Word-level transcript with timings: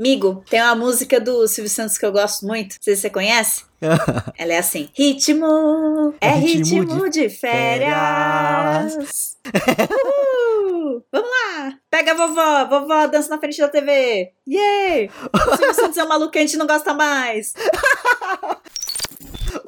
Migo, 0.00 0.42
tem 0.48 0.62
uma 0.62 0.74
música 0.74 1.20
do 1.20 1.46
Silvio 1.46 1.68
Santos 1.68 1.98
que 1.98 2.06
eu 2.06 2.10
gosto 2.10 2.46
muito. 2.46 2.70
Não 2.70 2.78
sei 2.80 2.96
se 2.96 3.02
você 3.02 3.10
conhece. 3.10 3.64
Ela 4.38 4.54
é 4.54 4.58
assim: 4.58 4.88
Ritmo 4.94 6.14
é 6.18 6.30
ritmo, 6.30 6.80
ritmo 6.80 7.10
de, 7.10 7.28
de, 7.28 7.28
férias. 7.28 8.96
Uhul, 10.64 11.04
vamos 11.12 11.28
lá! 11.28 11.74
Pega 11.90 12.12
a 12.12 12.14
vovó, 12.14 12.64
vovó 12.64 13.06
dança 13.08 13.28
na 13.28 13.38
frente 13.38 13.58
da 13.58 13.68
TV. 13.68 14.32
Yay! 14.48 15.10
O 15.34 15.38
Silvio 15.56 15.74
Santos 15.74 15.98
é 15.98 16.04
um 16.04 16.08
maluco 16.08 16.30
que 16.30 16.38
a 16.38 16.42
gente 16.42 16.56
não 16.56 16.66
gosta 16.66 16.94
mais. 16.94 17.52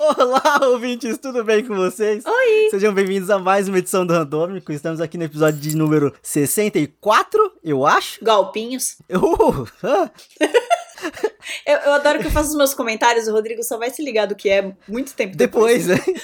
Olá, 0.04 0.58
ouvintes, 0.66 1.16
tudo 1.16 1.44
bem 1.44 1.64
com 1.64 1.76
vocês? 1.76 2.26
Oi! 2.26 2.70
Sejam 2.70 2.92
bem-vindos 2.92 3.30
a 3.30 3.38
mais 3.38 3.68
uma 3.68 3.78
edição 3.78 4.04
do 4.04 4.12
Randômico. 4.12 4.72
Estamos 4.72 5.00
aqui 5.00 5.16
no 5.16 5.22
episódio 5.22 5.60
de 5.60 5.76
número 5.76 6.12
64, 6.20 7.52
eu 7.62 7.86
acho. 7.86 8.18
Golpinhos. 8.24 8.96
Uh. 9.08 9.64
eu, 11.66 11.76
eu, 11.78 11.92
adoro 11.94 12.18
que 12.18 12.26
eu 12.26 12.30
faço 12.30 12.50
os 12.50 12.56
meus 12.56 12.74
comentários, 12.74 13.28
o 13.28 13.32
Rodrigo 13.32 13.62
só 13.62 13.78
vai 13.78 13.90
se 13.90 14.02
ligar 14.02 14.26
do 14.26 14.34
que 14.34 14.48
é 14.48 14.72
muito 14.88 15.14
tempo 15.14 15.36
depois. 15.36 15.86
Depois, 15.86 15.86
né? 15.86 16.14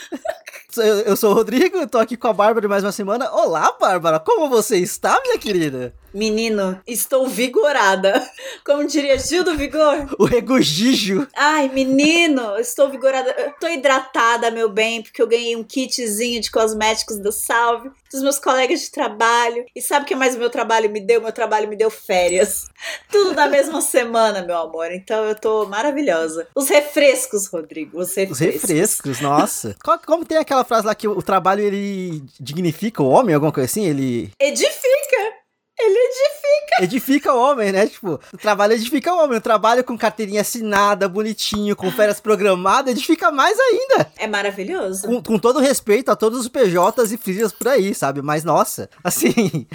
Eu 1.07 1.17
sou 1.17 1.33
o 1.33 1.35
Rodrigo, 1.35 1.87
tô 1.89 1.99
aqui 1.99 2.17
com 2.17 2.29
a 2.29 2.33
Bárbara 2.33 2.69
mais 2.69 2.85
uma 2.85 2.93
semana. 2.93 3.31
Olá, 3.33 3.75
Bárbara, 3.81 4.21
como 4.21 4.49
você 4.49 4.77
está, 4.77 5.21
minha 5.23 5.39
querida? 5.39 5.95
Menino, 6.13 6.81
estou 6.87 7.29
vigorada. 7.29 8.29
Como 8.65 8.87
diria 8.87 9.19
Gil 9.19 9.45
do 9.45 9.57
Vigor. 9.57 10.15
O 10.19 10.25
regojijo. 10.25 11.27
Ai, 11.37 11.69
menino, 11.69 12.59
estou 12.59 12.89
vigorada. 12.91 13.31
Estou 13.31 13.69
hidratada, 13.69 14.51
meu 14.51 14.69
bem, 14.69 15.03
porque 15.03 15.21
eu 15.21 15.27
ganhei 15.27 15.55
um 15.55 15.63
kitzinho 15.63 16.41
de 16.41 16.51
cosméticos 16.51 17.19
do 17.19 17.31
Salve, 17.31 17.91
dos 18.11 18.23
meus 18.23 18.39
colegas 18.39 18.81
de 18.81 18.91
trabalho. 18.91 19.65
E 19.75 19.83
sabe 19.83 20.05
o 20.05 20.09
que 20.09 20.15
mais 20.15 20.35
o 20.35 20.39
meu 20.39 20.51
trabalho 20.51 20.91
me 20.91 21.01
deu? 21.01 21.21
Meu 21.21 21.33
trabalho 21.33 21.69
me 21.69 21.77
deu 21.77 21.91
férias. 21.91 22.69
Tudo 23.11 23.35
na 23.35 23.47
mesma 23.47 23.81
semana, 23.81 24.43
meu 24.43 24.57
amor. 24.59 24.91
Então 24.93 25.18
eu 25.25 25.35
tô 25.35 25.67
maravilhosa. 25.67 26.47
Os 26.55 26.69
refrescos, 26.69 27.47
Rodrigo, 27.47 27.99
os 27.99 28.15
refrescos. 28.15 28.41
Os 28.41 28.41
refrescos, 28.41 29.21
nossa. 29.21 29.77
Como 30.07 30.25
tem 30.25 30.39
aquela 30.39 30.65
frase 30.65 30.87
lá 30.87 30.95
que 30.95 31.09
o 31.09 31.23
trabalho 31.23 31.63
ele 31.63 32.23
dignifica 32.39 33.03
o 33.03 33.09
homem, 33.09 33.35
alguma 33.35 33.53
coisa 33.53 33.67
assim? 33.67 33.85
Ele. 33.87 34.31
Edifica! 34.41 35.39
Ele 35.81 35.97
edifica. 35.97 36.83
Edifica 36.83 37.33
o 37.35 37.39
homem, 37.39 37.71
né? 37.71 37.87
Tipo, 37.87 38.21
o 38.33 38.37
trabalho 38.37 38.73
edifica 38.73 39.15
o 39.15 39.23
homem. 39.23 39.39
O 39.39 39.41
trabalho 39.41 39.85
com 39.85 39.97
carteirinha 39.97 40.41
assinada, 40.41 41.09
bonitinho, 41.09 41.77
com 41.77 41.89
férias 41.93 42.19
programadas, 42.21 42.93
edifica 42.93 43.31
mais 43.31 43.57
ainda. 43.61 44.11
É 44.17 44.27
maravilhoso. 44.27 45.07
Com, 45.07 45.23
com 45.23 45.39
todo 45.39 45.61
respeito 45.61 46.11
a 46.11 46.17
todos 46.17 46.41
os 46.41 46.49
PJs 46.49 47.13
e 47.13 47.17
filhas 47.17 47.53
por 47.53 47.69
aí, 47.69 47.95
sabe? 47.95 48.21
Mas, 48.23 48.43
nossa, 48.43 48.91
assim. 49.05 49.69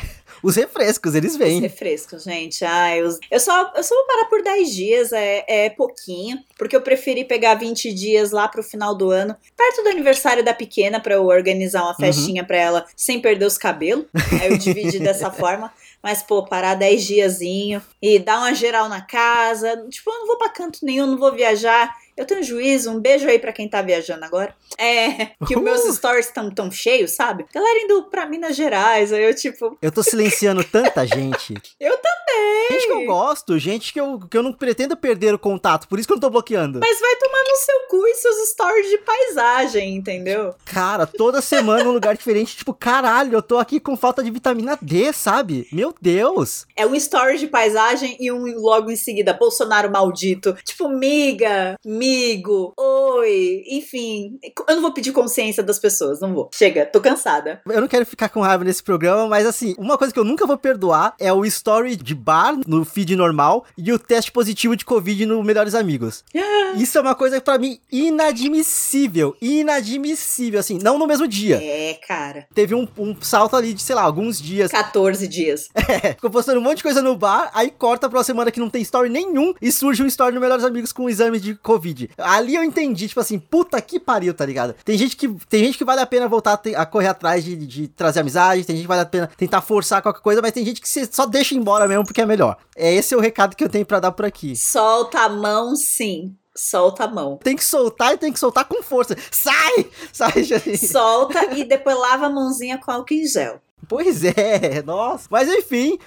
Os 0.44 0.58
refrescos, 0.58 1.16
eles 1.16 1.38
vêm. 1.38 1.56
Os 1.56 1.62
refrescos, 1.62 2.24
gente. 2.24 2.66
Ah, 2.66 2.96
eu, 2.98 3.10
eu, 3.32 3.40
só, 3.40 3.72
eu 3.76 3.84
só 3.84 3.96
vou 3.96 4.06
parar 4.06 4.26
por 4.26 4.44
10 4.44 4.76
dias, 4.76 5.14
é, 5.14 5.46
é 5.48 5.70
pouquinho, 5.70 6.38
porque 6.58 6.76
eu 6.76 6.82
preferi 6.82 7.24
pegar 7.24 7.56
20 7.56 7.94
dias 7.94 8.32
lá 8.32 8.48
pro 8.50 8.62
final 8.62 8.94
do 8.94 9.10
ano, 9.10 9.36
perto 9.56 9.84
do 9.84 9.90
aniversário 9.90 10.44
da 10.44 10.54
pequena, 10.54 11.00
para 11.00 11.16
eu 11.16 11.26
organizar 11.26 11.84
uma 11.84 11.92
uhum. 11.92 11.96
festinha 11.96 12.42
uhum. 12.42 12.48
pra 12.48 12.58
ela 12.58 12.86
sem 12.96 13.22
perder 13.22 13.46
os 13.46 13.58
cabelos. 13.58 14.06
Aí 14.42 14.52
eu 14.52 14.58
dividi 14.58 15.00
dessa 15.02 15.32
forma. 15.32 15.72
Mas, 16.02 16.22
pô, 16.22 16.46
parar 16.46 16.76
10 16.76 17.06
diazinho 17.06 17.82
e 18.02 18.20
dar 18.20 18.40
uma 18.40 18.54
geral 18.54 18.90
na 18.90 19.00
casa. 19.00 19.88
Tipo, 19.90 20.12
eu 20.12 20.20
não 20.20 20.28
vou 20.28 20.38
pra 20.38 20.50
canto 20.50 20.80
nenhum, 20.84 21.08
não 21.08 21.18
vou 21.18 21.34
viajar. 21.34 21.96
Eu 22.16 22.26
tenho 22.26 22.44
juízo, 22.44 22.92
um 22.92 23.00
beijo 23.00 23.28
aí 23.28 23.40
para 23.40 23.52
quem 23.52 23.68
tá 23.68 23.82
viajando 23.82 24.24
agora. 24.24 24.56
É, 24.78 25.32
que 25.48 25.56
uh! 25.56 25.58
os 25.58 25.64
meus 25.64 25.96
stories 25.96 26.28
estão 26.28 26.50
tão 26.52 26.72
cheios, 26.72 27.12
sabe? 27.12 27.46
Galera 27.54 27.80
indo 27.80 28.04
pra 28.04 28.26
Minas 28.26 28.56
Gerais, 28.56 29.12
aí 29.12 29.24
eu 29.24 29.36
tipo. 29.36 29.78
Eu 29.82 29.92
tô 29.92 30.04
silenciando 30.04 30.64
tanta 30.72 31.06
gente. 31.06 31.56
eu 31.80 31.98
também. 31.98 32.68
Gente 32.72 32.88
que 32.88 32.94
eu 32.94 33.06
gosto, 33.06 33.60
gente 33.60 33.94
que 33.94 34.00
eu, 34.00 34.20
que 34.20 34.38
eu 34.38 34.44
não 34.44 34.54
pretendo 34.54 34.96
perder 34.96 35.34
o 35.34 35.40
contato, 35.40 35.88
por 35.88 36.00
isso 36.00 36.08
que 36.08 36.14
eu 36.14 36.16
não 36.16 36.22
tô 36.22 36.30
bloqueando. 36.30 36.80
Mas 36.80 37.00
vai 37.00 37.16
tomar 37.16 37.44
no 37.44 37.56
seu 37.58 37.80
cu 37.90 38.08
e 38.08 38.16
seus 38.16 38.50
stories 38.50 38.90
de 38.90 38.98
paisagem, 39.00 39.96
entendeu? 39.96 40.56
Cara, 40.66 41.06
toda 41.06 41.42
semana 41.42 41.90
um 41.90 41.94
lugar 41.94 42.16
diferente, 42.16 42.56
tipo, 42.56 42.74
caralho, 42.74 43.36
eu 43.36 43.42
tô 43.42 43.58
aqui 43.58 43.80
com 43.80 43.98
falta 43.98 44.24
de 44.24 44.32
vitamina 44.32 44.78
D, 44.82 45.12
sabe? 45.14 45.68
Meu 45.72 45.94
Deus. 46.02 46.66
É 46.76 46.86
um 46.86 46.96
story 46.96 47.38
de 47.38 47.48
paisagem 47.48 48.18
e 48.20 48.32
um 48.32 48.60
logo 48.60 48.90
em 48.90 48.96
seguida, 48.96 49.34
Bolsonaro 49.34 49.92
maldito. 49.92 50.56
Tipo, 50.64 50.88
miga, 50.88 51.78
miga 51.86 52.03
amigo, 52.04 52.74
oi, 52.78 53.64
enfim. 53.70 54.38
Eu 54.68 54.76
não 54.76 54.82
vou 54.82 54.94
pedir 54.94 55.14
consciência 55.14 55.64
das 55.64 55.80
pessoas, 55.80 56.20
não 56.20 56.34
vou. 56.34 56.50
Chega, 56.54 56.86
tô 56.86 57.00
cansada. 57.00 57.62
Eu 57.66 57.80
não 57.80 57.88
quero 57.88 58.06
ficar 58.06 58.28
com 58.28 58.42
raiva 58.42 58.64
nesse 58.66 58.84
programa, 58.84 59.26
mas 59.28 59.48
assim, 59.48 59.74
uma 59.78 59.98
coisa 59.98 60.14
que 60.14 60.20
eu 60.20 60.26
nunca 60.26 60.46
vou 60.46 60.58
perdoar 60.58 61.16
é 61.18 61.32
o 61.32 61.46
story 61.46 61.96
de 61.96 62.14
bar 62.14 62.60
no 62.68 62.84
feed 62.84 63.16
normal 63.16 63.66
e 63.78 63.94
o 63.94 63.98
teste 63.98 64.32
positivo 64.34 64.76
de 64.76 64.84
Covid 64.84 65.26
no 65.26 65.42
Melhores 65.44 65.74
Amigos. 65.74 66.26
Isso 66.76 66.98
é 66.98 67.02
uma 67.02 67.16
coisa 67.16 67.40
para 67.40 67.58
mim 67.58 67.80
inadmissível. 67.92 69.36
Inadmissível, 69.42 70.60
assim, 70.60 70.80
não 70.82 70.98
no 70.98 71.08
mesmo 71.08 71.28
dia. 71.28 71.62
É, 71.64 71.94
cara. 72.06 72.48
Teve 72.54 72.76
um, 72.76 72.88
um 72.98 73.16
salto 73.22 73.56
ali 73.56 73.74
de, 73.74 73.82
sei 73.82 73.96
lá, 73.96 74.02
alguns 74.02 74.42
dias. 74.42 74.72
14 74.72 75.28
dias. 75.28 75.70
É, 75.94 76.14
ficou 76.14 76.30
postando 76.30 76.60
um 76.60 76.64
monte 76.64 76.78
de 76.78 76.84
coisa 76.84 77.02
no 77.02 77.16
bar, 77.16 77.52
aí 77.54 77.70
corta 77.70 78.10
pra 78.10 78.18
uma 78.18 78.24
semana 78.24 78.50
que 78.50 78.60
não 78.60 78.70
tem 78.70 78.82
story 78.82 79.10
nenhum 79.10 79.54
e 79.62 79.72
surge 79.72 80.02
um 80.02 80.08
story 80.08 80.34
no 80.34 80.42
Melhores 80.42 80.64
Amigos 80.64 80.92
com 80.92 81.04
um 81.04 81.10
exame 81.10 81.40
de 81.40 81.56
Covid. 81.56 81.93
Ali 82.18 82.56
eu 82.56 82.64
entendi, 82.64 83.08
tipo 83.08 83.20
assim, 83.20 83.40
puta 83.40 83.82
que 83.82 84.00
pariu, 84.00 84.34
tá 84.34 84.46
ligado? 84.46 84.76
Tem 84.86 84.98
gente 84.98 85.16
que, 85.16 85.28
tem 85.48 85.64
gente 85.64 85.78
que 85.78 85.86
vale 85.86 86.02
a 86.02 86.06
pena 86.06 86.28
voltar 86.28 86.60
a, 86.76 86.82
a 86.82 86.86
correr 86.86 87.08
atrás 87.08 87.44
de, 87.44 87.56
de, 87.56 87.88
trazer 87.88 88.20
amizade, 88.22 88.64
tem 88.64 88.76
gente 88.76 88.84
que 88.84 88.88
vale 88.88 89.02
a 89.02 89.06
pena 89.06 89.30
tentar 89.38 89.62
forçar 89.62 90.02
qualquer 90.02 90.22
coisa, 90.22 90.42
mas 90.42 90.52
tem 90.52 90.66
gente 90.66 90.82
que 90.82 90.90
você 90.90 91.08
só 91.12 91.26
deixa 91.26 91.56
embora 91.56 91.88
mesmo 91.88 92.06
porque 92.06 92.22
é 92.22 92.26
melhor. 92.26 92.58
É 92.76 92.94
esse 92.94 93.14
é 93.14 93.18
o 93.18 93.22
recado 93.22 93.56
que 93.56 93.64
eu 93.64 93.70
tenho 93.70 93.86
para 93.86 94.00
dar 94.00 94.12
por 94.12 94.26
aqui. 94.26 94.56
Solta 94.56 95.20
a 95.20 95.30
mão, 95.30 95.76
sim 95.76 96.36
solta 96.56 97.06
a 97.06 97.08
mão. 97.08 97.38
Tem 97.38 97.56
que 97.56 97.66
soltar 97.66 98.14
e 98.14 98.18
tem 98.18 98.32
que 98.32 98.40
soltar 98.40 98.66
com 98.66 98.84
força. 98.84 99.16
Sai! 99.32 99.90
Sai, 100.12 100.44
gente. 100.44 100.88
Solta 100.88 101.46
e 101.56 101.64
depois 101.64 101.98
lava 101.98 102.28
a 102.28 102.30
mãozinha 102.30 102.78
com 102.78 102.92
álcool 102.92 103.14
em 103.14 103.26
gel. 103.26 103.60
Pois 103.88 104.24
é, 104.24 104.82
nossa. 104.84 105.28
Mas 105.30 105.50
enfim, 105.50 105.98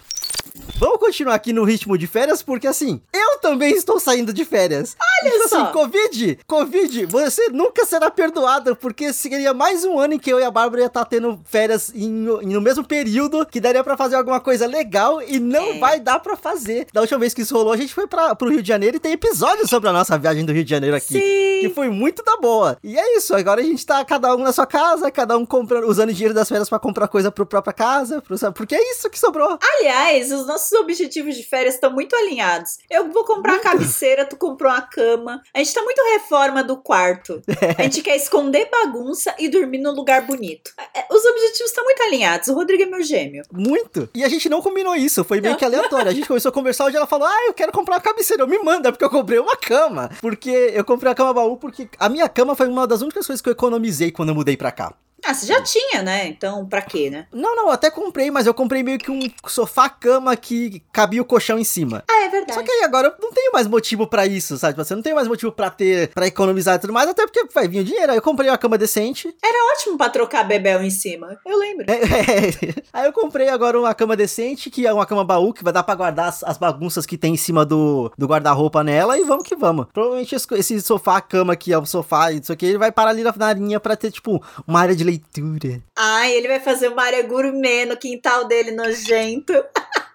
Vamos 0.79 0.99
continuar 0.99 1.35
aqui 1.35 1.55
no 1.55 1.65
ritmo 1.65 1.97
de 1.97 2.07
férias, 2.07 2.43
porque 2.43 2.67
assim, 2.67 3.01
eu 3.11 3.39
também 3.39 3.75
estou 3.75 3.99
saindo 3.99 4.31
de 4.31 4.45
férias. 4.45 4.95
Olha 5.01 5.35
então, 5.35 5.49
só! 5.49 5.63
Assim, 5.63 5.73
Covid, 5.73 6.39
Covid, 6.47 7.07
você 7.07 7.49
nunca 7.49 7.87
será 7.87 8.11
perdoado, 8.11 8.77
porque 8.77 9.11
seria 9.11 9.55
mais 9.55 9.85
um 9.85 9.99
ano 9.99 10.15
em 10.15 10.19
que 10.19 10.31
eu 10.31 10.39
e 10.39 10.45
a 10.45 10.51
Bárbara 10.51 10.83
ia 10.83 10.87
estar 10.89 11.05
tá 11.05 11.07
tendo 11.07 11.41
férias 11.47 11.91
em, 11.95 12.11
no 12.11 12.61
mesmo 12.61 12.85
período, 12.85 13.47
que 13.47 13.59
daria 13.59 13.83
para 13.83 13.97
fazer 13.97 14.17
alguma 14.17 14.39
coisa 14.39 14.67
legal 14.67 15.23
e 15.23 15.41
não 15.41 15.65
é. 15.65 15.79
vai 15.79 16.01
dar 16.01 16.21
para 16.21 16.37
fazer. 16.37 16.87
Da 16.93 17.01
última 17.01 17.21
vez 17.21 17.33
que 17.33 17.41
isso 17.41 17.55
rolou, 17.57 17.73
a 17.73 17.77
gente 17.77 17.95
foi 17.95 18.07
para 18.07 18.35
pro 18.35 18.51
Rio 18.51 18.63
de 18.63 18.69
Janeiro 18.69 18.97
e 18.97 19.01
tem 19.01 19.13
episódio 19.13 19.67
sobre 19.67 19.89
a 19.89 19.93
nossa 19.95 20.19
viagem 20.19 20.45
do 20.45 20.53
Rio 20.53 20.65
de 20.65 20.71
Janeiro 20.71 20.95
aqui. 20.95 21.15
Sim. 21.15 21.61
Que 21.61 21.73
foi 21.75 21.89
muito 21.89 22.23
da 22.23 22.37
boa. 22.37 22.77
E 22.85 22.99
é 22.99 23.17
isso, 23.17 23.35
agora 23.35 23.63
a 23.63 23.65
gente 23.65 23.85
tá 23.87 24.05
cada 24.05 24.35
um 24.37 24.41
na 24.41 24.53
sua 24.53 24.67
casa, 24.67 25.11
cada 25.11 25.39
um 25.39 25.47
comprando, 25.47 25.89
usando 25.89 26.13
dinheiro 26.13 26.35
das 26.35 26.49
férias 26.49 26.69
para 26.69 26.79
comprar 26.79 27.09
coisa 27.09 27.33
pro 27.33 27.47
própria 27.47 27.73
casa, 27.73 28.21
pro, 28.21 28.37
porque 28.53 28.75
é 28.75 28.93
isso 28.93 29.09
que 29.09 29.19
sobrou. 29.19 29.59
Aliás, 29.79 30.16
os 30.25 30.47
nossos 30.47 30.72
objetivos 30.72 31.37
de 31.37 31.43
férias 31.43 31.75
estão 31.75 31.93
muito 31.93 32.15
alinhados. 32.16 32.78
Eu 32.91 33.10
vou 33.10 33.25
comprar 33.25 33.54
muito. 33.54 33.66
a 33.66 33.71
cabeceira, 33.71 34.25
tu 34.25 34.37
comprou 34.37 34.71
a 34.71 34.81
cama. 34.81 35.43
A 35.54 35.59
gente 35.59 35.75
tá 35.75 35.82
muito 35.82 36.00
reforma 36.12 36.62
do 36.62 36.77
quarto. 36.77 37.43
É. 37.60 37.81
A 37.81 37.82
gente 37.84 38.03
quer 38.03 38.16
esconder 38.16 38.69
bagunça 38.71 39.34
e 39.38 39.49
dormir 39.49 39.78
num 39.78 39.93
lugar 39.93 40.22
bonito. 40.22 40.72
É, 40.94 41.06
os 41.10 41.25
objetivos 41.25 41.71
estão 41.71 41.84
muito 41.84 42.03
alinhados. 42.03 42.49
O 42.49 42.54
Rodrigo 42.54 42.82
é 42.82 42.87
meu 42.87 43.03
gêmeo. 43.03 43.42
Muito. 43.51 44.09
E 44.15 44.22
a 44.22 44.28
gente 44.28 44.48
não 44.48 44.60
combinou 44.60 44.95
isso, 44.95 45.24
foi 45.24 45.41
meio 45.41 45.53
não. 45.53 45.59
que 45.59 45.65
aleatório. 45.65 46.10
A 46.10 46.15
gente 46.15 46.28
começou 46.28 46.51
a 46.51 46.53
conversar 46.53 46.84
hoje 46.84 46.97
ela 46.97 47.07
falou: 47.07 47.27
"Ah, 47.27 47.47
eu 47.47 47.54
quero 47.54 47.72
comprar 47.72 47.97
uma 47.97 48.01
cabeceira". 48.01 48.42
Eu 48.42 48.47
me 48.47 48.59
manda 48.59 48.92
porque 48.92 49.04
eu 49.04 49.10
comprei 49.10 49.39
uma 49.39 49.57
cama. 49.57 50.10
Porque 50.21 50.51
eu 50.51 50.84
comprei 50.84 51.12
a 51.12 51.15
cama 51.15 51.33
baú 51.33 51.57
porque 51.57 51.89
a 51.98 52.09
minha 52.09 52.28
cama 52.28 52.54
foi 52.54 52.69
uma 52.69 52.86
das 52.86 53.03
únicas 53.03 53.27
coisas 53.27 53.41
que 53.41 53.48
eu 53.48 53.53
economizei 53.53 54.10
quando 54.10 54.30
eu 54.30 54.34
mudei 54.34 54.57
para 54.57 54.71
cá. 54.71 54.95
Ah, 55.27 55.34
você 55.34 55.47
já 55.47 55.61
tinha, 55.61 56.03
né? 56.03 56.28
Então, 56.28 56.65
pra 56.65 56.81
quê, 56.81 57.11
né? 57.11 57.27
Não, 57.33 57.57
não, 57.57 57.65
eu 57.65 57.71
até 57.71 57.91
comprei, 57.91 58.31
mas 58.31 58.47
eu 58.47 58.55
comprei 58.55 58.83
meio 58.84 58.97
que 58.99 59.11
um 59.11 59.28
sofá-cama 59.47 60.37
que 60.37 60.81
cabia 60.93 61.21
o 61.21 61.25
colchão 61.25 61.59
em 61.59 61.65
cima. 61.65 62.05
Ah, 62.09 62.25
é 62.25 62.28
verdade. 62.28 62.55
Só 62.55 62.63
que 62.63 62.71
aí 62.71 62.84
agora 62.84 63.09
eu 63.09 63.15
não 63.21 63.33
tenho 63.33 63.51
mais 63.53 63.67
motivo 63.67 64.07
para 64.07 64.25
isso, 64.25 64.57
sabe? 64.57 64.77
Você 64.77 64.95
não 64.95 65.03
tem 65.03 65.15
mais 65.15 65.27
motivo 65.27 65.51
para 65.51 65.69
ter, 65.69 66.11
para 66.15 66.28
economizar 66.28 66.77
e 66.77 66.78
tudo 66.78 66.93
mais, 66.93 67.11
até 67.11 67.27
porque 67.27 67.45
vai 67.53 67.67
vir 67.67 67.81
o 67.81 67.84
dinheiro. 67.84 68.13
Aí 68.13 68.19
eu 68.19 68.23
comprei 68.23 68.49
uma 68.49 68.57
cama 68.57 68.78
decente. 68.78 69.34
Era 69.43 69.75
ótimo 69.75 69.99
para 69.99 70.11
trocar 70.11 70.45
bebel 70.45 70.81
em 70.83 70.91
cima, 70.91 71.39
eu 71.45 71.59
lembro. 71.59 71.87
É, 71.97 72.49
é. 72.49 72.75
Aí 72.93 73.07
eu 73.07 73.13
comprei 73.13 73.49
agora 73.49 73.79
uma 73.79 73.95
cama 73.95 74.17
decente, 74.17 74.71
que 74.71 74.87
é 74.87 74.93
uma 74.93 75.07
cama 75.07 75.25
baú, 75.25 75.53
que 75.53 75.65
vai 75.65 75.72
dar 75.72 75.83
pra 75.83 75.95
guardar 75.95 76.29
as, 76.29 76.43
as 76.45 76.59
bagunças 76.59 77.07
que 77.07 77.17
tem 77.17 77.34
em 77.34 77.37
cima 77.37 77.65
do, 77.65 78.13
do 78.17 78.27
guarda-roupa 78.27 78.84
nela, 78.84 79.19
e 79.19 79.25
vamos 79.25 79.45
que 79.45 79.57
vamos. 79.57 79.87
Provavelmente 79.93 80.34
esse 80.34 80.81
sofá-cama 80.81 81.53
aqui, 81.53 81.72
é 81.72 81.79
o 81.79 81.87
sofá 81.87 82.33
e 82.33 82.41
isso 82.41 82.53
aqui, 82.53 82.67
ele 82.67 82.79
vai 82.79 82.93
parar 82.93 83.11
ali 83.11 83.22
na 83.22 83.53
linha 83.53 83.81
pra 83.81 83.97
ter, 83.97 84.11
tipo, 84.11 84.43
uma 84.67 84.81
área 84.81 84.95
de 84.95 85.05
leitura. 85.05 85.16
Ai, 85.97 86.33
ele 86.33 86.48
vai 86.48 86.60
fazer 86.60 86.89
uma 86.89 87.03
área 87.03 87.22
gourmet 87.22 87.86
no 87.86 87.97
quintal 87.97 88.47
dele 88.47 88.72
nojento. 88.72 89.53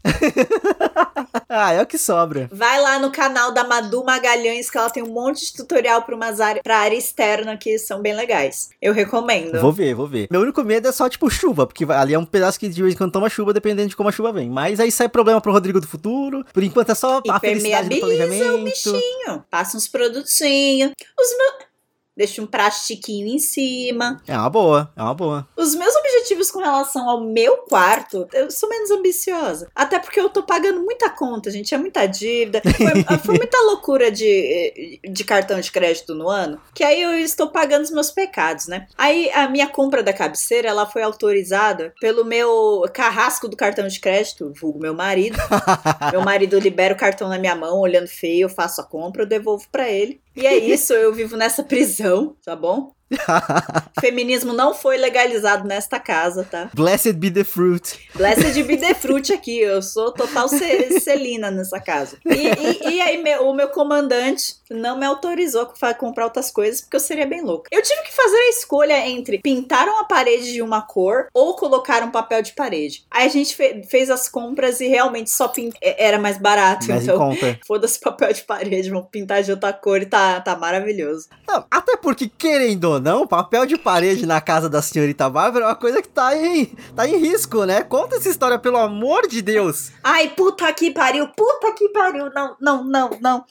ah, 1.47 1.73
é 1.73 1.81
o 1.81 1.85
que 1.85 1.97
sobra. 1.97 2.49
Vai 2.51 2.81
lá 2.81 2.99
no 2.99 3.11
canal 3.11 3.53
da 3.53 3.63
Madu 3.63 4.03
Magalhães, 4.03 4.69
que 4.69 4.77
ela 4.77 4.89
tem 4.89 5.03
um 5.03 5.13
monte 5.13 5.45
de 5.45 5.53
tutorial 5.53 6.01
para 6.01 6.15
umas 6.15 6.39
áreas, 6.39 6.63
pra 6.63 6.79
área 6.79 6.95
externa 6.95 7.57
que 7.57 7.77
são 7.77 8.01
bem 8.01 8.13
legais. 8.13 8.69
Eu 8.81 8.93
recomendo. 8.93 9.59
Vou 9.59 9.71
ver, 9.71 9.93
vou 9.93 10.07
ver. 10.07 10.27
Meu 10.31 10.41
único 10.41 10.63
medo 10.63 10.87
é 10.87 10.91
só, 10.91 11.07
tipo, 11.07 11.29
chuva, 11.29 11.67
porque 11.67 11.85
ali 11.85 12.13
é 12.13 12.19
um 12.19 12.25
pedaço 12.25 12.59
que 12.59 12.67
de 12.67 12.81
vez 12.81 12.93
em 12.93 12.97
quando 12.97 13.11
toma 13.11 13.29
chuva, 13.29 13.53
dependendo 13.53 13.89
de 13.89 13.95
como 13.95 14.09
a 14.09 14.11
chuva 14.11 14.31
vem. 14.31 14.49
Mas 14.49 14.79
aí 14.79 14.91
sai 14.91 15.07
problema 15.07 15.39
pro 15.39 15.51
Rodrigo 15.51 15.79
do 15.79 15.87
futuro. 15.87 16.45
Por 16.51 16.63
enquanto 16.63 16.91
é 16.91 16.95
só 16.95 17.21
a 17.29 17.39
felicidade 17.39 17.89
do 17.89 17.99
planejamento. 17.99 18.55
o 18.55 18.63
bichinho. 18.63 19.45
Passa 19.49 19.77
uns 19.77 19.87
produtinhos. 19.87 20.91
Os 21.19 21.37
meus 21.37 21.70
deixa 22.15 22.41
um 22.41 22.47
plastiquinho 22.47 23.27
em 23.27 23.39
cima. 23.39 24.21
É 24.27 24.37
uma 24.37 24.49
boa, 24.49 24.91
é 24.95 25.01
uma 25.01 25.13
boa. 25.13 25.47
Os 25.55 25.75
meus 25.75 25.95
objetivos 25.95 26.51
com 26.51 26.59
relação 26.59 27.09
ao 27.09 27.21
meu 27.21 27.57
quarto, 27.57 28.27
eu 28.33 28.51
sou 28.51 28.69
menos 28.69 28.91
ambiciosa. 28.91 29.69
Até 29.75 29.99
porque 29.99 30.19
eu 30.19 30.29
tô 30.29 30.43
pagando 30.43 30.81
muita 30.81 31.09
conta, 31.09 31.49
gente, 31.49 31.73
é 31.73 31.77
muita 31.77 32.05
dívida. 32.05 32.61
Foi, 32.61 33.17
foi 33.19 33.37
muita 33.37 33.57
loucura 33.61 34.11
de, 34.11 34.99
de 35.03 35.23
cartão 35.23 35.59
de 35.59 35.71
crédito 35.71 36.13
no 36.13 36.29
ano, 36.29 36.59
que 36.73 36.83
aí 36.83 37.01
eu 37.01 37.17
estou 37.17 37.49
pagando 37.49 37.83
os 37.83 37.91
meus 37.91 38.11
pecados, 38.11 38.67
né? 38.67 38.87
Aí 38.97 39.29
a 39.31 39.49
minha 39.49 39.67
compra 39.67 40.03
da 40.03 40.13
cabeceira, 40.13 40.67
ela 40.67 40.85
foi 40.85 41.03
autorizada 41.03 41.93
pelo 41.99 42.25
meu 42.25 42.83
carrasco 42.93 43.47
do 43.47 43.57
cartão 43.57 43.87
de 43.87 43.99
crédito, 43.99 44.53
vulgo 44.59 44.79
meu 44.79 44.93
marido. 44.93 45.37
meu 46.11 46.21
marido 46.21 46.59
libera 46.59 46.93
o 46.93 46.97
cartão 46.97 47.29
na 47.29 47.39
minha 47.39 47.55
mão, 47.55 47.79
olhando 47.79 48.07
feio, 48.07 48.45
eu 48.45 48.49
faço 48.49 48.81
a 48.81 48.83
compra, 48.83 49.23
eu 49.23 49.27
devolvo 49.27 49.65
para 49.71 49.89
ele. 49.89 50.21
E 50.35 50.45
é 50.47 50.57
isso, 50.57 50.93
eu 50.93 51.13
vivo 51.13 51.35
nessa 51.35 51.63
prisão, 51.63 52.35
tá 52.43 52.55
bom? 52.55 52.93
Feminismo 53.99 54.53
não 54.53 54.73
foi 54.73 54.97
legalizado 54.97 55.67
nesta 55.67 55.99
casa, 55.99 56.43
tá? 56.43 56.69
Blessed 56.73 57.13
be 57.13 57.29
the 57.29 57.43
fruit. 57.43 57.99
Blessed 58.15 58.63
be 58.63 58.77
the 58.77 58.93
fruit 58.95 59.31
aqui. 59.33 59.59
Eu 59.59 59.81
sou 59.81 60.11
total 60.11 60.47
Celina 60.47 61.51
nessa 61.51 61.79
casa. 61.79 62.17
E, 62.25 62.87
e, 62.87 62.95
e 62.95 63.01
aí, 63.01 63.21
meu, 63.21 63.47
o 63.47 63.53
meu 63.53 63.69
comandante 63.69 64.55
não 64.69 64.97
me 64.97 65.05
autorizou 65.05 65.71
a 65.81 65.93
comprar 65.93 66.25
outras 66.25 66.49
coisas 66.49 66.81
porque 66.81 66.95
eu 66.95 66.99
seria 66.99 67.25
bem 67.25 67.41
louca. 67.41 67.69
Eu 67.71 67.81
tive 67.81 68.01
que 68.03 68.13
fazer 68.13 68.37
a 68.37 68.49
escolha 68.49 69.07
entre 69.07 69.39
pintar 69.39 69.87
uma 69.87 70.05
parede 70.05 70.51
de 70.53 70.61
uma 70.61 70.81
cor 70.81 71.27
ou 71.33 71.55
colocar 71.55 72.03
um 72.03 72.11
papel 72.11 72.41
de 72.41 72.53
parede. 72.53 73.05
Aí 73.11 73.25
a 73.25 73.29
gente 73.29 73.55
fe 73.55 73.81
fez 73.89 74.09
as 74.09 74.29
compras 74.29 74.79
e 74.79 74.87
realmente 74.87 75.29
só 75.29 75.47
pint... 75.47 75.75
era 75.81 76.17
mais 76.17 76.37
barato. 76.37 76.87
Mais 76.87 77.03
então, 77.03 77.31
foda-se 77.65 77.99
papel 77.99 78.33
de 78.33 78.43
parede, 78.43 78.89
vamos 78.89 79.09
pintar 79.11 79.43
de 79.43 79.51
outra 79.51 79.73
cor 79.73 80.01
e 80.01 80.05
tá, 80.05 80.39
tá 80.39 80.55
maravilhoso. 80.55 81.27
Não, 81.47 81.65
até 81.69 81.97
porque, 81.97 82.29
querendo 82.29 83.00
não, 83.01 83.27
papel 83.27 83.65
de 83.65 83.77
parede 83.77 84.25
na 84.25 84.39
casa 84.39 84.69
da 84.69 84.81
senhorita 84.81 85.29
Bárbara 85.29 85.65
é 85.65 85.67
uma 85.67 85.75
coisa 85.75 86.01
que 86.01 86.09
tá 86.09 86.35
em, 86.35 86.65
tá 86.95 87.07
em 87.07 87.17
risco, 87.17 87.65
né? 87.65 87.81
Conta 87.81 88.15
essa 88.15 88.29
história, 88.29 88.59
pelo 88.59 88.77
amor 88.77 89.27
de 89.27 89.41
Deus. 89.41 89.91
Ai, 90.03 90.29
puta 90.29 90.71
que 90.73 90.91
pariu, 90.91 91.27
puta 91.29 91.73
que 91.73 91.89
pariu. 91.89 92.29
Não, 92.33 92.55
não, 92.59 92.83
não, 92.83 93.09
não. 93.19 93.45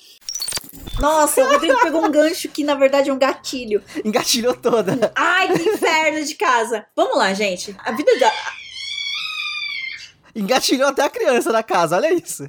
Nossa, 1.00 1.42
o 1.42 1.48
Rodrigo 1.50 1.78
pegou 1.82 2.04
um 2.04 2.10
gancho 2.10 2.48
que 2.48 2.64
na 2.64 2.74
verdade 2.74 3.10
é 3.10 3.12
um 3.12 3.18
gatilho. 3.18 3.82
Engatilhou 4.04 4.54
toda. 4.54 5.12
Ai, 5.14 5.48
que 5.48 5.68
inferno 5.68 6.24
de 6.24 6.34
casa. 6.34 6.86
Vamos 6.94 7.16
lá, 7.16 7.34
gente. 7.34 7.74
A 7.84 7.92
vida 7.92 8.18
da. 8.18 8.32
Engatilhou 10.34 10.88
até 10.88 11.02
a 11.02 11.10
criança 11.10 11.50
na 11.50 11.62
casa, 11.62 11.96
olha 11.96 12.12
isso. 12.14 12.48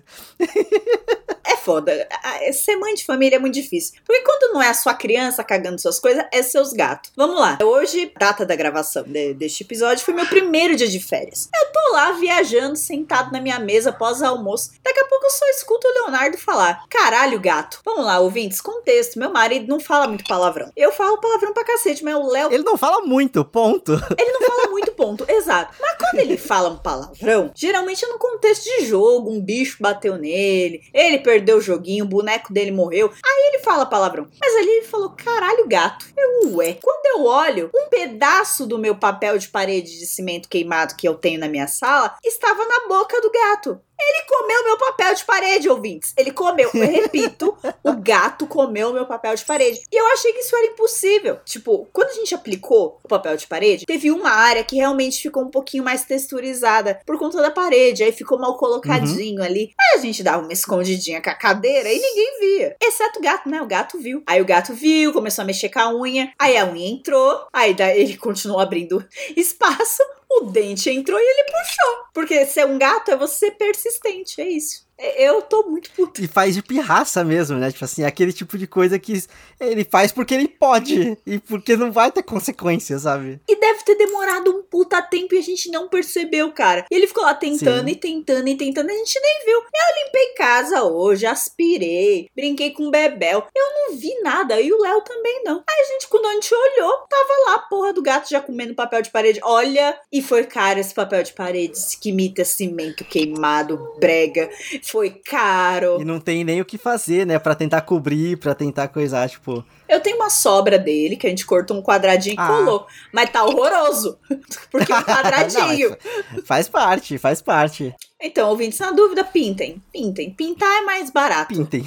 é 1.43 1.55
foda. 1.63 2.07
Ser 2.53 2.75
mãe 2.75 2.93
de 2.93 3.05
família 3.05 3.35
é 3.35 3.39
muito 3.39 3.53
difícil. 3.53 3.95
Porque 4.05 4.21
quando 4.21 4.53
não 4.53 4.61
é 4.61 4.69
a 4.69 4.73
sua 4.73 4.93
criança 4.93 5.43
cagando 5.43 5.79
suas 5.79 5.99
coisas, 5.99 6.25
é 6.31 6.41
seus 6.43 6.73
gatos. 6.73 7.11
Vamos 7.15 7.39
lá. 7.39 7.57
Hoje, 7.61 8.11
data 8.17 8.45
da 8.45 8.55
gravação 8.55 9.03
de, 9.03 9.33
deste 9.33 9.63
episódio, 9.63 10.03
foi 10.03 10.13
meu 10.13 10.25
primeiro 10.25 10.75
dia 10.75 10.87
de 10.87 10.99
férias. 10.99 11.49
Eu 11.53 11.71
tô 11.71 11.93
lá 11.93 12.11
viajando, 12.13 12.75
sentado 12.75 13.31
na 13.31 13.39
minha 13.39 13.59
mesa 13.59 13.91
pós-almoço. 13.91 14.71
Daqui 14.83 14.99
a 14.99 15.05
pouco 15.05 15.25
eu 15.25 15.31
só 15.31 15.45
escuto 15.49 15.87
o 15.87 15.93
Leonardo 15.93 16.37
falar: 16.37 16.83
Caralho, 16.89 17.39
gato. 17.39 17.79
Vamos 17.85 18.05
lá, 18.05 18.19
ouvintes, 18.19 18.61
contexto. 18.61 19.19
Meu 19.19 19.31
marido 19.31 19.67
não 19.67 19.79
fala 19.79 20.07
muito 20.07 20.25
palavrão. 20.25 20.71
Eu 20.75 20.91
falo 20.91 21.19
palavrão 21.19 21.53
pra 21.53 21.63
cacete, 21.63 22.03
mas 22.03 22.15
o 22.15 22.27
Léo. 22.27 22.51
Ele 22.51 22.63
não 22.63 22.77
fala 22.77 23.01
muito, 23.05 23.43
ponto. 23.45 23.93
Ele 24.17 24.31
não 24.31 24.41
fala 24.41 24.69
muito, 24.69 24.91
ponto. 24.91 25.25
Exato. 25.27 25.75
Mas 25.79 25.97
quando 25.97 26.19
ele 26.19 26.37
fala 26.37 26.69
um 26.69 26.77
palavrão, 26.77 27.51
geralmente 27.55 28.05
é 28.05 28.07
no 28.07 28.17
contexto 28.17 28.63
de 28.63 28.85
jogo. 28.85 29.31
Um 29.31 29.41
bicho 29.41 29.77
bateu 29.79 30.17
nele, 30.17 30.81
ele 30.93 31.19
perdeu 31.19 31.50
o 31.53 31.61
joguinho, 31.61 32.05
o 32.05 32.07
boneco 32.07 32.53
dele 32.53 32.71
morreu. 32.71 33.11
Aí 33.25 33.51
ele 33.53 33.63
fala 33.63 33.85
palavrão. 33.85 34.27
Mas 34.39 34.55
ali 34.55 34.69
ele 34.69 34.85
falou: 34.87 35.11
caralho, 35.11 35.67
gato. 35.67 36.05
Eu, 36.17 36.55
ué. 36.55 36.77
Quando 36.81 37.05
eu 37.05 37.25
olho, 37.25 37.69
um 37.75 37.89
pedaço 37.89 38.65
do 38.65 38.77
meu 38.77 38.95
papel 38.95 39.37
de 39.37 39.49
parede 39.49 39.99
de 39.99 40.05
cimento 40.05 40.49
queimado 40.49 40.95
que 40.95 41.07
eu 41.07 41.15
tenho 41.15 41.39
na 41.39 41.47
minha 41.47 41.67
sala 41.67 42.15
estava 42.23 42.65
na 42.65 42.87
boca 42.87 43.19
do 43.21 43.31
gato. 43.31 43.79
Ele 44.01 44.25
comeu 44.27 44.63
meu 44.63 44.77
papel 44.77 45.13
de 45.13 45.25
parede, 45.25 45.69
ouvintes. 45.69 46.13
Ele 46.17 46.31
comeu. 46.31 46.69
Eu 46.73 46.91
repito, 46.91 47.55
o 47.83 47.93
gato 47.93 48.47
comeu 48.47 48.93
meu 48.93 49.05
papel 49.05 49.35
de 49.35 49.45
parede. 49.45 49.81
E 49.91 49.95
eu 49.95 50.07
achei 50.07 50.33
que 50.33 50.39
isso 50.39 50.55
era 50.55 50.65
impossível. 50.65 51.39
Tipo, 51.45 51.87
quando 51.93 52.09
a 52.09 52.13
gente 52.13 52.33
aplicou 52.33 52.99
o 53.03 53.07
papel 53.07 53.37
de 53.37 53.47
parede, 53.47 53.85
teve 53.85 54.11
uma 54.11 54.31
área 54.31 54.63
que 54.63 54.75
realmente 54.75 55.21
ficou 55.21 55.43
um 55.43 55.49
pouquinho 55.51 55.83
mais 55.83 56.05
texturizada 56.05 56.99
por 57.05 57.17
conta 57.17 57.41
da 57.41 57.51
parede. 57.51 58.03
Aí 58.03 58.11
ficou 58.11 58.39
mal 58.39 58.57
colocadinho 58.57 59.39
uhum. 59.39 59.45
ali. 59.45 59.73
Aí 59.79 59.99
a 59.99 60.01
gente 60.01 60.23
dava 60.23 60.43
uma 60.43 60.53
escondidinha 60.53 61.21
com 61.21 61.29
a 61.29 61.35
cadeira 61.35 61.91
e 61.91 61.99
ninguém 61.99 62.39
via. 62.39 62.75
Exceto 62.81 63.19
o 63.19 63.21
gato, 63.21 63.49
né? 63.49 63.61
O 63.61 63.67
gato 63.67 63.99
viu. 63.99 64.23
Aí 64.25 64.41
o 64.41 64.45
gato 64.45 64.73
viu, 64.73 65.13
começou 65.13 65.43
a 65.43 65.45
mexer 65.45 65.69
com 65.69 65.79
a 65.79 65.93
unha. 65.93 66.31
Aí 66.39 66.57
a 66.57 66.65
unha 66.65 66.89
entrou. 66.89 67.45
Aí 67.53 67.75
ele 67.95 68.17
continuou 68.17 68.59
abrindo 68.59 69.05
espaço. 69.35 70.03
O 70.37 70.45
dente 70.45 70.89
entrou 70.89 71.19
e 71.19 71.23
ele 71.23 71.43
puxou. 71.43 72.05
Porque 72.13 72.45
ser 72.45 72.65
um 72.65 72.77
gato 72.77 73.11
é 73.11 73.17
você 73.17 73.51
persistente, 73.51 74.41
é 74.41 74.47
isso. 74.47 74.87
Eu 75.17 75.41
tô 75.41 75.63
muito 75.63 75.89
puto. 75.91 76.23
E 76.23 76.27
faz 76.27 76.53
de 76.53 76.61
pirraça 76.61 77.23
mesmo, 77.23 77.57
né? 77.57 77.71
Tipo 77.71 77.85
assim, 77.85 78.03
aquele 78.03 78.31
tipo 78.31 78.57
de 78.57 78.67
coisa 78.67 78.99
que 78.99 79.23
ele 79.59 79.83
faz 79.83 80.11
porque 80.11 80.33
ele 80.33 80.47
pode. 80.47 81.17
E 81.25 81.39
porque 81.39 81.75
não 81.75 81.91
vai 81.91 82.11
ter 82.11 82.23
consequências, 82.23 83.03
sabe? 83.03 83.39
E 83.47 83.55
deve 83.59 83.83
ter 83.83 83.95
demorado 83.95 84.51
um 84.51 84.63
puta 84.63 85.01
tempo 85.01 85.33
e 85.33 85.37
a 85.37 85.41
gente 85.41 85.71
não 85.71 85.87
percebeu, 85.87 86.51
cara. 86.51 86.85
E 86.91 86.95
ele 86.95 87.07
ficou 87.07 87.23
lá 87.23 87.33
tentando 87.33 87.87
Sim. 87.87 87.93
e 87.93 87.95
tentando 87.95 88.47
e 88.47 88.55
tentando, 88.55 88.89
a 88.89 88.93
gente 88.93 89.19
nem 89.19 89.45
viu. 89.45 89.57
Eu 89.57 90.05
limpei 90.05 90.33
casa 90.35 90.83
hoje, 90.83 91.25
aspirei, 91.25 92.27
brinquei 92.35 92.71
com 92.71 92.87
o 92.87 92.91
Bebel. 92.91 93.47
Eu 93.55 93.65
não 93.73 93.97
vi 93.97 94.13
nada. 94.21 94.59
E 94.59 94.71
o 94.71 94.81
Léo 94.81 95.01
também 95.01 95.43
não. 95.43 95.63
Aí 95.67 95.81
a 95.81 95.93
gente, 95.93 96.07
quando 96.07 96.25
a 96.25 96.33
gente 96.33 96.53
olhou, 96.53 96.91
tava 97.09 97.33
lá 97.45 97.55
a 97.55 97.59
porra 97.59 97.93
do 97.93 98.01
gato 98.01 98.29
já 98.29 98.41
comendo 98.41 98.75
papel 98.75 99.01
de 99.01 99.09
parede. 99.09 99.39
Olha, 99.43 99.97
e 100.11 100.21
foi 100.21 100.43
caro 100.43 100.79
esse 100.79 100.93
papel 100.93 101.23
de 101.23 101.33
parede 101.33 101.79
que 101.99 102.09
imita 102.09 102.43
cimento 102.43 103.05
queimado, 103.05 103.95
brega 103.99 104.49
foi 104.91 105.09
caro. 105.09 106.01
E 106.01 106.03
não 106.03 106.19
tem 106.19 106.43
nem 106.43 106.59
o 106.59 106.65
que 106.65 106.77
fazer, 106.77 107.25
né? 107.25 107.39
Para 107.39 107.55
tentar 107.55 107.79
cobrir, 107.79 108.37
para 108.37 108.53
tentar 108.53 108.89
coisar, 108.89 109.29
tipo. 109.29 109.63
Eu 109.87 110.01
tenho 110.01 110.17
uma 110.17 110.29
sobra 110.29 110.77
dele, 110.77 111.15
que 111.15 111.25
a 111.25 111.29
gente 111.29 111.45
cortou 111.45 111.77
um 111.77 111.81
quadradinho 111.81 112.35
ah. 112.37 112.43
e 112.43 112.47
colou. 112.47 112.85
Mas 113.13 113.29
tá 113.29 113.45
horroroso. 113.45 114.19
Porque 114.69 114.91
é 114.91 114.97
um 114.97 115.03
quadradinho. 115.03 115.95
não, 116.33 116.43
faz 116.43 116.67
parte, 116.67 117.17
faz 117.17 117.41
parte. 117.41 117.95
Então, 118.21 118.49
ouvintes, 118.49 118.79
na 118.79 118.91
dúvida, 118.91 119.23
pintem. 119.23 119.81
Pintem. 119.93 120.29
Pintar 120.33 120.79
é 120.79 120.81
mais 120.81 121.09
barato. 121.09 121.55
Pintem. 121.55 121.85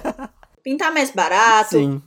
Pintar 0.64 0.90
é 0.90 0.94
mais 0.94 1.10
barato. 1.10 1.76
Sim. 1.76 2.02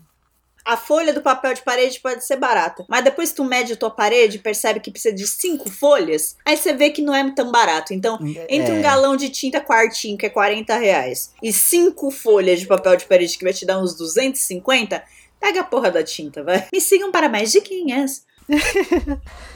A 0.65 0.77
folha 0.77 1.13
do 1.13 1.21
papel 1.21 1.53
de 1.53 1.61
parede 1.61 1.99
pode 1.99 2.25
ser 2.25 2.37
barata, 2.37 2.85
mas 2.87 3.03
depois 3.03 3.31
tu 3.31 3.43
mede 3.43 3.73
a 3.73 3.75
tua 3.75 3.89
parede 3.89 4.37
e 4.37 4.39
percebe 4.39 4.79
que 4.79 4.91
precisa 4.91 5.13
de 5.15 5.27
cinco 5.27 5.69
folhas, 5.69 6.35
aí 6.45 6.55
você 6.55 6.73
vê 6.73 6.89
que 6.89 7.01
não 7.01 7.13
é 7.13 7.29
tão 7.33 7.51
barato. 7.51 7.93
Então, 7.93 8.19
entre 8.49 8.71
é. 8.71 8.73
um 8.73 8.81
galão 8.81 9.15
de 9.15 9.29
tinta 9.29 9.59
quartinho, 9.59 10.17
que 10.17 10.25
é 10.25 10.29
40 10.29 10.75
reais, 10.77 11.33
e 11.41 11.51
cinco 11.51 12.11
folhas 12.11 12.59
de 12.59 12.67
papel 12.67 12.95
de 12.95 13.05
parede, 13.05 13.37
que 13.37 13.43
vai 13.43 13.53
te 13.53 13.65
dar 13.65 13.79
uns 13.79 13.95
250, 13.95 15.03
pega 15.39 15.61
a 15.61 15.63
porra 15.63 15.89
da 15.89 16.03
tinta, 16.03 16.43
vai. 16.43 16.67
Me 16.71 16.79
sigam 16.79 17.11
para 17.11 17.27
mais 17.27 17.51
diquinhas. 17.51 18.23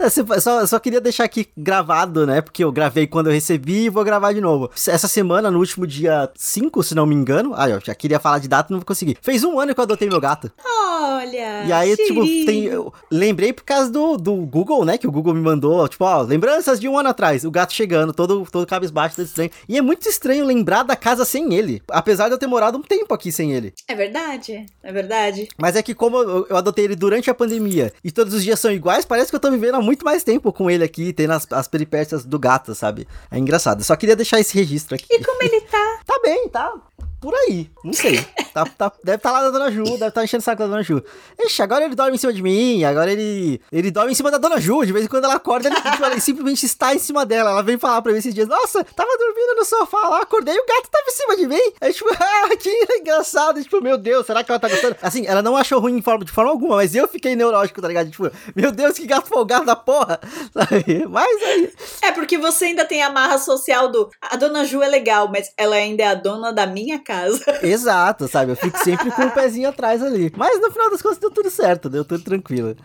É, 0.00 0.40
só, 0.40 0.66
só 0.66 0.78
queria 0.78 1.00
deixar 1.00 1.24
aqui 1.24 1.48
gravado, 1.56 2.26
né? 2.26 2.40
Porque 2.40 2.62
eu 2.62 2.70
gravei 2.70 3.06
quando 3.06 3.28
eu 3.28 3.32
recebi 3.32 3.84
e 3.84 3.88
vou 3.88 4.04
gravar 4.04 4.32
de 4.32 4.40
novo. 4.40 4.70
Essa 4.86 5.08
semana, 5.08 5.50
no 5.50 5.58
último 5.58 5.86
dia 5.86 6.30
5, 6.36 6.82
se 6.82 6.94
não 6.94 7.06
me 7.06 7.14
engano. 7.14 7.52
Ah, 7.56 7.68
eu 7.68 7.80
já 7.82 7.94
queria 7.94 8.20
falar 8.20 8.38
de 8.38 8.48
data, 8.48 8.68
não 8.70 8.78
vou 8.78 8.86
conseguir. 8.86 9.16
Fez 9.22 9.42
um 9.42 9.58
ano 9.58 9.74
que 9.74 9.80
eu 9.80 9.84
adotei 9.84 10.08
meu 10.08 10.20
gato. 10.20 10.50
Olha! 10.64 11.64
E 11.64 11.72
aí, 11.72 11.96
tipo, 11.96 12.20
tem, 12.44 12.64
eu 12.64 12.92
lembrei 13.10 13.52
por 13.52 13.64
causa 13.64 13.90
do, 13.90 14.16
do 14.16 14.34
Google, 14.46 14.84
né? 14.84 14.98
Que 14.98 15.06
o 15.06 15.12
Google 15.12 15.34
me 15.34 15.40
mandou, 15.40 15.88
tipo, 15.88 16.04
ó, 16.04 16.22
lembranças 16.22 16.78
de 16.78 16.88
um 16.88 16.98
ano 16.98 17.08
atrás. 17.08 17.44
O 17.44 17.50
gato 17.50 17.72
chegando, 17.72 18.12
todo, 18.12 18.46
todo 18.50 18.66
cabisbaixo, 18.66 19.16
todo 19.16 19.26
estranho. 19.26 19.50
E 19.68 19.78
é 19.78 19.82
muito 19.82 20.08
estranho 20.08 20.44
lembrar 20.44 20.82
da 20.82 20.96
casa 20.96 21.24
sem 21.24 21.54
ele. 21.54 21.82
Apesar 21.88 22.28
de 22.28 22.34
eu 22.34 22.38
ter 22.38 22.46
morado 22.46 22.78
um 22.78 22.82
tempo 22.82 23.12
aqui 23.14 23.32
sem 23.32 23.52
ele. 23.52 23.72
É 23.88 23.94
verdade, 23.94 24.66
é 24.82 24.92
verdade. 24.92 25.48
Mas 25.58 25.76
é 25.76 25.82
que 25.82 25.94
como 25.94 26.18
eu, 26.18 26.46
eu 26.50 26.56
adotei 26.56 26.84
ele 26.84 26.96
durante 26.96 27.30
a 27.30 27.34
pandemia 27.34 27.92
e 28.04 28.10
todos 28.10 28.34
os 28.34 28.42
dias 28.44 28.60
são 28.60 28.70
iguais, 28.70 29.04
parece 29.04 29.30
que 29.30 29.36
eu 29.36 29.40
tô 29.40 29.50
vivendo 29.50 29.76
há 29.76 29.80
muito 29.86 30.04
mais 30.04 30.24
tempo 30.24 30.52
com 30.52 30.68
ele 30.68 30.82
aqui, 30.84 31.12
tendo 31.12 31.32
as, 31.32 31.46
as 31.52 31.68
peripécias 31.68 32.24
do 32.24 32.38
gato, 32.38 32.74
sabe? 32.74 33.06
É 33.30 33.38
engraçado. 33.38 33.82
Só 33.84 33.94
queria 33.94 34.16
deixar 34.16 34.40
esse 34.40 34.54
registro 34.54 34.96
aqui. 34.96 35.06
E 35.08 35.24
como 35.24 35.42
ele 35.42 35.60
tá? 35.62 36.00
tá 36.04 36.20
bem, 36.22 36.48
tá 36.48 36.74
por 37.20 37.32
aí. 37.34 37.70
Não 37.84 37.92
sei. 37.92 38.18
Tá, 38.56 38.64
tá, 38.64 38.90
deve 39.04 39.18
estar 39.18 39.30
tá 39.30 39.38
lá 39.38 39.42
da 39.42 39.50
Dona 39.50 39.70
Ju, 39.70 39.84
deve 39.84 39.94
estar 39.96 40.10
tá 40.12 40.24
enchendo 40.24 40.40
o 40.40 40.44
saco 40.44 40.62
da 40.62 40.66
Dona 40.66 40.82
Ju. 40.82 41.02
Ixi, 41.44 41.60
agora 41.60 41.84
ele 41.84 41.94
dorme 41.94 42.14
em 42.14 42.18
cima 42.18 42.32
de 42.32 42.42
mim, 42.42 42.84
agora 42.84 43.12
ele. 43.12 43.60
Ele 43.70 43.90
dorme 43.90 44.12
em 44.12 44.14
cima 44.14 44.30
da 44.30 44.38
Dona 44.38 44.58
Ju. 44.58 44.82
De 44.86 44.94
vez 44.94 45.04
em 45.04 45.08
quando 45.08 45.24
ela 45.24 45.34
acorda, 45.34 45.68
ele, 45.68 45.76
ele 46.10 46.20
simplesmente 46.22 46.64
está 46.64 46.94
em 46.94 46.98
cima 46.98 47.26
dela. 47.26 47.50
Ela 47.50 47.62
vem 47.62 47.76
falar 47.76 48.00
pra 48.00 48.12
mim 48.12 48.18
esses 48.18 48.34
dias: 48.34 48.48
Nossa, 48.48 48.82
tava 48.82 49.10
dormindo 49.18 49.56
no 49.56 49.64
sofá 49.66 50.08
lá, 50.08 50.22
acordei 50.22 50.54
e 50.54 50.58
o 50.58 50.64
gato 50.64 50.88
tava 50.90 51.04
em 51.06 51.12
cima 51.12 51.36
de 51.36 51.46
mim. 51.46 51.72
Aí, 51.82 51.92
tipo, 51.92 52.08
ah, 52.18 52.56
que 52.56 52.70
engraçado. 52.98 53.62
Tipo, 53.62 53.82
meu 53.82 53.98
Deus, 53.98 54.24
será 54.24 54.42
que 54.42 54.50
ela 54.50 54.58
tá 54.58 54.70
gostando? 54.70 54.96
Assim, 55.02 55.26
ela 55.26 55.42
não 55.42 55.54
achou 55.54 55.78
ruim 55.78 55.96
de 55.96 56.02
forma, 56.02 56.24
de 56.24 56.32
forma 56.32 56.50
alguma, 56.50 56.76
mas 56.76 56.94
eu 56.94 57.06
fiquei 57.06 57.36
neurótico, 57.36 57.82
tá 57.82 57.88
ligado? 57.88 58.10
Tipo, 58.10 58.30
meu 58.54 58.72
Deus, 58.72 58.96
que 58.96 59.06
gato 59.06 59.28
folgado 59.28 59.66
da 59.66 59.76
porra. 59.76 60.18
Sabe? 60.50 61.06
Mas 61.10 61.42
aí. 61.42 61.72
É 62.00 62.12
porque 62.12 62.38
você 62.38 62.66
ainda 62.66 62.86
tem 62.86 63.02
a 63.02 63.10
marra 63.10 63.36
social 63.36 63.92
do. 63.92 64.08
A 64.22 64.34
Dona 64.36 64.64
Ju 64.64 64.82
é 64.82 64.88
legal, 64.88 65.28
mas 65.30 65.52
ela 65.58 65.76
ainda 65.76 66.02
é 66.02 66.06
a 66.06 66.14
dona 66.14 66.54
da 66.54 66.66
minha 66.66 66.98
casa. 66.98 67.44
Exato, 67.62 68.26
sabe? 68.28 68.45
Eu 68.50 68.56
fico 68.56 68.78
sempre 68.78 69.10
com 69.10 69.22
o 69.22 69.30
pezinho 69.30 69.68
atrás 69.68 70.02
ali. 70.02 70.32
Mas 70.36 70.60
no 70.60 70.70
final 70.70 70.90
das 70.90 71.02
contas 71.02 71.18
deu 71.18 71.30
tudo 71.30 71.50
certo, 71.50 71.88
deu 71.88 72.04
tudo 72.04 72.22
tranquilo. 72.22 72.76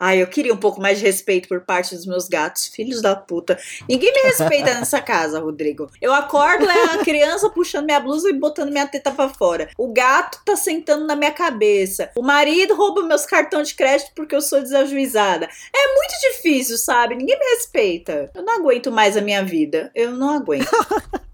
Ai, 0.00 0.22
eu 0.22 0.28
queria 0.28 0.54
um 0.54 0.58
pouco 0.58 0.80
mais 0.80 0.98
de 0.98 1.04
respeito 1.04 1.48
por 1.48 1.62
parte 1.62 1.96
dos 1.96 2.06
meus 2.06 2.28
gatos, 2.28 2.68
filhos 2.68 3.02
da 3.02 3.16
puta. 3.16 3.58
Ninguém 3.88 4.12
me 4.12 4.20
respeita 4.20 4.72
nessa 4.74 5.00
casa, 5.00 5.40
Rodrigo. 5.40 5.90
Eu 6.00 6.14
acordo, 6.14 6.70
é 6.70 6.82
a 6.94 6.98
criança 6.98 7.50
puxando 7.50 7.86
minha 7.86 7.98
blusa 7.98 8.30
e 8.30 8.32
botando 8.32 8.70
minha 8.70 8.86
teta 8.86 9.10
pra 9.10 9.28
fora. 9.28 9.68
O 9.76 9.92
gato 9.92 10.40
tá 10.44 10.54
sentando 10.54 11.04
na 11.04 11.16
minha 11.16 11.32
cabeça. 11.32 12.12
O 12.14 12.22
marido 12.22 12.76
rouba 12.76 13.02
meus 13.02 13.26
cartões 13.26 13.68
de 13.68 13.74
crédito 13.74 14.12
porque 14.14 14.36
eu 14.36 14.40
sou 14.40 14.62
desajuizada. 14.62 15.46
É 15.74 15.94
muito 15.94 16.14
difícil, 16.20 16.78
sabe? 16.78 17.16
Ninguém 17.16 17.36
me 17.36 17.56
respeita. 17.56 18.30
Eu 18.36 18.44
não 18.44 18.54
aguento 18.54 18.92
mais 18.92 19.16
a 19.16 19.20
minha 19.20 19.42
vida. 19.42 19.90
Eu 19.96 20.12
não 20.12 20.30
aguento. 20.30 20.70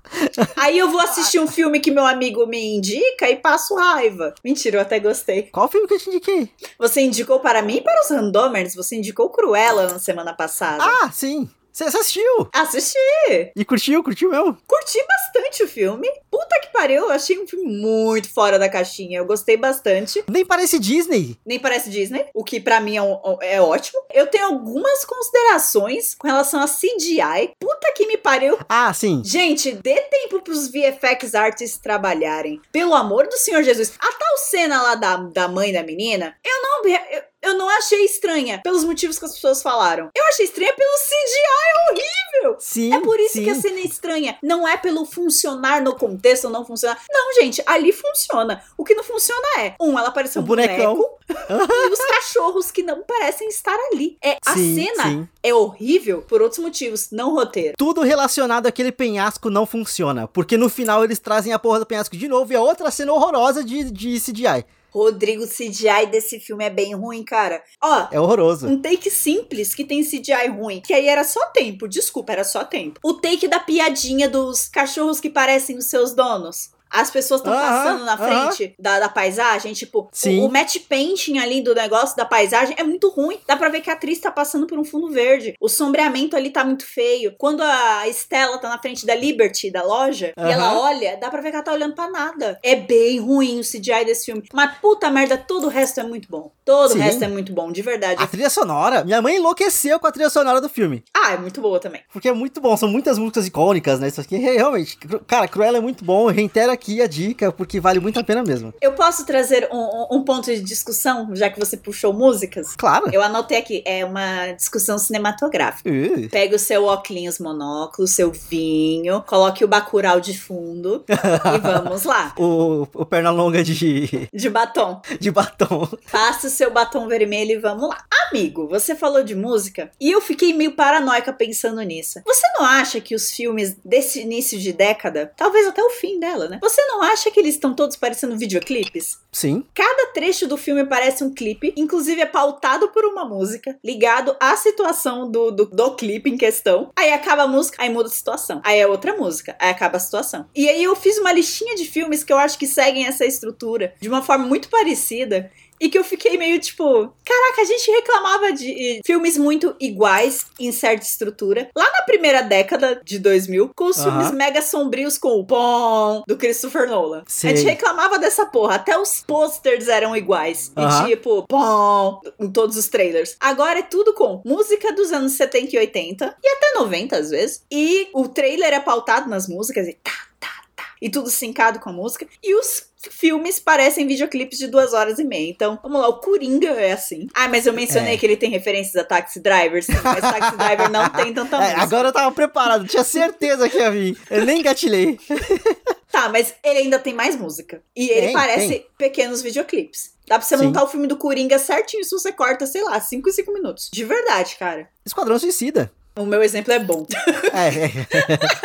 Aí 0.57 0.79
eu 0.79 0.91
vou 0.91 1.01
assistir 1.01 1.39
um 1.39 1.47
filme 1.47 1.81
que 1.81 1.91
meu 1.91 2.07
amigo 2.07 2.47
me 2.47 2.77
indica 2.77 3.29
e 3.29 3.37
passo 3.37 3.75
raiva. 3.75 4.35
Mentira, 4.45 4.77
eu 4.77 4.81
até 4.81 4.99
gostei. 4.99 5.45
Qual 5.45 5.69
filme 5.69 5.87
que 5.87 5.95
eu 5.95 5.99
te 5.99 6.09
indiquei? 6.11 6.51
Você 6.79 7.01
indicou 7.01 7.41
para 7.41 7.63
mim 7.63 7.77
e 7.77 7.81
para 7.81 8.01
os 8.03 8.11
randomers? 8.11 8.75
Você 8.75 8.97
indicou 8.97 9.31
Cruella 9.31 9.93
na 9.93 9.99
semana 9.99 10.33
passada. 10.33 10.85
Ah, 10.85 11.11
sim. 11.11 11.49
Você 11.75 11.83
assistiu? 11.83 12.49
Assisti! 12.53 13.51
E 13.57 13.65
curtiu? 13.65 14.01
Curtiu 14.05 14.31
mesmo? 14.31 14.57
Curti 14.65 15.05
bastante 15.09 15.65
o 15.65 15.69
filme. 15.69 16.09
Puta 16.31 16.61
que 16.61 16.73
pariu, 16.73 17.03
eu 17.03 17.11
achei 17.11 17.37
um 17.37 17.49
filme 17.49 17.67
muito 17.67 18.33
fora 18.33 18.61
da 18.61 18.69
caixinha. 18.69 19.19
Eu 19.19 19.27
gostei 19.27 19.57
bastante. 19.57 20.23
Nem 20.31 20.47
parece 20.47 20.79
Disney. 20.79 21.37
Nem 21.45 21.59
parece 21.59 21.91
Disney, 21.91 22.27
o 22.33 22.45
que 22.45 22.61
para 22.61 22.79
mim 22.79 22.97
é, 22.97 23.03
um, 23.03 23.19
é, 23.41 23.61
ótimo. 23.61 24.01
Eu 24.13 24.29
tenho 24.29 24.45
algumas 24.45 25.05
considerações 25.05 26.15
com 26.15 26.29
relação 26.29 26.61
a 26.61 26.69
CGI. 26.69 27.55
Puta 27.59 27.93
que 27.97 28.07
me 28.07 28.19
pariu. 28.19 28.57
Ah, 28.69 28.95
sim. 28.95 29.21
Gente, 29.25 29.73
dê 29.73 30.01
tempo 30.03 30.43
pros 30.43 30.69
VFX 30.69 31.35
artists 31.35 31.81
trabalharem. 31.81 32.63
Pelo 32.71 32.95
amor 32.95 33.27
do 33.27 33.37
Senhor 33.37 33.65
Jesus. 33.65 33.95
A 33.99 34.13
tal 34.13 34.39
cena 34.39 34.81
lá 34.81 34.95
da, 34.95 35.17
da 35.17 35.49
mãe 35.49 35.73
da 35.73 35.83
menina, 35.83 36.37
eu 36.45 36.63
não. 36.63 36.89
Eu, 36.89 37.23
eu 37.45 37.55
não 37.55 37.69
achei 37.69 38.05
estranha 38.05 38.61
pelos 38.63 38.85
motivos 38.85 39.19
que 39.19 39.25
as 39.25 39.35
pessoas 39.35 39.63
falaram. 39.63 40.11
Eu 40.17 40.25
achei 40.27 40.47
estranha 40.47 40.73
pelo 40.73 40.91
CGI 40.91 41.91
horrível. 41.91 42.57
Sim. 42.59 42.95
É 42.95 43.01
por 43.01 43.19
isso 43.21 43.35
sim. 43.35 43.45
que 43.45 43.51
a 43.51 43.55
cena 43.55 43.79
é 43.79 43.85
estranha. 43.85 44.39
Não 44.43 44.67
é 44.67 44.77
pelo 44.77 45.05
funcionar 45.05 45.83
no 45.83 45.95
contexto 45.95 46.47
ou 46.47 46.51
não 46.51 46.65
funcionar. 46.65 47.01
Não, 47.11 47.35
gente, 47.35 47.63
ali 47.67 47.93
funciona. 47.93 48.63
O 48.77 48.85
que 48.85 48.95
não 48.95 49.05
funciona 49.05 49.47
é, 49.59 49.75
um, 49.81 49.99
ela 49.99 50.11
pareceu 50.11 50.43
um 50.43 50.45
bonecão. 50.45 50.95
boneco 50.97 51.19
e 51.29 51.93
os 51.93 51.99
cachorros 51.99 52.71
que 52.71 52.83
não 52.83 53.03
parecem 53.03 53.49
estar 53.49 53.77
ali. 53.93 54.17
É, 54.23 54.39
a 54.45 54.55
sim, 54.55 54.75
cena 54.75 55.05
sim. 55.05 55.29
é 55.43 55.55
horrível 55.55 56.23
por 56.23 56.43
outros 56.43 56.61
motivos, 56.61 57.11
não 57.11 57.35
roteiro. 57.35 57.75
Tudo 57.77 58.03
relacionado 58.03 58.67
àquele 58.67 58.93
penhasco 58.93 59.51
não 59.51 59.67
funciona, 59.67 60.27
porque 60.29 60.57
no 60.57 60.69
final 60.69 61.05
eles 61.05 61.19
trazem 61.19 61.53
a 61.53 61.59
porra 61.59 61.81
do 61.81 61.87
penhasco 61.87 62.17
de 62.17 62.29
novo 62.29 62.53
e 62.53 62.57
a 62.57 62.61
outra 62.61 62.91
cena 62.91 63.13
horrorosa 63.13 63.63
de, 63.63 63.91
de 63.91 64.21
CGI. 64.21 64.65
Rodrigo, 64.95 65.45
CGI 65.47 66.07
desse 66.11 66.39
filme 66.39 66.65
é 66.65 66.71
bem 66.71 66.95
ruim, 66.95 67.25
cara. 67.25 67.61
Ó, 67.83 68.07
é 68.13 68.21
horroroso. 68.21 68.69
Um 68.69 68.81
take 68.81 69.11
simples 69.11 69.75
que 69.75 69.85
tem 69.85 70.05
CGI 70.05 70.49
ruim, 70.49 70.81
que 70.81 70.95
aí 70.95 71.09
era 71.09 71.25
só 71.25 71.47
tempo, 71.47 71.89
desculpa, 71.89 72.33
era 72.33 72.45
só 72.45 72.65
tempo. 72.65 73.01
O 73.03 73.15
take 73.15 73.49
da 73.49 73.59
piadinha 73.59 74.29
dos 74.29 74.69
cachorros 74.69 75.19
que 75.19 75.29
parecem 75.29 75.77
os 75.77 75.87
seus 75.87 76.15
donos. 76.15 76.74
As 76.95 77.11
pessoas 77.11 77.41
estão 77.41 77.53
uh 77.53 77.57
-huh, 77.57 77.61
passando 77.61 78.05
na 78.05 78.17
frente 78.17 78.65
uh 78.65 78.69
-huh. 78.69 78.75
da, 78.79 79.01
da 79.01 79.09
paisagem, 79.09 79.73
tipo, 79.73 80.09
Sim. 80.13 80.41
o, 80.41 80.47
o 80.47 80.53
match 80.53 80.77
painting 80.89 81.39
ali 81.39 81.61
do 81.61 81.75
negócio 81.75 82.17
da 82.17 82.25
paisagem 82.25 82.77
é 82.79 82.85
muito 82.85 83.09
ruim. 83.11 83.39
Dá 83.49 83.57
pra 83.57 83.69
ver 83.69 83.81
que 83.81 83.91
a 83.91 83.95
atriz 83.95 84.21
tá 84.21 84.31
passando 84.31 84.67
por 84.67 84.79
um 84.79 84.85
fundo 84.85 85.11
verde. 85.11 85.55
O 85.61 85.69
sombreamento 85.69 86.37
ali 86.37 86.51
tá 86.51 86.65
muito 86.65 86.87
feio. 86.87 87.35
Quando 87.37 87.63
a 87.63 88.07
Estela 88.09 88.59
tá 88.59 88.69
na 88.69 88.79
frente 88.79 89.05
da 89.05 89.15
Liberty, 89.15 89.73
da 89.73 89.83
loja, 89.83 90.33
uh 90.37 90.43
-huh. 90.43 90.49
e 90.49 90.53
ela 90.53 90.79
olha, 90.79 91.17
dá 91.17 91.29
pra 91.29 91.41
ver 91.41 91.51
que 91.51 91.57
ela 91.57 91.65
tá 91.65 91.73
olhando 91.73 91.95
pra 91.95 92.09
nada. 92.09 92.59
É 92.63 92.77
bem 92.77 93.19
ruim 93.19 93.59
o 93.59 93.65
CGI 93.65 94.05
desse 94.05 94.27
filme. 94.27 94.45
Mas 94.53 94.79
puta 94.79 95.11
merda, 95.11 95.37
todo 95.37 95.67
o 95.67 95.71
resto 95.71 95.99
é 95.99 96.05
muito 96.05 96.29
bom. 96.29 96.53
Todo 96.65 96.93
Sim. 96.93 96.99
o 96.99 97.03
resto 97.03 97.25
é 97.25 97.29
muito 97.29 97.53
bom, 97.53 97.71
de 97.71 97.83
verdade. 97.83 98.23
A 98.23 98.27
trilha 98.27 98.49
sonora, 98.49 99.05
minha 99.05 99.21
mãe 99.21 99.37
enlouqueceu 99.37 99.99
com 100.01 100.07
a 100.07 100.13
trilha 100.13 100.31
sonora 100.31 100.61
do 100.61 100.69
filme. 100.69 101.05
Ah, 101.15 101.33
é 101.33 101.37
muito 101.37 101.61
boa 101.61 101.79
também. 101.79 102.01
Porque 102.13 102.29
é 102.29 102.33
muito 102.33 102.61
bom, 102.61 102.77
são 102.77 102.89
muitas 102.89 103.19
músicas 103.19 103.47
icônicas, 103.47 104.01
né? 104.01 104.09
Isso 104.09 104.21
aqui 104.21 104.37
realmente. 104.37 104.97
Cara, 105.27 105.49
Cruella 105.49 105.79
é 105.79 105.81
muito 105.81 106.05
bom. 106.05 106.27
Reitero 106.29 106.71
aqui 106.85 107.01
a 107.01 107.07
dica, 107.07 107.51
porque 107.51 107.81
vale 107.81 107.99
muito 107.99 108.21
a 108.21 108.25
pena 108.25 108.43
mesmo. 108.43 108.75
Eu 108.81 108.93
posso 108.93 109.25
trazer 109.25 109.69
um, 109.73 110.19
um, 110.19 110.23
ponto 110.23 110.47
de 110.47 110.61
discussão, 110.61 111.35
já 111.35 111.49
que 111.49 111.59
você 111.59 111.79
puxou 111.79 112.13
músicas? 112.13 112.77
Claro. 112.77 113.07
Eu 113.11 113.23
anotei 113.23 113.57
aqui, 113.57 113.83
é 113.87 114.05
uma 114.05 114.53
discussão 114.53 114.99
cinematográfica. 114.99 115.89
Uh. 115.89 116.29
Pega 116.29 116.57
o 116.57 116.59
seu 116.59 116.85
óculos 116.85 117.39
monóculo, 117.39 118.07
seu 118.07 118.31
vinho, 118.33 119.23
coloque 119.23 119.65
o 119.65 119.69
bacural 119.69 120.21
de 120.21 120.39
fundo 120.39 121.05
e 121.09 121.59
vamos 121.59 122.05
lá. 122.05 122.35
O, 122.37 122.87
o 122.93 123.07
perna 123.07 123.31
longa 123.31 123.63
de... 123.63 124.29
De 124.33 124.51
batom. 124.51 125.01
De 125.21 125.31
batom. 125.31 125.89
Faça 126.07 126.49
o 126.49 126.51
seu 126.51 126.71
batom 126.71 127.07
vermelho 127.09 127.53
e 127.53 127.59
vamos 127.59 127.89
lá. 127.89 128.05
Amigo, 128.29 128.67
você 128.69 128.95
falou 128.95 129.23
de 129.23 129.35
música 129.35 129.91
e 130.01 130.11
eu 130.11 130.21
fiquei 130.21 130.53
meio 130.53 130.73
paranoica 130.73 131.33
pensando 131.33 131.81
nisso. 131.83 132.21
Você 132.27 132.47
não 132.59 132.65
acha 132.67 133.01
que 133.01 133.15
os 133.15 133.31
filmes 133.31 133.77
desse 133.85 134.21
início 134.21 134.59
de 134.59 134.73
década, 134.73 135.33
talvez 135.37 135.67
até 135.67 135.83
o 135.83 135.91
fim 135.91 136.19
dela, 136.19 136.49
né? 136.49 136.59
Você 136.61 136.74
não 136.83 137.03
acha 137.03 137.31
que 137.31 137.39
eles 137.39 137.55
estão 137.55 137.75
todos 137.75 137.97
parecendo 137.97 138.37
videoclipes? 138.37 139.19
Sim. 139.33 139.65
Cada 139.75 140.13
trecho 140.13 140.47
do 140.47 140.57
filme 140.57 140.85
parece 140.87 141.25
um 141.25 141.33
clipe, 141.33 141.73
inclusive 141.77 142.21
é 142.21 142.27
pautado 142.27 142.89
por 142.89 143.05
uma 143.05 143.25
música, 143.25 143.77
ligado 143.85 144.37
à 144.41 144.57
situação 144.57 145.31
do, 145.31 145.51
do, 145.51 145.67
do 145.67 145.95
clipe 145.97 146.31
em 146.31 146.37
questão. 146.37 146.91
Aí 146.97 147.13
acaba 147.13 147.43
a 147.43 147.49
música, 147.49 147.83
aí 147.83 147.91
muda 147.91 148.09
a 148.09 148.13
situação. 148.13 148.61
Aí 148.65 148.79
é 148.79 148.87
outra 148.87 149.17
música, 149.17 149.57
aí 149.59 149.71
acaba 149.71 149.97
a 149.97 150.01
situação. 150.01 150.47
E 150.55 150.69
aí 150.69 150.83
eu 150.83 150.95
fiz 150.95 151.19
uma 151.19 151.33
listinha 151.33 151.75
de 151.75 151.85
filmes 151.85 152.23
que 152.23 152.33
eu 152.33 152.39
acho 152.39 152.59
que 152.59 152.67
seguem 152.67 153.07
essa 153.07 153.25
estrutura 153.25 153.95
de 154.01 154.09
uma 154.09 154.23
forma 154.23 154.47
muito 154.47 154.69
parecida 154.69 155.51
e 155.85 155.91
que 155.91 155.99
eu 155.99 156.05
fiquei 156.05 156.39
meio 156.39 156.59
tipo, 156.59 157.15
caraca, 157.23 157.61
a 157.61 157.65
gente 157.65 157.91
reclamava 157.91 158.53
de 158.55 159.03
filmes 159.05 159.37
muito 159.37 159.77
iguais 159.79 160.47
em 160.59 160.73
certa 160.73 161.05
estrutura. 161.05 161.69
Lá 161.77 161.85
na 161.93 162.03
primeira 162.05 162.41
década 162.41 163.03
de 163.05 163.19
2000, 163.19 163.71
com 163.77 163.85
os 163.85 164.03
filmes 164.03 164.31
mega 164.31 164.63
sombrios 164.63 165.19
com 165.19 165.41
o 165.41 165.45
Pom 165.45 166.23
do 166.27 166.39
Christopher 166.39 166.89
Nolan. 166.89 167.23
A 167.27 167.49
gente 167.49 167.65
reclamava 167.65 168.19
dessa 168.19 168.47
porra, 168.47 168.77
até 168.77 168.99
os 168.99 169.23
posters 169.27 169.87
eram 169.87 170.17
iguais. 170.17 170.73
E 170.75 171.11
tipo, 171.11 171.47
Pom 171.47 172.19
em 172.41 172.51
todos 172.51 172.79
os 172.79 172.89
trailers. 172.89 173.37
Agora 173.39 173.81
é 173.81 173.83
tudo 173.83 174.15
com 174.15 174.41
música 174.43 174.91
dos 174.95 175.13
anos 175.13 175.33
70 175.33 175.77
e 175.77 175.79
80 175.81 176.37
e 176.43 176.49
até 176.49 176.79
90 176.79 177.15
às 177.15 177.29
vezes. 177.29 177.63
E 177.71 178.09
o 178.15 178.27
trailer 178.27 178.73
é 178.73 178.81
pautado 178.81 179.29
nas 179.29 179.47
músicas 179.47 179.87
e 179.87 179.93
tá, 179.93 180.13
tá, 180.41 180.49
tá. 180.75 180.85
E 181.03 181.11
tudo 181.11 181.29
sincado 181.29 181.79
com 181.79 181.91
a 181.91 181.93
música. 181.93 182.27
E 182.43 182.55
os 182.55 182.94
filmes 183.11 183.59
parecem 183.61 184.07
videoclipes 184.07 184.59
de 184.59 184.67
duas 184.67 184.93
horas 184.93 185.19
e 185.19 185.25
meia. 185.25 185.51
Então, 185.51 185.79
vamos 185.83 186.01
lá, 186.01 186.09
o 186.09 186.21
Coringa 186.21 186.71
é 186.71 186.93
assim. 186.93 187.29
Ah, 187.35 187.49
mas 187.49 187.67
eu 187.67 187.73
mencionei 187.73 188.15
é. 188.15 188.17
que 188.17 188.27
ele 188.27 188.37
tem 188.37 188.51
referências 188.51 188.97
a 188.97 189.05
Taxi 189.05 189.41
Driver, 189.41 189.83
sim, 189.83 189.93
mas 190.03 190.21
Taxi 190.21 190.57
Driver 190.57 190.91
não 190.91 191.09
tem 191.11 191.33
tanta 191.33 191.57
é, 191.59 191.61
música. 191.61 191.83
Agora 191.83 192.09
eu 192.09 192.13
tava 192.13 192.33
preparado, 192.33 192.87
tinha 192.87 193.05
certeza 193.05 193.69
que 193.69 193.79
ia 193.79 193.91
vir. 193.91 194.19
Eu 194.31 194.45
nem 194.45 194.63
gatilhei. 194.63 195.19
tá, 196.11 196.29
mas 196.29 196.55
ele 196.63 196.81
ainda 196.81 196.99
tem 196.99 197.15
mais 197.15 197.37
música. 197.37 197.83
E 197.95 198.11
ele 198.11 198.27
tem, 198.27 198.33
parece 198.33 198.69
tem. 198.69 198.87
pequenos 198.97 199.43
videoclipes. 199.43 200.15
Dá 200.27 200.39
pra 200.39 200.47
você 200.47 200.57
Sim. 200.57 200.67
montar 200.67 200.83
o 200.83 200.89
filme 200.89 201.07
do 201.07 201.17
Coringa 201.17 201.59
certinho 201.59 202.03
se 202.03 202.11
você 202.11 202.33
corta, 202.33 202.67
sei 202.67 202.83
lá, 202.83 202.99
5 203.01 203.29
e 203.29 203.33
5 203.33 203.53
minutos. 203.53 203.91
De 203.93 204.05
verdade, 204.05 204.57
cara. 204.57 204.89
Esquadrão 205.05 205.39
Suicida. 205.39 205.93
O 206.17 206.25
meu 206.25 206.43
exemplo 206.43 206.73
é 206.73 206.79
bom. 206.79 207.07
É. 207.53 207.91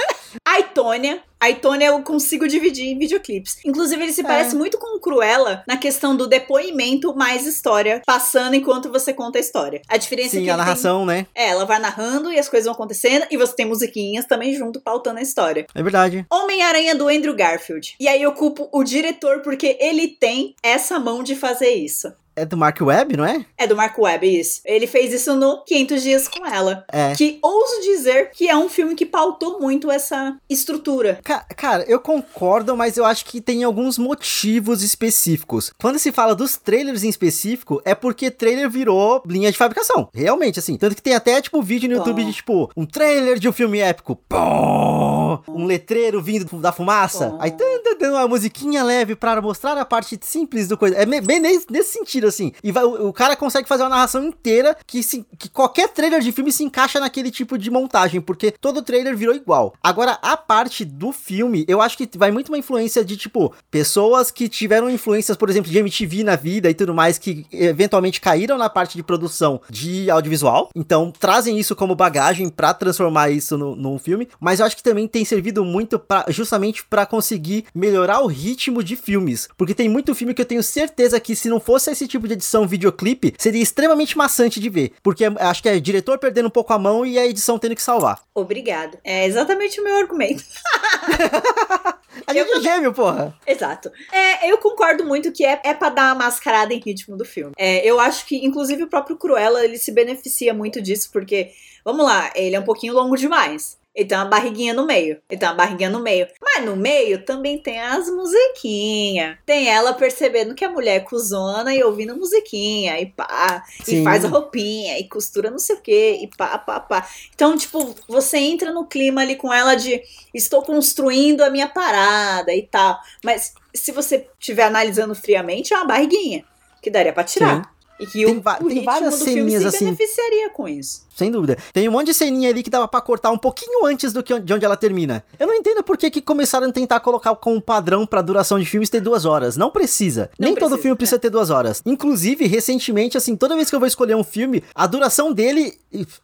A 0.45 0.59
Itônia. 0.59 1.21
A 1.39 1.49
Itônia 1.49 1.87
eu 1.87 2.03
consigo 2.03 2.47
dividir 2.47 2.87
em 2.87 2.97
videoclipes. 2.97 3.57
Inclusive, 3.65 4.03
ele 4.03 4.11
se 4.11 4.21
é. 4.21 4.23
parece 4.23 4.55
muito 4.55 4.77
com 4.77 4.97
o 4.97 4.99
Cruella 4.99 5.63
na 5.67 5.77
questão 5.77 6.15
do 6.15 6.27
depoimento 6.27 7.15
mais 7.15 7.47
história, 7.47 8.01
passando 8.05 8.55
enquanto 8.55 8.91
você 8.91 9.13
conta 9.13 9.37
a 9.37 9.41
história. 9.41 9.81
A 9.87 9.97
diferença 9.97 10.31
Sim, 10.31 10.41
é 10.41 10.43
que. 10.43 10.49
a 10.49 10.57
narração, 10.57 10.99
tem... 10.99 11.07
né? 11.07 11.27
É, 11.33 11.49
ela 11.49 11.65
vai 11.65 11.79
narrando 11.79 12.31
e 12.31 12.37
as 12.37 12.49
coisas 12.49 12.65
vão 12.65 12.73
acontecendo, 12.73 13.25
e 13.31 13.37
você 13.37 13.55
tem 13.55 13.65
musiquinhas 13.65 14.25
também 14.25 14.53
junto, 14.53 14.81
pautando 14.81 15.19
a 15.19 15.23
história. 15.23 15.65
É 15.73 15.81
verdade. 15.81 16.25
Homem-Aranha 16.29 16.93
do 16.93 17.07
Andrew 17.07 17.35
Garfield. 17.35 17.95
E 17.99 18.07
aí 18.07 18.21
eu 18.21 18.33
culpo 18.33 18.69
o 18.71 18.83
diretor 18.83 19.41
porque 19.41 19.77
ele 19.79 20.07
tem 20.07 20.55
essa 20.61 20.99
mão 20.99 21.23
de 21.23 21.35
fazer 21.35 21.69
isso. 21.69 22.11
É 22.41 22.45
do 22.45 22.57
Mark 22.57 22.79
Webb, 22.81 23.17
não 23.17 23.25
é? 23.25 23.45
É 23.57 23.67
do 23.67 23.75
Mark 23.75 23.97
Webb, 23.97 24.39
isso. 24.39 24.61
Ele 24.65 24.87
fez 24.87 25.13
isso 25.13 25.35
no 25.35 25.63
500 25.65 26.01
Dias 26.01 26.27
com 26.27 26.45
Ela. 26.45 26.85
É. 26.91 27.13
Que 27.15 27.39
ouso 27.41 27.81
dizer 27.81 28.31
que 28.31 28.47
é 28.49 28.55
um 28.55 28.69
filme 28.69 28.95
que 28.95 29.05
pautou 29.05 29.59
muito 29.59 29.89
essa 29.91 30.37
estrutura. 30.49 31.19
Ca- 31.23 31.45
cara, 31.55 31.83
eu 31.87 31.99
concordo, 31.99 32.75
mas 32.77 32.97
eu 32.97 33.05
acho 33.05 33.25
que 33.25 33.41
tem 33.41 33.63
alguns 33.63 33.97
motivos 33.97 34.83
específicos. 34.83 35.71
Quando 35.81 35.99
se 35.99 36.11
fala 36.11 36.35
dos 36.35 36.57
trailers 36.57 37.03
em 37.03 37.09
específico, 37.09 37.81
é 37.85 37.93
porque 37.95 38.31
trailer 38.31 38.69
virou 38.69 39.21
linha 39.27 39.51
de 39.51 39.57
fabricação. 39.57 40.09
Realmente, 40.13 40.59
assim. 40.59 40.77
Tanto 40.77 40.95
que 40.95 41.01
tem 41.01 41.13
até, 41.15 41.41
tipo, 41.41 41.61
vídeo 41.61 41.89
no 41.89 41.95
Pô. 41.95 42.01
YouTube 42.09 42.23
de, 42.25 42.33
tipo, 42.33 42.71
um 42.75 42.85
trailer 42.85 43.37
de 43.39 43.49
um 43.49 43.53
filme 43.53 43.79
épico. 43.79 44.15
Pô, 44.27 45.39
um 45.47 45.65
letreiro 45.65 46.21
vindo 46.21 46.57
da 46.59 46.71
fumaça. 46.71 47.31
Pô. 47.31 47.37
Aí, 47.39 47.51
tan, 47.51 47.65
uma 48.11 48.27
musiquinha 48.27 48.83
leve 48.83 49.15
pra 49.15 49.41
mostrar 49.41 49.77
a 49.77 49.85
parte 49.85 50.17
simples 50.21 50.67
do 50.67 50.77
coisa. 50.77 50.95
É 50.95 51.05
bem 51.05 51.39
nesse, 51.39 51.65
nesse 51.69 51.93
sentido, 51.93 52.27
assim. 52.29 52.51
E 52.63 52.71
vai- 52.71 52.83
o, 52.85 53.11
cara 53.13 53.35
consegue 53.35 53.67
fazer 53.67 53.83
uma 53.83 53.89
narração 53.89 54.23
inteira 54.23 54.75
que, 54.87 55.03
se, 55.03 55.25
que 55.37 55.49
qualquer 55.49 55.89
trailer 55.89 56.21
de 56.21 56.31
filme 56.31 56.51
se 56.51 56.63
encaixa 56.63 56.99
naquele 56.99 57.31
tipo 57.31 57.57
de 57.57 57.69
montagem, 57.69 58.21
porque 58.21 58.51
todo 58.51 58.81
trailer 58.81 59.15
virou 59.15 59.35
igual. 59.35 59.73
Agora, 59.83 60.17
a 60.21 60.37
parte 60.37 60.85
do 60.85 61.11
filme, 61.11 61.65
eu 61.67 61.81
acho 61.81 61.97
que 61.97 62.09
vai 62.17 62.31
muito 62.31 62.49
uma 62.49 62.57
influência 62.57 63.03
de, 63.03 63.17
tipo, 63.17 63.53
pessoas 63.69 64.31
que 64.31 64.47
tiveram 64.47 64.89
influências, 64.89 65.37
por 65.37 65.49
exemplo, 65.49 65.71
de 65.71 65.77
MTV 65.77 66.23
na 66.23 66.35
vida 66.35 66.69
e 66.69 66.73
tudo 66.73 66.93
mais, 66.93 67.17
que 67.17 67.45
eventualmente 67.51 68.21
caíram 68.21 68.57
na 68.57 68.69
parte 68.69 68.95
de 68.95 69.03
produção 69.03 69.61
de 69.69 70.09
audiovisual. 70.09 70.69
Então, 70.75 71.11
trazem 71.11 71.57
isso 71.59 71.75
como 71.75 71.95
bagagem 71.95 72.49
pra 72.49 72.73
transformar 72.73 73.29
isso 73.29 73.57
no, 73.57 73.75
num 73.75 73.99
filme. 73.99 74.27
Mas 74.39 74.59
eu 74.59 74.65
acho 74.65 74.75
que 74.77 74.83
também 74.83 75.07
tem 75.07 75.25
servido 75.25 75.63
muito 75.63 75.99
pra, 75.99 76.25
justamente 76.29 76.83
pra 76.85 77.05
conseguir 77.05 77.65
melhorar 77.73 78.21
o 78.21 78.27
ritmo 78.27 78.83
de 78.83 78.95
filmes. 78.95 79.47
Porque 79.57 79.73
tem 79.73 79.89
muito 79.89 80.15
filme 80.15 80.33
que 80.33 80.41
eu 80.41 80.45
tenho 80.45 80.63
certeza 80.63 81.19
que 81.19 81.35
se 81.35 81.49
não 81.49 81.59
fosse 81.59 81.91
esse 81.91 82.07
tipo 82.09 82.27
de 82.27 82.33
edição 82.33 82.67
videoclipe, 82.67 83.33
seria 83.37 83.61
extremamente 83.63 84.17
maçante 84.17 84.59
de 84.59 84.69
ver. 84.69 84.91
Porque 85.01 85.25
é- 85.25 85.33
acho 85.39 85.61
que 85.63 85.69
é 85.69 85.79
diretor 85.79 86.17
perdendo 86.19 86.47
um 86.47 86.51
pouco 86.51 86.73
a 86.73 86.79
mão 86.79 87.05
e 87.05 87.17
a 87.17 87.25
edição 87.25 87.57
tendo 87.57 87.75
que 87.75 87.81
salvar. 87.81 88.21
Obrigado. 88.35 88.97
É 89.03 89.25
exatamente 89.25 89.79
o 89.79 89.83
meu 89.83 89.95
argumento. 89.97 90.43
A 92.27 92.33
gente 92.33 92.51
é 92.51 92.61
gêmeo, 92.61 92.93
porra. 92.93 93.35
Exato. 93.45 93.91
É, 94.11 94.51
eu 94.51 94.57
concordo 94.57 95.05
muito 95.05 95.31
que 95.31 95.45
é, 95.45 95.59
é 95.63 95.73
pra 95.73 95.89
dar 95.89 96.13
uma 96.15 96.25
mascarada 96.25 96.73
em 96.73 96.79
ritmo 96.79 97.15
do 97.17 97.25
filme. 97.25 97.53
É, 97.57 97.85
eu 97.87 97.99
acho 97.99 98.25
que, 98.25 98.45
inclusive, 98.45 98.83
o 98.83 98.87
próprio 98.89 99.17
Cruella, 99.17 99.63
ele 99.63 99.77
se 99.77 99.91
beneficia 99.91 100.53
muito 100.53 100.81
disso, 100.81 101.09
porque, 101.11 101.51
vamos 101.83 102.05
lá, 102.05 102.31
ele 102.35 102.55
é 102.55 102.59
um 102.59 102.63
pouquinho 102.63 102.93
longo 102.93 103.15
demais. 103.15 103.77
Ele 103.99 104.07
tem 104.07 104.17
uma 104.17 104.25
barriguinha 104.25 104.73
no 104.73 104.85
meio. 104.85 105.21
Ele 105.29 105.37
tem 105.37 105.49
uma 105.49 105.55
barriguinha 105.55 105.89
no 105.89 105.99
meio. 105.99 106.25
Mas 106.41 106.63
no 106.63 106.73
meio 106.77 107.25
também 107.25 107.57
tem 107.57 107.81
as 107.81 108.09
musiquinhas. 108.09 109.37
Tem 109.45 109.67
ela 109.67 109.91
percebendo 109.91 110.55
que 110.55 110.63
a 110.63 110.69
mulher 110.69 110.95
é 110.95 110.99
cuzona 111.01 111.75
e 111.75 111.83
ouvindo 111.83 112.15
musiquinha. 112.15 112.97
E 113.01 113.07
pá. 113.07 113.61
Sim. 113.83 113.99
E 113.99 114.03
faz 114.05 114.23
a 114.23 114.29
roupinha. 114.29 114.97
E 114.97 115.03
costura 115.09 115.51
não 115.51 115.59
sei 115.59 115.75
o 115.75 115.81
quê. 115.81 116.17
E 116.21 116.29
pá, 116.37 116.57
pá, 116.57 116.79
pá. 116.79 117.09
Então, 117.35 117.57
tipo, 117.57 117.93
você 118.07 118.37
entra 118.37 118.71
no 118.71 118.85
clima 118.85 119.19
ali 119.19 119.35
com 119.35 119.51
ela 119.51 119.75
de 119.75 120.01
estou 120.33 120.63
construindo 120.63 121.41
a 121.41 121.49
minha 121.49 121.67
parada 121.67 122.53
e 122.55 122.61
tal. 122.61 122.97
Mas 123.21 123.53
se 123.73 123.91
você 123.91 124.29
estiver 124.39 124.63
analisando 124.63 125.13
friamente, 125.13 125.73
é 125.73 125.77
uma 125.77 125.85
barriguinha. 125.85 126.45
Que 126.81 126.89
daria 126.89 127.11
pra 127.11 127.25
tirar. 127.25 127.69
E 127.99 128.05
que 128.05 128.23
Tem 128.25 128.37
o, 128.37 128.41
va- 128.41 128.57
o 128.61 128.67
tem 128.69 128.83
várias 128.83 129.19
do 129.19 129.25
filme 129.25 129.33
se 129.51 129.57
ceninhas 129.57 129.65
assim. 129.65 129.85
beneficiaria 129.85 130.49
com 130.51 130.67
isso. 130.67 131.07
Sem 131.15 131.29
dúvida. 131.29 131.57
Tem 131.73 131.87
um 131.89 131.91
monte 131.91 132.05
de 132.07 132.13
ceninha 132.13 132.49
ali 132.49 132.63
que 132.63 132.69
dava 132.69 132.87
pra 132.87 133.01
cortar 133.01 133.29
um 133.29 133.37
pouquinho 133.37 133.85
antes 133.85 134.13
do 134.13 134.23
que 134.23 134.39
de 134.39 134.53
onde 134.53 134.63
ela 134.63 134.77
termina. 134.77 135.21
Eu 135.37 135.47
não 135.47 135.53
entendo 135.53 135.83
por 135.83 135.97
que, 135.97 136.09
que 136.09 136.21
começaram 136.21 136.69
a 136.69 136.71
tentar 136.71 137.01
colocar 137.01 137.35
como 137.35 137.61
padrão 137.61 138.05
pra 138.07 138.21
duração 138.21 138.57
de 138.57 138.65
filmes 138.65 138.89
ter 138.89 139.01
duas 139.01 139.25
horas. 139.25 139.57
Não 139.57 139.69
precisa. 139.69 140.29
Não 140.39 140.45
Nem 140.45 140.55
todo 140.55 140.69
precisa, 140.69 140.81
filme 140.81 140.95
precisa 140.95 141.19
ter 141.19 141.29
duas 141.29 141.49
horas. 141.49 141.81
Inclusive, 141.85 142.47
recentemente, 142.47 143.17
assim, 143.17 143.35
toda 143.35 143.53
vez 143.55 143.69
que 143.69 143.75
eu 143.75 143.79
vou 143.79 143.87
escolher 143.87 144.15
um 144.15 144.23
filme, 144.23 144.63
a 144.73 144.87
duração 144.87 145.33
dele 145.33 145.77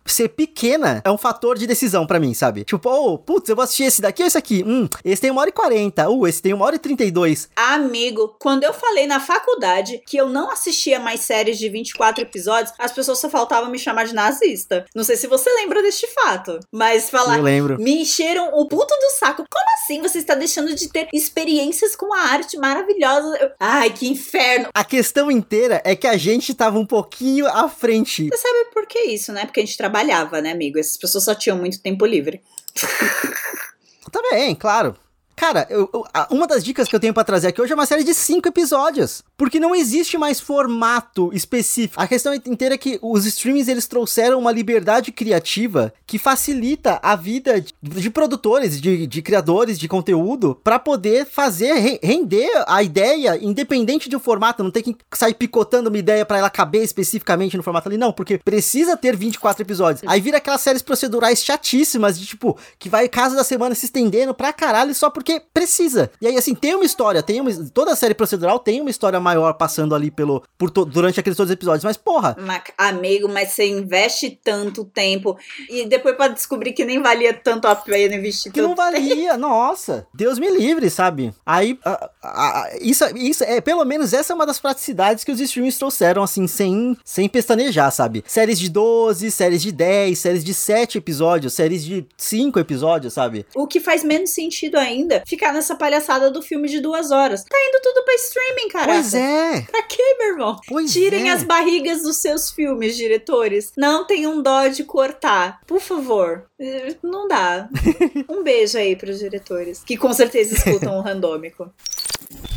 ser 0.05 0.29
pequena 0.29 1.01
é 1.03 1.11
um 1.11 1.17
fator 1.17 1.57
de 1.57 1.67
decisão 1.67 2.07
pra 2.07 2.17
mim, 2.19 2.33
sabe? 2.33 2.63
Tipo, 2.63 2.89
oh, 2.89 3.17
putz, 3.17 3.49
eu 3.49 3.55
vou 3.55 3.63
assistir 3.63 3.83
esse 3.83 4.01
daqui 4.01 4.21
ou 4.23 4.27
esse 4.27 4.37
aqui? 4.37 4.63
Hum, 4.65 4.87
esse 5.03 5.21
tem 5.21 5.29
uma 5.31 5.41
hora 5.41 5.49
e 5.49 5.53
quarenta. 5.53 6.09
Uh, 6.09 6.25
esse 6.25 6.41
tem 6.41 6.53
uma 6.53 6.65
hora 6.65 6.75
e 6.77 6.79
trinta 6.79 7.03
e 7.03 7.11
dois. 7.11 7.49
Amigo, 7.57 8.33
quando 8.39 8.63
eu 8.63 8.73
falei 8.73 9.07
na 9.07 9.19
faculdade 9.19 10.01
que 10.07 10.15
eu 10.15 10.29
não 10.29 10.49
assistia 10.51 11.01
mais 11.01 11.19
séries 11.19 11.57
de 11.57 11.64
24 11.69 12.21
episódios, 12.23 12.73
as 12.79 12.91
pessoas 12.91 13.19
só 13.19 13.29
faltavam 13.29 13.69
me 13.69 13.77
chamar 13.79 14.05
de 14.05 14.13
nazista. 14.13 14.85
Não 14.95 15.03
sei 15.03 15.15
se 15.15 15.27
você 15.27 15.49
lembra 15.51 15.81
deste 15.81 16.07
fato, 16.13 16.59
mas 16.71 17.09
falar 17.09 17.37
Eu 17.37 17.43
lembro. 17.43 17.77
Me 17.79 18.01
encheram 18.01 18.49
o 18.53 18.67
puto 18.67 18.93
do 18.95 19.09
saco. 19.19 19.43
Como 19.49 19.65
assim 19.75 20.01
você 20.01 20.19
está 20.19 20.35
deixando 20.35 20.73
de 20.75 20.87
ter 20.89 21.07
experiências 21.13 21.95
com 21.95 22.13
a 22.13 22.19
arte 22.19 22.57
maravilhosa? 22.57 23.37
Eu- 23.37 23.51
Ai, 23.59 23.89
que 23.91 24.07
inferno. 24.07 24.69
A 24.73 24.83
questão 24.83 25.29
inteira 25.31 25.81
é 25.85 25.95
que 25.95 26.07
a 26.07 26.17
gente 26.17 26.53
tava 26.53 26.77
um 26.79 26.85
pouquinho 26.85 27.47
à 27.47 27.67
frente. 27.69 28.27
Você 28.29 28.37
sabe 28.37 28.65
por 28.73 28.85
que 28.87 28.99
isso, 28.99 29.31
né? 29.31 29.45
Porque 29.45 29.59
a 29.59 29.65
gente 29.65 29.77
trabalhava, 29.77 30.41
né, 30.41 30.51
amigo? 30.51 30.79
Essas 30.79 30.97
pessoas 30.97 31.23
só 31.23 31.35
tinham 31.35 31.57
muito 31.57 31.81
tempo 31.81 32.05
livre. 32.05 32.41
Também, 34.11 34.55
claro. 34.55 34.95
Cara, 35.35 35.67
eu- 35.69 35.89
eu- 35.93 36.05
uma 36.31 36.47
das 36.47 36.63
dicas 36.63 36.87
que 36.87 36.95
eu 36.95 36.99
tenho 36.99 37.13
pra 37.13 37.23
trazer 37.23 37.47
aqui 37.47 37.61
hoje 37.61 37.71
é 37.71 37.75
uma 37.75 37.85
série 37.85 38.03
de 38.03 38.13
cinco 38.13 38.47
episódios. 38.47 39.21
Porque 39.37 39.59
não 39.59 39.75
existe 39.75 40.17
mais 40.17 40.39
formato 40.39 41.29
específico. 41.33 42.01
A 42.01 42.07
questão 42.07 42.33
inteira 42.33 42.75
é 42.75 42.77
que 42.77 42.97
os 43.01 43.25
streamings 43.25 43.67
eles 43.67 43.85
trouxeram 43.85 44.39
uma 44.39 44.51
liberdade 44.51 45.11
criativa 45.11 45.93
que 46.07 46.17
facilita 46.17 46.99
a 47.03 47.15
vida 47.17 47.59
de, 47.59 47.73
de 47.81 48.09
produtores, 48.09 48.79
de, 48.79 49.05
de 49.05 49.21
criadores 49.21 49.77
de 49.77 49.87
conteúdo, 49.89 50.59
pra 50.63 50.79
poder 50.79 51.25
fazer, 51.25 51.73
re- 51.73 51.99
render 52.01 52.49
a 52.67 52.81
ideia 52.81 53.37
independente 53.43 54.07
de 54.07 54.15
um 54.15 54.19
formato. 54.19 54.63
Não 54.63 54.71
tem 54.71 54.83
que 54.83 54.95
sair 55.13 55.33
picotando 55.33 55.89
uma 55.89 55.97
ideia 55.97 56.25
pra 56.25 56.37
ela 56.37 56.49
caber 56.49 56.81
especificamente 56.83 57.57
no 57.57 57.63
formato 57.63 57.89
ali, 57.89 57.97
não. 57.97 58.13
Porque 58.13 58.37
precisa 58.37 58.95
ter 58.95 59.15
24 59.17 59.61
episódios. 59.63 60.03
Aí 60.07 60.21
vira 60.21 60.37
aquelas 60.37 60.61
séries 60.61 60.81
procedurais 60.81 61.43
chatíssimas 61.43 62.17
de 62.17 62.25
tipo, 62.25 62.57
que 62.79 62.87
vai 62.87 63.09
casa 63.09 63.35
da 63.35 63.43
semana 63.43 63.75
se 63.75 63.85
estendendo 63.85 64.33
pra 64.33 64.53
caralho 64.53 64.95
só 64.95 65.09
porque 65.09 65.24
precisa. 65.53 66.09
E 66.21 66.27
aí, 66.27 66.37
assim, 66.37 66.53
tem 66.55 66.75
uma 66.75 66.85
história, 66.85 67.21
tem 67.23 67.39
uma, 67.41 67.51
toda 67.73 67.91
a 67.91 67.95
série 67.95 68.13
procedural 68.13 68.59
tem 68.59 68.81
uma 68.81 68.89
história 68.89 69.19
maior 69.19 69.53
passando 69.53 69.93
ali 69.95 70.09
pelo 70.11 70.43
por 70.57 70.69
to- 70.69 70.85
durante 70.85 71.19
aqueles 71.19 71.35
todos 71.37 71.49
os 71.49 71.53
episódios, 71.53 71.83
mas 71.83 71.97
porra, 71.97 72.35
Ma- 72.39 72.61
Amigo, 72.77 73.27
mas 73.27 73.49
você 73.49 73.67
investe 73.67 74.39
tanto 74.43 74.83
tempo 74.85 75.37
e 75.69 75.85
depois 75.85 76.15
pra 76.15 76.27
descobrir 76.27 76.73
que 76.73 76.83
nem 76.85 77.01
valia 77.01 77.33
tanto 77.33 77.65
a 77.67 77.75
pena 77.75 78.15
investir 78.15 78.51
que 78.51 78.61
não 78.61 78.75
tanto 78.75 78.91
tempo. 78.93 79.07
valia, 79.07 79.37
nossa, 79.37 80.07
Deus 80.13 80.39
me 80.39 80.49
livre, 80.49 80.89
sabe? 80.89 81.33
Aí, 81.45 81.77
a- 81.85 82.09
a- 82.23 82.61
a- 82.61 82.69
isso, 82.81 83.03
isso 83.17 83.43
é, 83.43 83.61
pelo 83.61 83.83
menos 83.85 84.13
essa 84.13 84.33
é 84.33 84.35
uma 84.35 84.45
das 84.45 84.59
praticidades 84.59 85.23
que 85.23 85.31
os 85.31 85.39
streams 85.39 85.77
trouxeram, 85.77 86.23
assim, 86.23 86.47
sem, 86.47 86.97
sem 87.03 87.27
pestanejar, 87.29 87.91
sabe? 87.91 88.23
Séries 88.27 88.59
de 88.59 88.69
12, 88.69 89.31
séries 89.31 89.61
de 89.61 89.71
10, 89.71 90.17
séries 90.17 90.43
de 90.43 90.53
7 90.53 90.97
episódios, 90.97 91.53
séries 91.53 91.83
de 91.83 92.05
5 92.17 92.59
episódios, 92.59 93.13
sabe? 93.13 93.45
O 93.55 93.67
que 93.67 93.79
faz 93.79 94.03
menos 94.03 94.29
sentido 94.31 94.75
ainda, 94.77 95.14
ficar 95.25 95.53
nessa 95.53 95.75
palhaçada 95.75 96.29
do 96.31 96.41
filme 96.41 96.67
de 96.67 96.79
duas 96.79 97.11
horas. 97.11 97.43
Tá 97.43 97.57
indo 97.69 97.81
tudo 97.81 98.03
pra 98.03 98.15
streaming, 98.15 98.67
caraca. 98.69 98.93
Pois 98.93 99.13
é, 99.13 99.61
Pra 99.61 99.83
quê, 99.83 100.15
meu 100.19 100.27
irmão? 100.29 100.55
pois 100.67 100.91
Tirem 100.93 101.29
é. 101.29 101.33
as 101.33 101.43
barrigas 101.43 102.01
dos 102.03 102.17
seus 102.17 102.49
filmes, 102.51 102.95
diretores. 102.95 103.71
Não 103.77 104.05
tenham 104.05 104.41
dó 104.41 104.67
de 104.67 104.83
cortar. 104.83 105.59
Por 105.67 105.79
favor. 105.79 106.45
Eh, 106.59 106.95
Não 107.03 107.27
dá. 107.27 107.67
Um 108.29 108.43
beijo 108.43 108.77
aí 108.77 108.95
pros 108.95 109.19
diretores. 109.19 109.83
Que 109.85 109.97
com 109.97 110.11
certeza 110.13 110.55
escutam 110.55 110.97
o 110.97 111.01
randômico. 111.01 111.69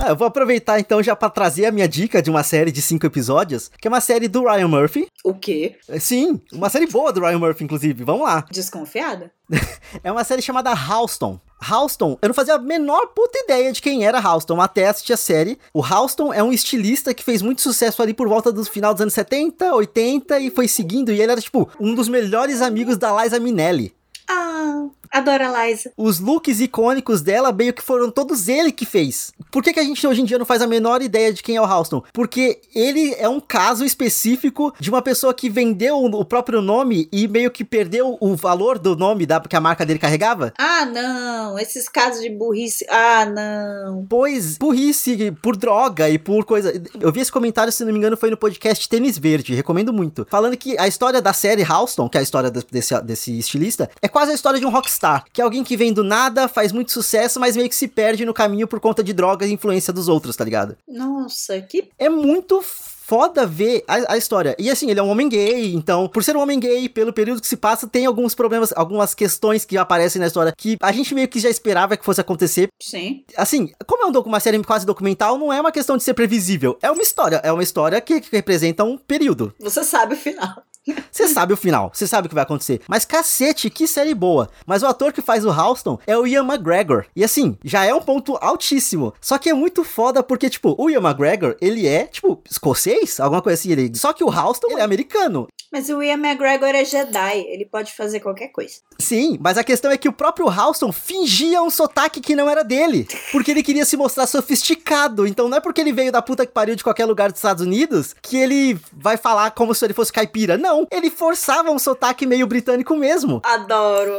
Ah, 0.00 0.10
eu 0.10 0.16
vou 0.16 0.26
aproveitar 0.28 0.78
então 0.78 1.02
já 1.02 1.14
pra 1.16 1.28
trazer 1.28 1.66
a 1.66 1.72
minha 1.72 1.88
dica 1.88 2.22
de 2.22 2.30
uma 2.30 2.42
série 2.44 2.70
de 2.70 2.80
5 2.80 3.04
episódios, 3.06 3.68
que 3.80 3.86
é 3.86 3.90
uma 3.90 4.00
série 4.00 4.28
do 4.28 4.42
Ryan 4.44 4.68
Murphy. 4.68 5.08
O 5.24 5.34
quê? 5.34 5.76
É, 5.88 5.98
Sim, 5.98 6.40
uma 6.52 6.68
série 6.70 6.86
boa 6.86 7.12
do 7.12 7.20
Ryan 7.20 7.38
Murphy, 7.38 7.64
inclusive. 7.64 8.04
Vamos 8.04 8.22
lá. 8.26 8.44
Desconfiada? 8.50 9.30
É 10.04 10.12
uma 10.12 10.22
série 10.24 10.42
chamada 10.42 10.70
Houston. 10.72 11.40
Houston, 11.70 12.18
eu 12.22 12.28
não 12.28 12.34
fazia 12.34 12.54
a 12.54 12.58
menor 12.58 13.08
puta 13.08 13.38
ideia 13.38 13.72
de 13.72 13.82
quem 13.82 14.04
era 14.04 14.20
Houston 14.20 14.60
até 14.60 14.86
assistir 14.88 15.12
a 15.12 15.16
série. 15.16 15.58
O 15.72 15.82
Houston 15.84 16.32
é 16.32 16.42
um 16.42 16.52
estilista 16.52 17.12
que 17.12 17.24
fez 17.24 17.42
muito 17.42 17.62
sucesso 17.62 18.02
ali 18.02 18.14
por 18.14 18.28
volta 18.28 18.52
do 18.52 18.64
final 18.64 18.92
dos 18.92 19.02
anos 19.02 19.14
70, 19.14 19.74
80 19.74 20.38
e 20.40 20.50
foi 20.50 20.68
seguindo. 20.68 21.10
E 21.10 21.20
ele 21.20 21.32
era, 21.32 21.40
tipo, 21.40 21.68
um 21.80 21.94
dos 21.94 22.08
melhores 22.08 22.62
amigos 22.62 22.96
da 22.96 23.22
Liza 23.22 23.40
Minnelli. 23.40 23.94
Ah, 24.28 24.86
adoro 25.10 25.44
a 25.44 25.66
Liza. 25.66 25.92
Os 25.96 26.18
looks 26.20 26.60
icônicos 26.60 27.22
dela 27.22 27.52
meio 27.52 27.72
que 27.72 27.82
foram 27.82 28.10
todos 28.10 28.48
ele 28.48 28.72
que 28.72 28.84
fez. 28.86 29.32
Por 29.50 29.62
que, 29.62 29.72
que 29.72 29.80
a 29.80 29.84
gente 29.84 30.06
hoje 30.06 30.20
em 30.20 30.24
dia 30.24 30.38
não 30.38 30.46
faz 30.46 30.62
a 30.62 30.66
menor 30.66 31.02
ideia 31.02 31.32
de 31.32 31.42
quem 31.42 31.56
é 31.56 31.60
o 31.60 31.64
Houston? 31.64 32.02
Porque 32.12 32.60
ele 32.74 33.14
é 33.18 33.28
um 33.28 33.40
caso 33.40 33.84
específico 33.84 34.72
de 34.78 34.90
uma 34.90 35.02
pessoa 35.02 35.32
que 35.34 35.48
vendeu 35.48 35.96
o 35.98 36.24
próprio 36.24 36.60
nome 36.60 37.08
e 37.12 37.26
meio 37.28 37.50
que 37.50 37.64
perdeu 37.64 38.16
o 38.20 38.34
valor 38.34 38.78
do 38.78 38.96
nome 38.96 39.26
da, 39.26 39.40
que 39.40 39.56
a 39.56 39.60
marca 39.60 39.84
dele 39.86 39.98
carregava. 39.98 40.52
Ah, 40.58 40.84
não. 40.84 41.58
Esses 41.58 41.88
casos 41.88 42.20
de 42.22 42.30
burrice. 42.30 42.84
Ah, 42.88 43.24
não. 43.26 44.06
Pois, 44.08 44.58
burrice 44.58 45.32
por 45.42 45.56
droga 45.56 46.08
e 46.08 46.18
por 46.18 46.44
coisa. 46.44 46.72
Eu 47.00 47.12
vi 47.12 47.20
esse 47.20 47.32
comentário, 47.32 47.72
se 47.72 47.84
não 47.84 47.92
me 47.92 47.98
engano, 47.98 48.16
foi 48.16 48.30
no 48.30 48.36
podcast 48.36 48.88
Tênis 48.88 49.18
Verde, 49.18 49.54
recomendo 49.54 49.92
muito. 49.92 50.26
Falando 50.30 50.56
que 50.56 50.78
a 50.78 50.86
história 50.88 51.20
da 51.22 51.32
série 51.32 51.64
Houston, 51.64 52.08
que 52.08 52.16
é 52.16 52.20
a 52.20 52.22
história 52.22 52.50
de- 52.50 52.64
desse, 52.70 53.00
desse 53.02 53.38
estilista, 53.38 53.90
é 54.02 54.08
quase 54.08 54.32
a 54.32 54.34
história 54.34 54.58
de 54.60 54.66
um 54.66 54.70
rockstar 54.70 54.97
que 55.32 55.40
é 55.40 55.44
alguém 55.44 55.64
que 55.64 55.76
vem 55.76 55.92
do 55.92 56.04
nada, 56.04 56.48
faz 56.48 56.72
muito 56.72 56.92
sucesso, 56.92 57.38
mas 57.40 57.56
meio 57.56 57.68
que 57.68 57.76
se 57.76 57.88
perde 57.88 58.24
no 58.24 58.34
caminho 58.34 58.66
por 58.66 58.80
conta 58.80 59.02
de 59.02 59.12
drogas 59.12 59.48
e 59.48 59.52
influência 59.52 59.92
dos 59.92 60.08
outros, 60.08 60.36
tá 60.36 60.44
ligado? 60.44 60.76
Nossa, 60.86 61.60
que. 61.60 61.88
É 61.98 62.08
muito 62.08 62.62
foda 63.08 63.46
ver 63.46 63.82
a, 63.88 64.12
a, 64.12 64.18
história. 64.18 64.54
E 64.58 64.70
assim, 64.70 64.90
ele 64.90 65.00
é 65.00 65.02
um 65.02 65.08
homem 65.08 65.30
gay, 65.30 65.72
então, 65.74 66.06
por 66.06 66.22
ser 66.22 66.36
um 66.36 66.42
homem 66.42 66.60
gay, 66.60 66.90
pelo 66.90 67.10
período 67.10 67.40
que 67.40 67.48
se 67.48 67.56
passa, 67.56 67.88
tem 67.88 68.04
alguns 68.04 68.34
problemas, 68.34 68.70
algumas 68.76 69.14
questões 69.14 69.64
que 69.64 69.78
aparecem 69.78 70.20
na 70.20 70.26
história 70.26 70.52
que 70.54 70.76
a 70.78 70.92
gente 70.92 71.14
meio 71.14 71.26
que 71.26 71.40
já 71.40 71.48
esperava 71.48 71.96
que 71.96 72.04
fosse 72.04 72.20
acontecer. 72.20 72.68
Sim. 72.78 73.24
Assim, 73.34 73.72
como 73.86 74.02
é 74.02 74.06
um 74.06 74.18
uma 74.18 74.40
série 74.40 74.62
quase 74.62 74.84
documental, 74.84 75.38
não 75.38 75.50
é 75.50 75.58
uma 75.58 75.72
questão 75.72 75.96
de 75.96 76.02
ser 76.02 76.12
previsível. 76.12 76.76
É 76.82 76.90
uma 76.90 77.00
história. 77.00 77.40
É 77.42 77.50
uma 77.50 77.62
história 77.62 77.98
que, 77.98 78.20
que 78.20 78.28
representa 78.30 78.84
um 78.84 78.98
período. 78.98 79.54
Você 79.58 79.82
sabe 79.84 80.12
o 80.12 80.16
final. 80.18 80.62
Você 81.10 81.26
sabe 81.28 81.52
o 81.52 81.56
final, 81.56 81.90
você 81.92 82.06
sabe 82.06 82.26
o 82.26 82.28
que 82.28 82.34
vai 82.34 82.44
acontecer. 82.44 82.80
Mas 82.88 83.04
cacete, 83.04 83.70
que 83.70 83.86
série 83.86 84.14
boa. 84.14 84.48
Mas 84.66 84.82
o 84.82 84.86
ator 84.86 85.12
que 85.12 85.22
faz 85.22 85.44
o 85.44 85.50
Halston 85.50 85.98
é 86.06 86.16
o 86.16 86.26
Ian 86.26 86.44
McGregor. 86.44 87.06
E 87.14 87.24
assim, 87.24 87.56
já 87.64 87.84
é 87.84 87.94
um 87.94 88.00
ponto 88.00 88.36
altíssimo. 88.40 89.12
Só 89.20 89.38
que 89.38 89.50
é 89.50 89.54
muito 89.54 89.84
foda 89.84 90.22
porque, 90.22 90.50
tipo, 90.50 90.74
o 90.78 90.88
Ian 90.90 91.00
McGregor, 91.00 91.56
ele 91.60 91.86
é, 91.86 92.04
tipo, 92.04 92.42
escocês? 92.50 93.20
Alguma 93.20 93.42
coisa 93.42 93.58
assim. 93.58 93.72
Ele... 93.72 93.90
Só 93.94 94.12
que 94.12 94.24
o 94.24 94.30
Halston, 94.30 94.68
ele 94.70 94.80
é 94.80 94.84
americano. 94.84 95.48
Mas 95.70 95.90
o 95.90 96.02
Ian 96.02 96.14
McGregor 96.14 96.68
é 96.68 96.84
Jedi, 96.84 97.40
ele 97.46 97.66
pode 97.66 97.92
fazer 97.92 98.20
qualquer 98.20 98.48
coisa. 98.48 98.76
Sim, 98.98 99.38
mas 99.38 99.58
a 99.58 99.64
questão 99.64 99.90
é 99.90 99.98
que 99.98 100.08
o 100.08 100.12
próprio 100.12 100.48
Halston 100.48 100.90
fingia 100.92 101.62
um 101.62 101.68
sotaque 101.68 102.20
que 102.20 102.34
não 102.34 102.48
era 102.48 102.64
dele, 102.64 103.06
porque 103.30 103.50
ele 103.50 103.62
queria 103.62 103.84
se 103.84 103.96
mostrar 103.96 104.26
sofisticado. 104.26 105.26
Então 105.26 105.46
não 105.48 105.58
é 105.58 105.60
porque 105.60 105.80
ele 105.80 105.92
veio 105.92 106.10
da 106.10 106.22
puta 106.22 106.46
que 106.46 106.52
pariu 106.52 106.74
de 106.74 106.82
qualquer 106.82 107.04
lugar 107.04 107.30
dos 107.30 107.38
Estados 107.38 107.62
Unidos 107.62 108.14
que 108.22 108.38
ele 108.38 108.78
vai 108.92 109.18
falar 109.18 109.50
como 109.50 109.74
se 109.74 109.84
ele 109.84 109.92
fosse 109.92 110.12
caipira. 110.12 110.56
Não, 110.56 110.77
ele 110.90 111.10
forçava 111.10 111.70
um 111.70 111.78
sotaque 111.78 112.26
meio 112.26 112.46
britânico 112.46 112.94
mesmo. 112.96 113.40
Adoro. 113.44 114.16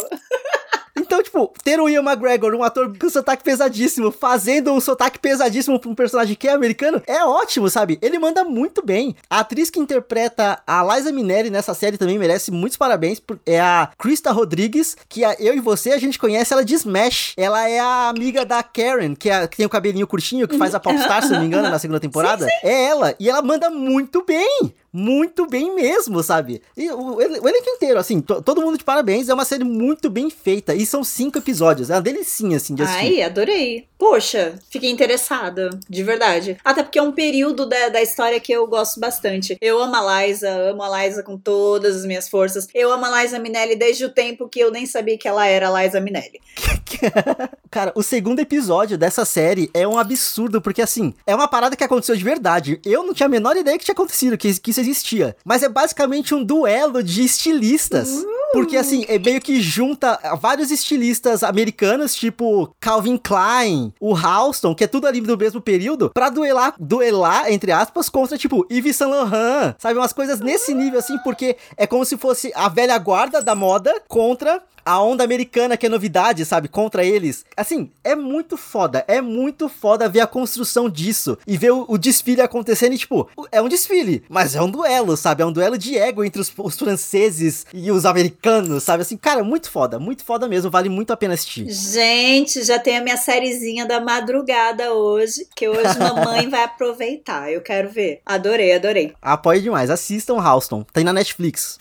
Então, 1.09 1.23
tipo, 1.23 1.53
ter 1.63 1.79
o 1.79 1.89
Ian 1.89 2.03
McGregor, 2.03 2.53
um 2.53 2.63
ator 2.63 2.95
com 2.97 3.09
sotaque 3.09 3.43
pesadíssimo, 3.43 4.11
fazendo 4.11 4.71
um 4.71 4.79
sotaque 4.79 5.17
pesadíssimo 5.17 5.79
pra 5.79 5.89
um 5.89 5.95
personagem 5.95 6.35
que 6.35 6.47
é 6.47 6.51
americano, 6.51 7.01
é 7.07 7.23
ótimo, 7.23 7.69
sabe? 7.69 7.97
Ele 8.01 8.19
manda 8.19 8.43
muito 8.43 8.85
bem. 8.85 9.15
A 9.29 9.39
atriz 9.39 9.69
que 9.69 9.79
interpreta 9.79 10.61
a 10.67 10.83
Liza 10.83 11.11
Minelli 11.11 11.49
nessa 11.49 11.73
série 11.73 11.97
também 11.97 12.19
merece 12.19 12.51
muitos 12.51 12.77
parabéns. 12.77 13.21
É 13.45 13.59
a 13.59 13.89
Krista 13.97 14.31
Rodrigues, 14.31 14.95
que 15.07 15.21
eu 15.39 15.55
e 15.55 15.59
você, 15.59 15.91
a 15.91 15.97
gente 15.97 16.19
conhece 16.19 16.53
ela 16.53 16.65
de 16.65 16.75
Smash. 16.75 17.33
Ela 17.37 17.67
é 17.67 17.79
a 17.79 18.09
amiga 18.09 18.45
da 18.45 18.61
Karen, 18.61 19.15
que, 19.15 19.29
é, 19.29 19.47
que 19.47 19.57
tem 19.57 19.65
o 19.65 19.69
cabelinho 19.69 20.05
curtinho, 20.07 20.47
que 20.47 20.57
faz 20.57 20.75
a 20.75 20.79
Popstar, 20.79 21.23
se 21.23 21.31
não 21.31 21.39
me 21.39 21.47
engano, 21.47 21.69
na 21.69 21.79
segunda 21.79 21.99
temporada. 22.01 22.45
Sim, 22.45 22.51
sim. 22.51 22.67
É 22.67 22.85
ela. 22.85 23.15
E 23.19 23.29
ela 23.29 23.41
manda 23.41 23.69
muito 23.69 24.23
bem 24.23 24.73
muito 24.91 25.45
bem 25.45 25.75
mesmo, 25.75 26.21
sabe? 26.23 26.61
E 26.75 26.89
o, 26.89 27.15
o 27.15 27.21
elenco 27.21 27.69
inteiro, 27.69 27.99
assim, 27.99 28.21
todo 28.21 28.61
mundo 28.61 28.77
de 28.77 28.83
parabéns. 28.83 29.29
É 29.29 29.33
uma 29.33 29.45
série 29.45 29.63
muito 29.63 30.09
bem 30.09 30.29
feita. 30.29 30.73
E 30.73 30.85
são 30.85 31.03
cinco 31.03 31.37
episódios. 31.37 31.89
É 31.89 31.95
uma 31.95 32.01
delicinha, 32.01 32.57
assim, 32.57 32.75
de 32.75 32.83
assistir. 32.83 33.05
Ai, 33.05 33.21
adorei. 33.21 33.87
Poxa, 33.97 34.57
fiquei 34.69 34.89
interessada, 34.89 35.69
de 35.89 36.03
verdade. 36.03 36.57
Até 36.63 36.83
porque 36.83 36.97
é 36.97 37.01
um 37.01 37.11
período 37.11 37.65
da, 37.65 37.89
da 37.89 38.01
história 38.01 38.39
que 38.39 38.51
eu 38.51 38.65
gosto 38.65 38.99
bastante. 38.99 39.57
Eu 39.59 39.81
amo 39.81 39.95
a 39.95 40.25
Liza, 40.25 40.49
amo 40.49 40.81
a 40.81 41.03
Liza 41.03 41.21
com 41.21 41.37
todas 41.37 41.97
as 41.97 42.05
minhas 42.05 42.29
forças. 42.29 42.67
Eu 42.73 42.91
amo 42.91 43.05
a 43.05 43.21
Liza 43.21 43.37
Minelli 43.39 43.75
desde 43.75 44.05
o 44.05 44.09
tempo 44.09 44.47
que 44.47 44.59
eu 44.59 44.71
nem 44.71 44.85
sabia 44.85 45.17
que 45.17 45.27
ela 45.27 45.45
era 45.45 45.69
a 45.69 45.83
Liza 45.83 45.99
Minelli. 45.99 46.39
Cara, 47.69 47.91
o 47.95 48.01
segundo 48.01 48.39
episódio 48.39 48.97
dessa 48.97 49.25
série 49.25 49.69
é 49.73 49.87
um 49.87 49.97
absurdo, 49.97 50.61
porque 50.61 50.81
assim, 50.81 51.13
é 51.25 51.35
uma 51.35 51.47
parada 51.47 51.75
que 51.75 51.83
aconteceu 51.83 52.15
de 52.15 52.23
verdade. 52.23 52.79
Eu 52.85 53.03
não 53.03 53.13
tinha 53.13 53.27
a 53.27 53.29
menor 53.29 53.55
ideia 53.55 53.77
que 53.77 53.85
tinha 53.85 53.93
acontecido, 53.93 54.37
que, 54.37 54.59
que 54.59 54.71
isso 54.71 54.79
existia. 54.79 55.35
Mas 55.43 55.63
é 55.63 55.69
basicamente 55.69 56.33
um 56.33 56.43
duelo 56.43 57.03
de 57.03 57.23
estilistas. 57.23 58.09
Uh! 58.09 58.38
Porque 58.51 58.77
assim, 58.77 59.05
é 59.07 59.19
meio 59.19 59.39
que 59.39 59.61
junta 59.61 60.19
vários 60.39 60.71
estilistas 60.71 61.43
americanos, 61.43 62.15
tipo 62.15 62.73
Calvin 62.79 63.17
Klein, 63.17 63.93
o 63.99 64.15
Halston, 64.15 64.73
que 64.73 64.83
é 64.83 64.87
tudo 64.87 65.07
ali 65.07 65.21
do 65.21 65.37
mesmo 65.37 65.61
período, 65.61 66.09
pra 66.09 66.29
duelar, 66.29 66.73
duelar, 66.79 67.51
entre 67.51 67.71
aspas, 67.71 68.09
contra, 68.09 68.37
tipo, 68.37 68.65
Yves 68.71 68.95
Saint 68.95 69.11
Laurent, 69.11 69.75
sabe? 69.77 69.99
Umas 69.99 70.13
coisas 70.13 70.39
nesse 70.39 70.73
nível, 70.73 70.99
assim, 70.99 71.17
porque 71.19 71.57
é 71.77 71.85
como 71.85 72.05
se 72.05 72.17
fosse 72.17 72.51
a 72.55 72.67
velha 72.69 72.97
guarda 72.97 73.41
da 73.41 73.55
moda 73.55 74.01
contra 74.07 74.61
a 74.89 74.99
onda 75.01 75.23
americana 75.23 75.77
que 75.77 75.85
é 75.85 75.89
novidade, 75.89 76.43
sabe? 76.45 76.67
Contra 76.67 77.05
eles. 77.05 77.45
Assim, 77.55 77.91
é 78.03 78.15
muito 78.15 78.57
foda. 78.57 79.05
É 79.07 79.21
muito 79.21 79.69
foda 79.69 80.09
ver 80.09 80.21
a 80.21 80.27
construção 80.27 80.89
disso. 80.89 81.37
E 81.45 81.57
ver 81.57 81.71
o, 81.71 81.85
o 81.87 81.97
desfile 81.97 82.41
acontecendo 82.41 82.93
e, 82.93 82.97
tipo, 82.97 83.29
é 83.51 83.61
um 83.61 83.69
desfile, 83.69 84.23
mas 84.27 84.55
é 84.55 84.61
um 84.61 84.69
duelo, 84.69 85.15
sabe? 85.15 85.43
É 85.43 85.45
um 85.45 85.51
duelo 85.51 85.77
de 85.77 85.95
ego 85.95 86.23
entre 86.23 86.41
os, 86.41 86.51
os 86.57 86.75
franceses 86.75 87.67
e 87.71 87.91
os 87.91 88.03
americanos, 88.03 88.38
sabe? 88.79 89.01
Assim, 89.01 89.17
cara, 89.17 89.43
muito 89.43 89.69
foda. 89.69 89.99
Muito 89.99 90.23
foda 90.23 90.47
mesmo. 90.47 90.71
Vale 90.71 90.89
muito 90.89 91.11
a 91.11 91.17
pena 91.17 91.33
assistir. 91.33 91.69
Gente, 91.69 92.63
já 92.63 92.79
tem 92.79 92.97
a 92.97 93.01
minha 93.01 93.17
sériezinha 93.17 93.85
da 93.85 93.99
madrugada 93.99 94.93
hoje, 94.93 95.47
que 95.55 95.67
hoje 95.67 95.97
mamãe 95.99 96.49
vai 96.49 96.63
aproveitar. 96.63 97.51
Eu 97.51 97.61
quero 97.61 97.89
ver. 97.89 98.21
Adorei, 98.25 98.73
adorei. 98.73 99.13
Apoie 99.21 99.61
demais. 99.61 99.89
Assistam 99.89 100.39
Halston. 100.39 100.83
Tem 100.93 101.03
na 101.03 101.13
Netflix. 101.13 101.77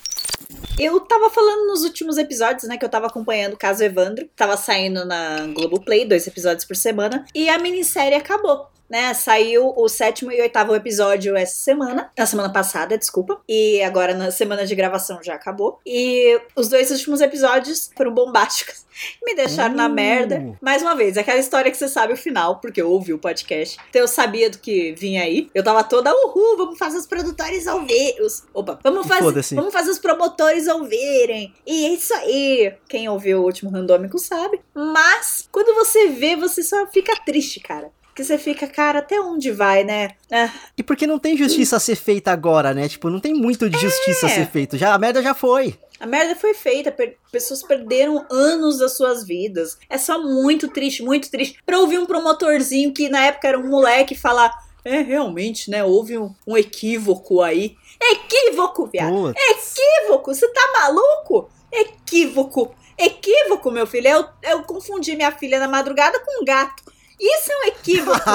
Eu 0.79 1.01
tava 1.01 1.29
falando 1.31 1.66
nos 1.66 1.83
últimos 1.83 2.16
episódios, 2.16 2.64
né, 2.64 2.77
que 2.79 2.85
eu 2.85 2.88
tava 2.88 3.07
acompanhando 3.07 3.55
o 3.55 3.59
caso 3.59 3.83
Evandro. 3.83 4.29
Tava 4.37 4.57
saindo 4.57 5.05
na 5.05 5.47
Globoplay, 5.55 6.07
dois 6.07 6.27
episódios 6.27 6.64
por 6.64 6.77
semana. 6.77 7.25
E 7.35 7.49
a 7.49 7.59
minissérie 7.59 8.16
acabou 8.16 8.68
né? 8.88 9.12
Saiu 9.14 9.72
o 9.77 9.88
sétimo 9.88 10.33
e 10.33 10.40
oitavo 10.40 10.74
episódio 10.74 11.37
essa 11.37 11.57
semana, 11.57 12.11
na 12.16 12.27
semana 12.27 12.53
passada, 12.53 12.96
desculpa. 12.96 13.40
E 13.48 13.83
agora 13.83 14.14
na 14.14 14.31
semana 14.31 14.66
de 14.66 14.74
gravação 14.74 15.22
já 15.22 15.35
acabou. 15.35 15.81
E 15.87 16.40
os 16.57 16.68
dois 16.68 16.90
últimos 16.90 17.20
episódios 17.20 17.90
foram 17.96 18.12
bombásticos. 18.12 18.87
Me 19.24 19.35
deixaram 19.35 19.74
uh. 19.74 19.77
na 19.77 19.88
merda. 19.88 20.57
Mais 20.61 20.83
uma 20.83 20.94
vez, 20.94 21.16
aquela 21.16 21.38
história 21.38 21.70
que 21.70 21.77
você 21.77 21.88
sabe 21.88 22.12
o 22.12 22.16
final, 22.16 22.61
porque 22.61 22.83
eu 22.83 22.90
ouvi 22.90 23.12
o 23.12 23.18
podcast. 23.18 23.79
Então 23.88 24.03
eu 24.03 24.09
sabia 24.09 24.51
do 24.51 24.59
que 24.59 24.92
vinha 24.92 25.22
aí. 25.22 25.48
Eu 25.55 25.62
tava 25.62 25.85
toda, 25.85 26.12
uhul, 26.12 26.57
vamos 26.57 26.79
fazer 26.79 26.98
os 26.98 27.07
produtores 27.07 27.66
ouvirem. 27.66 28.20
Os, 28.22 28.44
opa, 28.53 28.79
vamos 28.83 29.07
fazer, 29.07 29.55
vamos 29.55 29.72
fazer 29.72 29.90
os 29.90 29.98
promotores 29.98 30.66
ouvirem. 30.66 31.55
E 31.66 31.87
é 31.87 31.88
isso 31.90 32.12
aí. 32.14 32.74
Quem 32.88 33.09
ouviu 33.09 33.40
o 33.40 33.44
último 33.44 33.70
randômico 33.70 34.18
sabe. 34.18 34.61
Mas, 34.74 35.48
quando 35.53 35.74
você 35.74 36.09
vê, 36.09 36.37
você 36.37 36.62
só 36.62 36.87
fica 36.87 37.14
triste, 37.24 37.61
cara 37.61 37.92
que 38.18 38.24
você 38.24 38.37
fica, 38.37 38.66
cara, 38.66 38.98
até 38.98 39.20
onde 39.20 39.52
vai, 39.52 39.85
né? 39.85 40.11
É. 40.28 40.50
E 40.76 40.83
porque 40.83 41.07
não 41.07 41.20
tem 41.20 41.37
justiça 41.37 41.76
a 41.76 41.81
ser 41.81 41.94
feita 41.94 42.33
agora, 42.33 42.74
né? 42.74 42.88
Tipo, 42.88 43.09
não 43.09 43.20
tem 43.20 43.33
muito 43.33 43.70
de 43.70 43.78
justiça 43.78 44.26
é. 44.26 44.33
a 44.33 44.35
ser 44.35 44.46
feito. 44.48 44.76
Já, 44.76 44.92
a 44.92 44.98
merda 44.98 45.22
já 45.22 45.35
foi. 45.35 45.78
A 46.00 46.04
merda 46.07 46.35
foi 46.35 46.52
feita, 46.52 46.90
per 46.90 47.16
pessoas 47.31 47.62
perderam 47.62 48.26
anos 48.28 48.78
das 48.78 48.96
suas 48.96 49.24
vidas. 49.24 49.78
É 49.88 49.96
só 49.96 50.20
muito 50.20 50.66
triste, 50.66 51.00
muito 51.00 51.31
triste. 51.31 51.61
Pra 51.64 51.78
ouvir 51.78 51.98
um 51.98 52.07
promotorzinho 52.07 52.92
que 52.92 53.09
na 53.09 53.24
época 53.24 53.46
era 53.46 53.59
um 53.59 53.68
moleque 53.68 54.16
falar: 54.16 54.52
é, 54.85 55.00
realmente, 55.00 55.70
né? 55.70 55.85
Houve 55.85 56.18
um, 56.18 56.35
um 56.44 56.57
equívoco 56.57 57.40
aí. 57.40 57.76
Equívoco, 58.02 58.87
viado! 58.87 59.33
Equívoco! 59.37 60.35
Você 60.35 60.48
tá 60.48 60.72
maluco? 60.81 61.48
Equívoco! 61.70 62.74
Equívoco, 62.98 63.70
meu 63.70 63.87
filho. 63.87 64.09
Eu, 64.09 64.26
eu 64.42 64.62
confundi 64.64 65.14
minha 65.14 65.31
filha 65.31 65.61
na 65.61 65.68
madrugada 65.68 66.18
com 66.18 66.42
um 66.42 66.44
gato. 66.44 66.88
Isso 67.20 67.52
é 67.52 67.57
um 67.57 67.64
equívoco. 67.68 68.18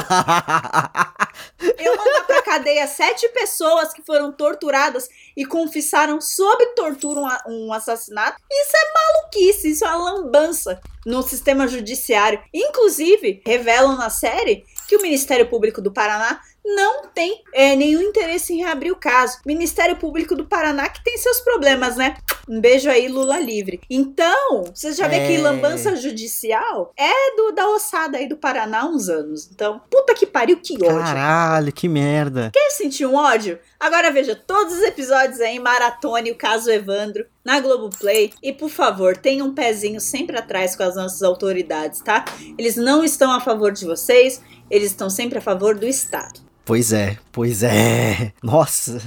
Eu 1.79 1.97
mandar 1.97 2.25
pra 2.25 2.41
cadeia 2.41 2.87
sete 2.87 3.27
pessoas 3.29 3.93
que 3.93 4.01
foram 4.01 4.31
torturadas 4.31 5.09
e 5.35 5.45
confessaram 5.45 6.19
sob 6.19 6.65
tortura 6.75 7.19
um, 7.19 7.67
um 7.67 7.73
assassinato. 7.73 8.37
Isso 8.51 8.71
é 8.75 8.93
maluquice, 8.93 9.71
isso 9.71 9.85
é 9.85 9.87
uma 9.89 10.11
lambança 10.11 10.81
no 11.05 11.21
sistema 11.21 11.67
judiciário. 11.67 12.41
Inclusive, 12.53 13.41
revelam 13.45 13.97
na 13.97 14.09
série 14.09 14.65
que 14.87 14.97
o 14.97 15.01
Ministério 15.01 15.49
Público 15.49 15.81
do 15.81 15.91
Paraná 15.91 16.41
não 16.65 17.07
tem 17.07 17.43
é, 17.53 17.75
nenhum 17.75 18.01
interesse 18.01 18.53
em 18.53 18.57
reabrir 18.57 18.91
o 18.91 18.95
caso. 18.95 19.39
Ministério 19.45 19.97
Público 19.97 20.35
do 20.35 20.45
Paraná 20.45 20.87
que 20.89 21.03
tem 21.03 21.17
seus 21.17 21.39
problemas, 21.39 21.95
né? 21.95 22.15
Um 22.47 22.59
beijo 22.59 22.89
aí, 22.89 23.07
Lula 23.07 23.39
livre. 23.39 23.81
Então, 23.89 24.63
você 24.73 24.91
já 24.91 25.07
vê 25.07 25.17
é... 25.17 25.27
que 25.27 25.37
lambança 25.37 25.95
judicial 25.95 26.91
é 26.97 27.35
do, 27.35 27.51
da 27.53 27.69
ossada 27.69 28.17
aí 28.17 28.27
do 28.27 28.35
Paraná 28.35 28.81
há 28.81 28.85
uns 28.85 29.07
anos. 29.07 29.49
Então, 29.51 29.81
puta 29.89 30.13
que 30.13 30.25
pariu, 30.25 30.57
que 30.57 30.73
ódio. 30.75 30.99
Caralho, 30.99 31.71
que 31.71 31.87
merda. 31.87 32.51
Quer 32.53 32.71
sentir 32.71 33.05
um 33.05 33.15
ódio? 33.15 33.59
Agora 33.79 34.11
veja 34.11 34.35
todos 34.35 34.73
os 34.73 34.81
episódios 34.81 35.39
aí, 35.39 35.59
maratone 35.59 36.31
o 36.31 36.37
caso 36.37 36.69
Evandro 36.69 37.25
na 37.43 37.59
Globoplay. 37.59 38.33
E 38.41 38.51
por 38.51 38.69
favor, 38.69 39.15
tenha 39.15 39.43
um 39.43 39.53
pezinho 39.53 39.99
sempre 39.99 40.37
atrás 40.37 40.75
com 40.75 40.83
as 40.83 40.95
nossas 40.95 41.21
autoridades, 41.21 42.01
tá? 42.01 42.25
Eles 42.57 42.75
não 42.75 43.03
estão 43.03 43.31
a 43.31 43.39
favor 43.39 43.71
de 43.71 43.85
vocês, 43.85 44.41
eles 44.69 44.91
estão 44.91 45.09
sempre 45.09 45.37
a 45.37 45.41
favor 45.41 45.75
do 45.75 45.87
Estado. 45.87 46.42
Pois 46.65 46.93
é, 46.93 47.17
pois 47.31 47.61
é. 47.63 48.31
Nossa. 48.41 49.01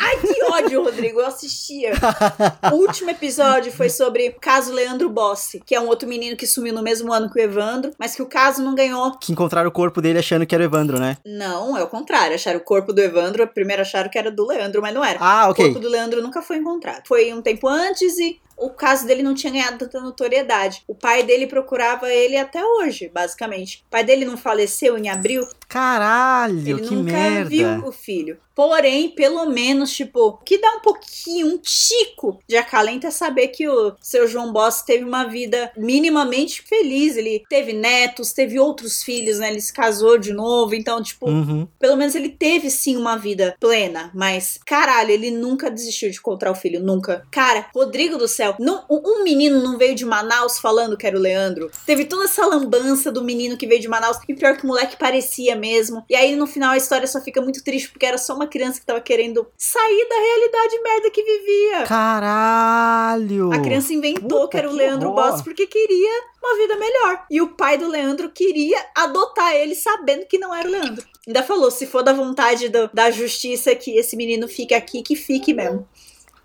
Ai, 0.00 0.16
ódio, 0.54 0.82
Rodrigo. 0.82 1.20
Eu 1.20 1.26
assistia. 1.26 1.92
o 2.72 2.76
último 2.76 3.10
episódio 3.10 3.72
foi 3.72 3.88
sobre 3.88 4.28
o 4.28 4.40
caso 4.40 4.72
Leandro 4.72 5.08
Bossi, 5.08 5.60
que 5.64 5.74
é 5.74 5.80
um 5.80 5.86
outro 5.86 6.08
menino 6.08 6.36
que 6.36 6.46
sumiu 6.46 6.72
no 6.72 6.82
mesmo 6.82 7.12
ano 7.12 7.30
que 7.30 7.38
o 7.38 7.42
Evandro, 7.42 7.92
mas 7.98 8.14
que 8.14 8.22
o 8.22 8.26
caso 8.26 8.62
não 8.62 8.74
ganhou. 8.74 9.18
Que 9.18 9.32
encontraram 9.32 9.68
o 9.68 9.72
corpo 9.72 10.00
dele 10.00 10.18
achando 10.18 10.46
que 10.46 10.54
era 10.54 10.62
o 10.62 10.66
Evandro, 10.66 10.98
né? 10.98 11.18
Não, 11.24 11.76
é 11.76 11.82
o 11.82 11.88
contrário. 11.88 12.34
Acharam 12.34 12.58
o 12.58 12.64
corpo 12.64 12.92
do 12.92 13.00
Evandro, 13.00 13.46
primeiro 13.48 13.82
acharam 13.82 14.10
que 14.10 14.18
era 14.18 14.30
do 14.30 14.46
Leandro, 14.46 14.80
mas 14.80 14.94
não 14.94 15.04
era. 15.04 15.18
Ah, 15.20 15.48
ok. 15.48 15.64
O 15.64 15.68
corpo 15.68 15.80
do 15.80 15.90
Leandro 15.90 16.22
nunca 16.22 16.42
foi 16.42 16.56
encontrado. 16.56 17.02
Foi 17.06 17.32
um 17.32 17.42
tempo 17.42 17.68
antes 17.68 18.18
e 18.18 18.40
o 18.56 18.70
caso 18.70 19.06
dele 19.06 19.22
não 19.22 19.34
tinha 19.34 19.52
ganhado 19.52 19.78
tanta 19.78 20.00
notoriedade. 20.00 20.82
O 20.86 20.94
pai 20.94 21.22
dele 21.22 21.46
procurava 21.46 22.12
ele 22.12 22.36
até 22.36 22.64
hoje, 22.64 23.10
basicamente. 23.12 23.84
O 23.86 23.90
pai 23.90 24.04
dele 24.04 24.24
não 24.24 24.36
faleceu 24.36 24.96
em 24.96 25.08
abril. 25.08 25.46
Caralho, 25.68 26.58
Ele 26.60 26.82
que 26.82 26.94
nunca 26.94 27.12
merda. 27.12 27.50
viu 27.50 27.86
o 27.86 27.92
filho. 27.92 28.38
Porém, 28.54 29.08
pelo 29.10 29.46
menos, 29.46 29.92
tipo, 29.92 30.38
que 30.44 30.58
dá 30.58 30.70
um 30.76 30.80
pouquinho, 30.80 31.46
um 31.48 31.58
tico 31.58 32.38
de 32.48 32.56
acalento 32.56 33.06
é 33.06 33.10
saber 33.10 33.48
que 33.48 33.68
o 33.68 33.94
seu 34.00 34.26
João 34.28 34.52
Boss 34.52 34.82
teve 34.82 35.04
uma 35.04 35.24
vida 35.24 35.72
minimamente 35.76 36.62
feliz. 36.62 37.16
Ele 37.16 37.42
teve 37.48 37.72
netos, 37.72 38.32
teve 38.32 38.58
outros 38.58 39.02
filhos, 39.02 39.38
né? 39.38 39.50
Ele 39.50 39.60
se 39.60 39.72
casou 39.72 40.18
de 40.18 40.32
novo. 40.32 40.74
Então, 40.74 41.02
tipo, 41.02 41.28
Uhum. 41.28 41.66
pelo 41.78 41.96
menos 41.96 42.14
ele 42.14 42.28
teve 42.28 42.70
sim 42.70 42.96
uma 42.96 43.16
vida 43.16 43.56
plena. 43.58 44.10
Mas, 44.14 44.58
caralho, 44.66 45.10
ele 45.10 45.30
nunca 45.30 45.70
desistiu 45.70 46.10
de 46.10 46.18
encontrar 46.18 46.50
o 46.50 46.54
filho. 46.54 46.80
Nunca. 46.80 47.26
Cara, 47.30 47.66
Rodrigo 47.74 48.18
do 48.18 48.28
céu, 48.28 48.54
não, 48.58 48.84
um 48.90 49.22
menino 49.24 49.62
não 49.62 49.78
veio 49.78 49.94
de 49.94 50.04
Manaus 50.04 50.58
falando 50.58 50.96
que 50.96 51.06
era 51.06 51.16
o 51.16 51.20
Leandro. 51.20 51.70
Teve 51.86 52.04
toda 52.04 52.24
essa 52.24 52.44
lambança 52.46 53.10
do 53.10 53.22
menino 53.24 53.56
que 53.56 53.66
veio 53.66 53.80
de 53.80 53.88
Manaus. 53.88 54.18
E 54.28 54.34
pior 54.34 54.56
que 54.56 54.64
o 54.64 54.66
moleque 54.66 54.96
parecia 54.96 55.56
mesmo. 55.56 56.04
E 56.10 56.14
aí 56.14 56.36
no 56.36 56.46
final 56.46 56.70
a 56.72 56.76
história 56.76 57.06
só 57.06 57.20
fica 57.20 57.40
muito 57.40 57.62
triste 57.64 57.88
porque 57.90 58.06
era 58.06 58.18
só 58.18 58.34
uma 58.34 58.46
criança 58.46 58.80
que 58.80 58.86
tava 58.86 59.00
querendo 59.00 59.46
sair 59.56 60.06
da 60.08 60.14
realidade 60.16 60.33
merda 60.82 61.10
que 61.10 61.22
vivia. 61.22 61.84
Caralho. 61.86 63.52
A 63.52 63.58
criança 63.60 63.92
inventou 63.92 64.40
Puta, 64.42 64.48
que 64.48 64.56
era 64.58 64.68
o 64.68 64.72
que 64.72 64.76
Leandro 64.76 65.10
horror. 65.10 65.30
Boss 65.32 65.42
porque 65.42 65.66
queria 65.66 66.22
uma 66.42 66.56
vida 66.56 66.76
melhor. 66.76 67.24
E 67.30 67.40
o 67.40 67.48
pai 67.48 67.78
do 67.78 67.88
Leandro 67.88 68.30
queria 68.30 68.78
adotar 68.94 69.54
ele 69.54 69.74
sabendo 69.74 70.26
que 70.26 70.38
não 70.38 70.54
era 70.54 70.68
o 70.68 70.70
Leandro. 70.70 71.04
Ainda 71.26 71.42
falou, 71.42 71.70
se 71.70 71.86
for 71.86 72.02
da 72.02 72.12
vontade 72.12 72.68
do- 72.68 72.90
da 72.92 73.10
justiça 73.10 73.74
que 73.74 73.96
esse 73.96 74.16
menino 74.16 74.46
fique 74.46 74.74
aqui, 74.74 75.02
que 75.02 75.16
fique 75.16 75.54
mesmo. 75.54 75.88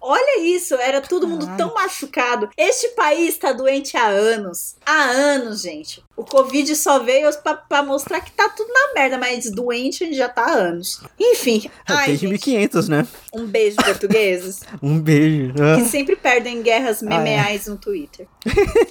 Olha 0.02 0.42
isso, 0.42 0.76
era 0.76 1.02
todo 1.02 1.28
mundo 1.28 1.46
Caralho. 1.46 1.58
tão 1.58 1.74
machucado. 1.76 2.50
Este 2.58 2.90
país 2.90 3.38
tá 3.38 3.52
doente 3.52 3.98
há 3.98 4.06
anos. 4.08 4.76
Há 4.86 4.94
anos, 5.04 5.62
gente. 5.62 6.04
O 6.16 6.24
Covid 6.24 6.76
só 6.76 7.00
veio 7.00 7.30
pra, 7.42 7.56
pra 7.56 7.84
mostrar 7.84 8.22
que 8.22 8.32
tá 8.32 8.48
tudo 8.50 8.72
na 8.72 8.94
merda, 8.94 9.18
mas 9.18 9.50
doente 9.52 10.04
a 10.04 10.08
gente 10.08 10.18
já 10.18 10.30
tá 10.30 10.44
há 10.44 10.52
anos. 10.52 11.02
Enfim. 11.20 11.70
Ai, 11.88 12.08
Desde 12.08 12.28
gente, 12.28 12.32
1500, 12.50 12.90
né? 12.90 13.08
um 13.34 13.46
beijo, 13.46 13.76
portugueses 13.78 14.62
Um 14.82 15.00
beijo. 15.00 15.54
Ah. 15.62 15.78
que 15.82 15.86
sempre 15.90 16.16
perdem 16.16 16.62
guerras 16.62 17.02
Ah, 17.04 17.06
é. 17.06 17.10
memeais 17.10 17.68
no 17.68 17.78
Twitter. 17.78 18.28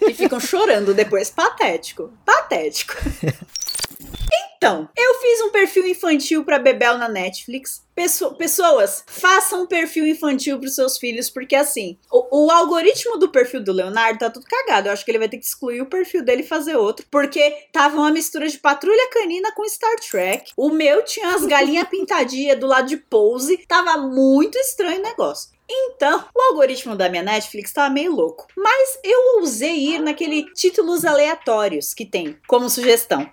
e 0.07 0.13
ficam 0.15 0.39
chorando 0.41 0.93
depois. 0.95 1.31
Patético. 1.31 2.13
Patético. 2.25 2.95
Então, 4.59 4.89
eu 4.97 5.15
fiz 5.21 5.41
um 5.43 5.51
perfil 5.51 5.87
infantil 5.87 6.45
pra 6.45 6.59
Bebel 6.59 6.99
na 6.99 7.09
Netflix. 7.09 7.81
Pesso- 7.95 8.35
pessoas, 8.35 9.05
façam 9.07 9.63
um 9.63 9.67
perfil 9.67 10.05
infantil 10.07 10.59
pros 10.59 10.75
seus 10.75 10.99
filhos, 10.99 11.31
porque 11.31 11.55
assim, 11.55 11.97
o, 12.11 12.47
o 12.47 12.51
algoritmo 12.51 13.17
do 13.19 13.29
perfil 13.31 13.63
do 13.63 13.73
Leonardo 13.73 14.19
tá 14.19 14.31
tudo 14.31 14.45
cagado. 14.47 14.89
Eu 14.89 14.93
acho 14.93 15.05
que 15.05 15.11
ele 15.13 15.19
vai 15.19 15.29
ter 15.29 15.39
que 15.39 15.45
excluir 15.45 15.81
o 15.81 15.87
perfil 15.87 16.25
dele 16.25 16.43
e 16.43 16.47
fazer 16.47 16.77
outro, 16.77 17.07
porque 17.09 17.67
tava 17.73 17.97
uma 17.99 18.11
mistura 18.11 18.49
de 18.49 18.59
patrulha 18.59 19.09
canina 19.11 19.53
com 19.53 19.69
Star 19.69 19.95
Trek. 20.11 20.51
O 20.57 20.71
meu 20.71 21.05
tinha 21.05 21.35
as 21.37 21.45
galinhas 21.47 21.87
pintadinhas 21.91 22.59
do 22.59 22.67
lado 22.67 22.89
de 22.89 22.97
Pose. 22.97 23.59
Tava 23.69 23.97
muito 23.97 24.59
estranho 24.59 24.99
o 24.99 25.03
negócio. 25.05 25.57
Então, 25.71 26.25
o 26.35 26.41
algoritmo 26.45 26.97
da 26.97 27.11
minha 27.11 27.23
Netflix 27.23 27.75
tava 27.75 27.93
meio 27.93 28.11
louco. 28.15 28.47
Mas 28.57 28.99
eu 29.05 29.37
ousei 29.39 29.77
ir 29.77 29.99
naquele 29.99 30.45
títulos 30.55 31.05
aleatórios 31.05 31.93
que 31.93 32.07
tem 32.07 32.39
como 32.47 32.71
sugestão. 32.71 33.31